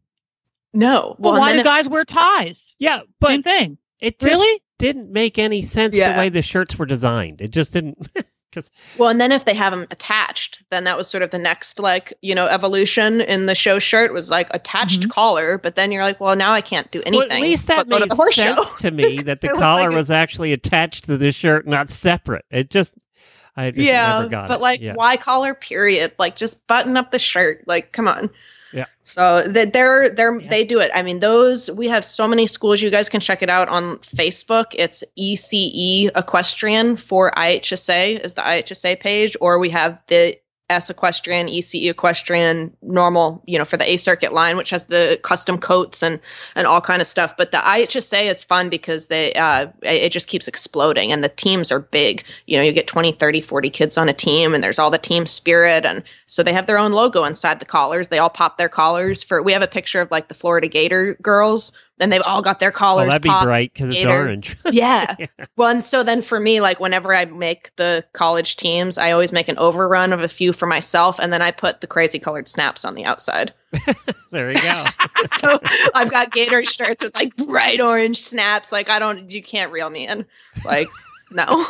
[0.74, 1.16] no.
[1.20, 2.56] Well, Well, why do guys wear ties?
[2.80, 3.78] Yeah, but Same thing.
[4.00, 4.62] It just Really?
[4.80, 7.40] didn't make any sense the way the shirts were designed.
[7.42, 8.08] It just didn't.
[8.54, 11.40] Because Well, and then if they have them attached, then that was sort of the
[11.40, 15.10] next like you know evolution in the show shirt was like attached mm-hmm.
[15.10, 15.58] collar.
[15.58, 17.30] But then you're like, well, now I can't do anything.
[17.30, 18.78] well, at least that but go to made the horse sense show.
[18.78, 22.46] to me that the oh collar like, was actually attached to the shirt, not separate.
[22.52, 22.96] It just,
[23.56, 24.48] I just yeah, never got it.
[24.50, 24.62] but it.
[24.62, 24.94] like, yeah.
[24.94, 25.54] why collar?
[25.54, 26.14] Period.
[26.20, 27.64] Like, just button up the shirt.
[27.68, 28.30] Like, come on.
[28.74, 28.86] Yeah.
[29.04, 30.90] So that they're they're they do it.
[30.94, 32.82] I mean, those we have so many schools.
[32.82, 34.66] You guys can check it out on Facebook.
[34.74, 40.38] It's ECE Equestrian for IHSA is the IHSA page, or we have the
[40.70, 45.20] S Equestrian, ECE Equestrian, normal, you know, for the A Circuit line, which has the
[45.22, 46.20] custom coats and
[46.56, 47.36] and all kind of stuff.
[47.38, 51.72] But the IHSA is fun because they uh it just keeps exploding and the teams
[51.72, 52.24] are big.
[52.48, 54.98] You know, you get 20, 30, 40 kids on a team and there's all the
[54.98, 58.08] team spirit and so they have their own logo inside the collars.
[58.08, 61.16] They all pop their collars for we have a picture of like the Florida Gator
[61.22, 63.06] girls then they've all got their collars.
[63.06, 64.58] Oh, that'd be bright because it's orange.
[64.72, 65.16] Yeah.
[65.56, 69.32] Well, and so then for me, like whenever I make the college teams, I always
[69.32, 72.50] make an overrun of a few for myself, and then I put the crazy colored
[72.50, 73.54] snaps on the outside.
[74.32, 74.86] there you go.
[75.26, 75.60] so
[75.94, 78.72] I've got Gator shirts with like bright orange snaps.
[78.72, 80.26] Like I don't, you can't reel me in.
[80.66, 80.90] Like
[81.34, 81.66] no.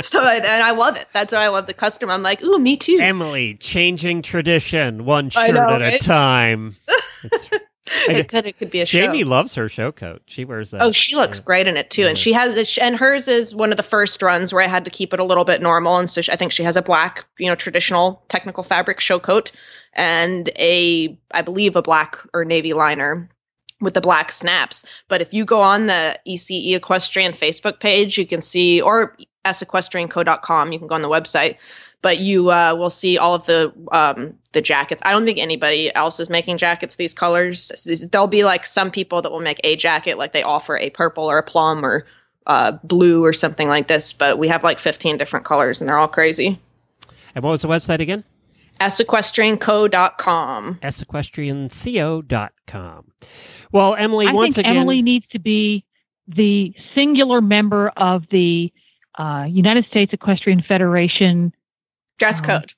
[0.00, 1.06] so I, and I love it.
[1.12, 2.10] That's why I love the custom.
[2.10, 2.98] I'm like, ooh, me too.
[3.00, 6.00] Emily, changing tradition, one shirt know, at a right?
[6.00, 6.76] time.
[8.08, 8.98] It could, it could be a show.
[8.98, 10.22] Jamie loves her show coat.
[10.26, 10.82] She wears that.
[10.82, 12.78] Oh, she looks great in it too, and she has it.
[12.82, 15.24] And hers is one of the first runs where I had to keep it a
[15.24, 18.22] little bit normal, and so she, I think she has a black, you know, traditional
[18.28, 19.52] technical fabric show coat
[19.94, 23.28] and a, I believe, a black or navy liner
[23.80, 24.84] with the black snaps.
[25.08, 29.16] But if you go on the ECE Equestrian Facebook page, you can see, or
[29.46, 31.56] sequestrianco.com, you can go on the website.
[32.00, 35.02] But you uh, will see all of the um, the jackets.
[35.04, 37.72] I don't think anybody else is making jackets these colors.
[38.12, 41.24] There'll be like some people that will make a jacket, like they offer a purple
[41.24, 42.06] or a plum or
[42.46, 44.12] uh, blue or something like this.
[44.12, 46.60] But we have like 15 different colors, and they're all crazy.
[47.34, 48.24] And what was the website again?
[48.80, 50.78] sequestrianco.com.
[50.82, 53.04] sequestrianco.com.
[53.72, 55.84] Well, Emily, I once think again, Emily needs to be
[56.26, 58.72] the singular member of the
[59.18, 61.52] uh, United States Equestrian Federation
[62.18, 62.74] dress um, code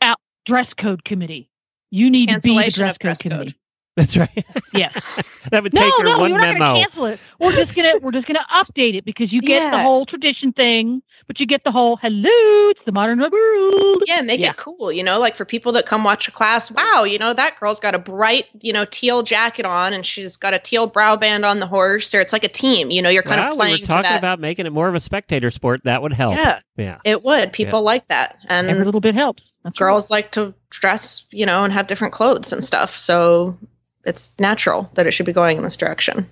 [0.00, 1.48] out, dress code committee.
[1.90, 3.38] You need to be the Cancellation dress of dress code code.
[3.38, 3.58] committee.
[3.96, 4.44] That's right.
[4.74, 5.22] Yes.
[5.50, 6.58] that would no, take her no, one you're not memo.
[6.58, 7.20] gonna cancel it.
[7.38, 11.02] We're just gonna we're just gonna update it because you get the whole tradition thing,
[11.26, 14.02] but you get the whole hello, it's the modern world.
[14.06, 17.04] Yeah, make it cool, you know, like for people that come watch a class, wow,
[17.04, 20.54] you know, that girl's got a bright, you know, teal jacket on and she's got
[20.54, 23.22] a teal brow band on the horse, or it's like a team, you know, you're
[23.22, 25.82] kind Well, of playing we were talking about making it more of a spectator sport.
[25.84, 26.34] That would help.
[26.34, 26.60] Yeah.
[26.76, 26.98] Yeah.
[27.04, 27.52] It would.
[27.52, 28.36] People like that.
[28.48, 29.42] And Every little bit helps.
[29.76, 32.96] girls like to dress, you know, and have different clothes and stuff.
[32.96, 33.56] So
[34.04, 36.28] it's natural that it should be going in this direction.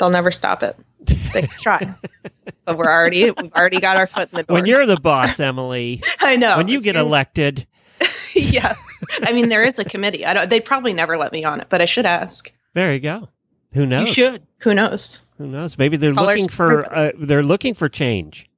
[0.00, 0.76] They'll never stop it.
[1.04, 1.94] They can try.
[2.64, 4.54] but we're already we've already got our foot in the door.
[4.54, 6.56] When you're the boss, Emily, I know.
[6.56, 7.06] when you get Seriously.
[7.06, 7.66] elected,
[8.34, 8.76] yeah.
[9.22, 10.24] I mean, there is a committee.
[10.24, 10.48] I don't.
[10.48, 12.50] They'd probably never let me on it, but I should ask.
[12.72, 13.28] there you go.
[13.74, 14.16] Who knows?
[14.16, 14.42] should.
[14.60, 15.22] Who knows?
[15.38, 15.78] Who knows?
[15.78, 18.49] Maybe they're Colors looking for uh, they're looking for change.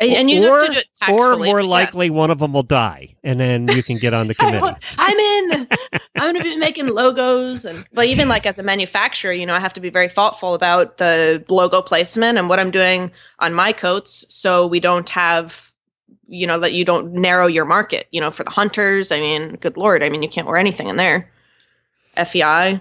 [0.00, 2.64] And, and you or, have to do it or more likely, one of them will
[2.64, 4.74] die, and then you can get on the committee.
[4.98, 5.68] I'm in.
[6.16, 9.54] I'm going to be making logos, and but even like as a manufacturer, you know,
[9.54, 13.54] I have to be very thoughtful about the logo placement and what I'm doing on
[13.54, 15.72] my coats, so we don't have,
[16.26, 18.08] you know, that you don't narrow your market.
[18.10, 20.88] You know, for the hunters, I mean, good lord, I mean, you can't wear anything
[20.88, 21.30] in there.
[22.16, 22.80] FEI.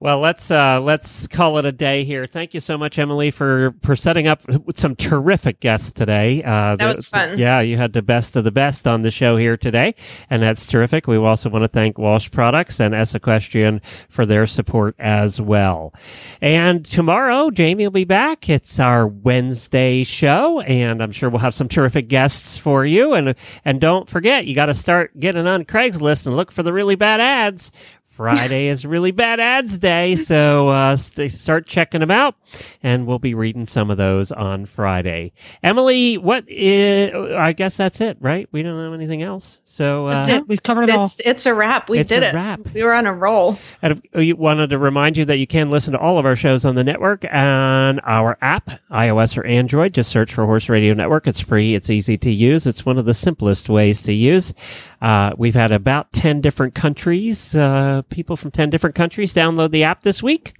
[0.00, 2.28] Well, let's uh, let's call it a day here.
[2.28, 4.42] Thank you so much, Emily, for for setting up
[4.76, 6.40] some terrific guests today.
[6.44, 7.36] Uh, That was fun.
[7.36, 9.96] Yeah, you had the best of the best on the show here today,
[10.30, 11.08] and that's terrific.
[11.08, 15.92] We also want to thank Walsh Products and S Equestrian for their support as well.
[16.40, 18.48] And tomorrow, Jamie will be back.
[18.48, 23.14] It's our Wednesday show, and I'm sure we'll have some terrific guests for you.
[23.14, 23.34] And
[23.64, 26.94] and don't forget, you got to start getting on Craigslist and look for the really
[26.94, 27.72] bad ads.
[28.18, 32.34] Friday is really bad ads day, so uh, st- start checking them out,
[32.82, 35.32] and we'll be reading some of those on Friday.
[35.62, 37.12] Emily, what is?
[37.14, 38.48] I guess that's it, right?
[38.50, 40.48] We don't have anything else, so uh, That's it.
[40.48, 41.04] We've covered it all.
[41.04, 41.88] It's it's a wrap.
[41.88, 42.34] We It's did a it.
[42.34, 42.74] wrap.
[42.74, 43.56] We were on a roll.
[43.82, 46.64] And we wanted to remind you that you can listen to all of our shows
[46.66, 49.94] on the network on our app, iOS or Android.
[49.94, 51.28] Just search for Horse Radio Network.
[51.28, 51.76] It's free.
[51.76, 52.66] It's easy to use.
[52.66, 54.52] It's one of the simplest ways to use.
[55.00, 59.84] Uh, we've had about 10 different countries, uh, people from 10 different countries download the
[59.84, 60.54] app this week.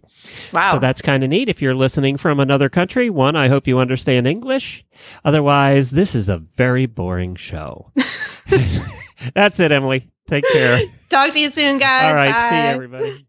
[0.52, 0.72] Wow.
[0.72, 1.48] So that's kind of neat.
[1.48, 4.84] If you're listening from another country, one, I hope you understand English.
[5.24, 7.92] Otherwise, this is a very boring show.
[9.34, 10.10] that's it, Emily.
[10.26, 10.80] Take care.
[11.08, 12.08] Talk to you soon, guys.
[12.08, 12.48] All right.
[12.48, 13.24] See you, everybody.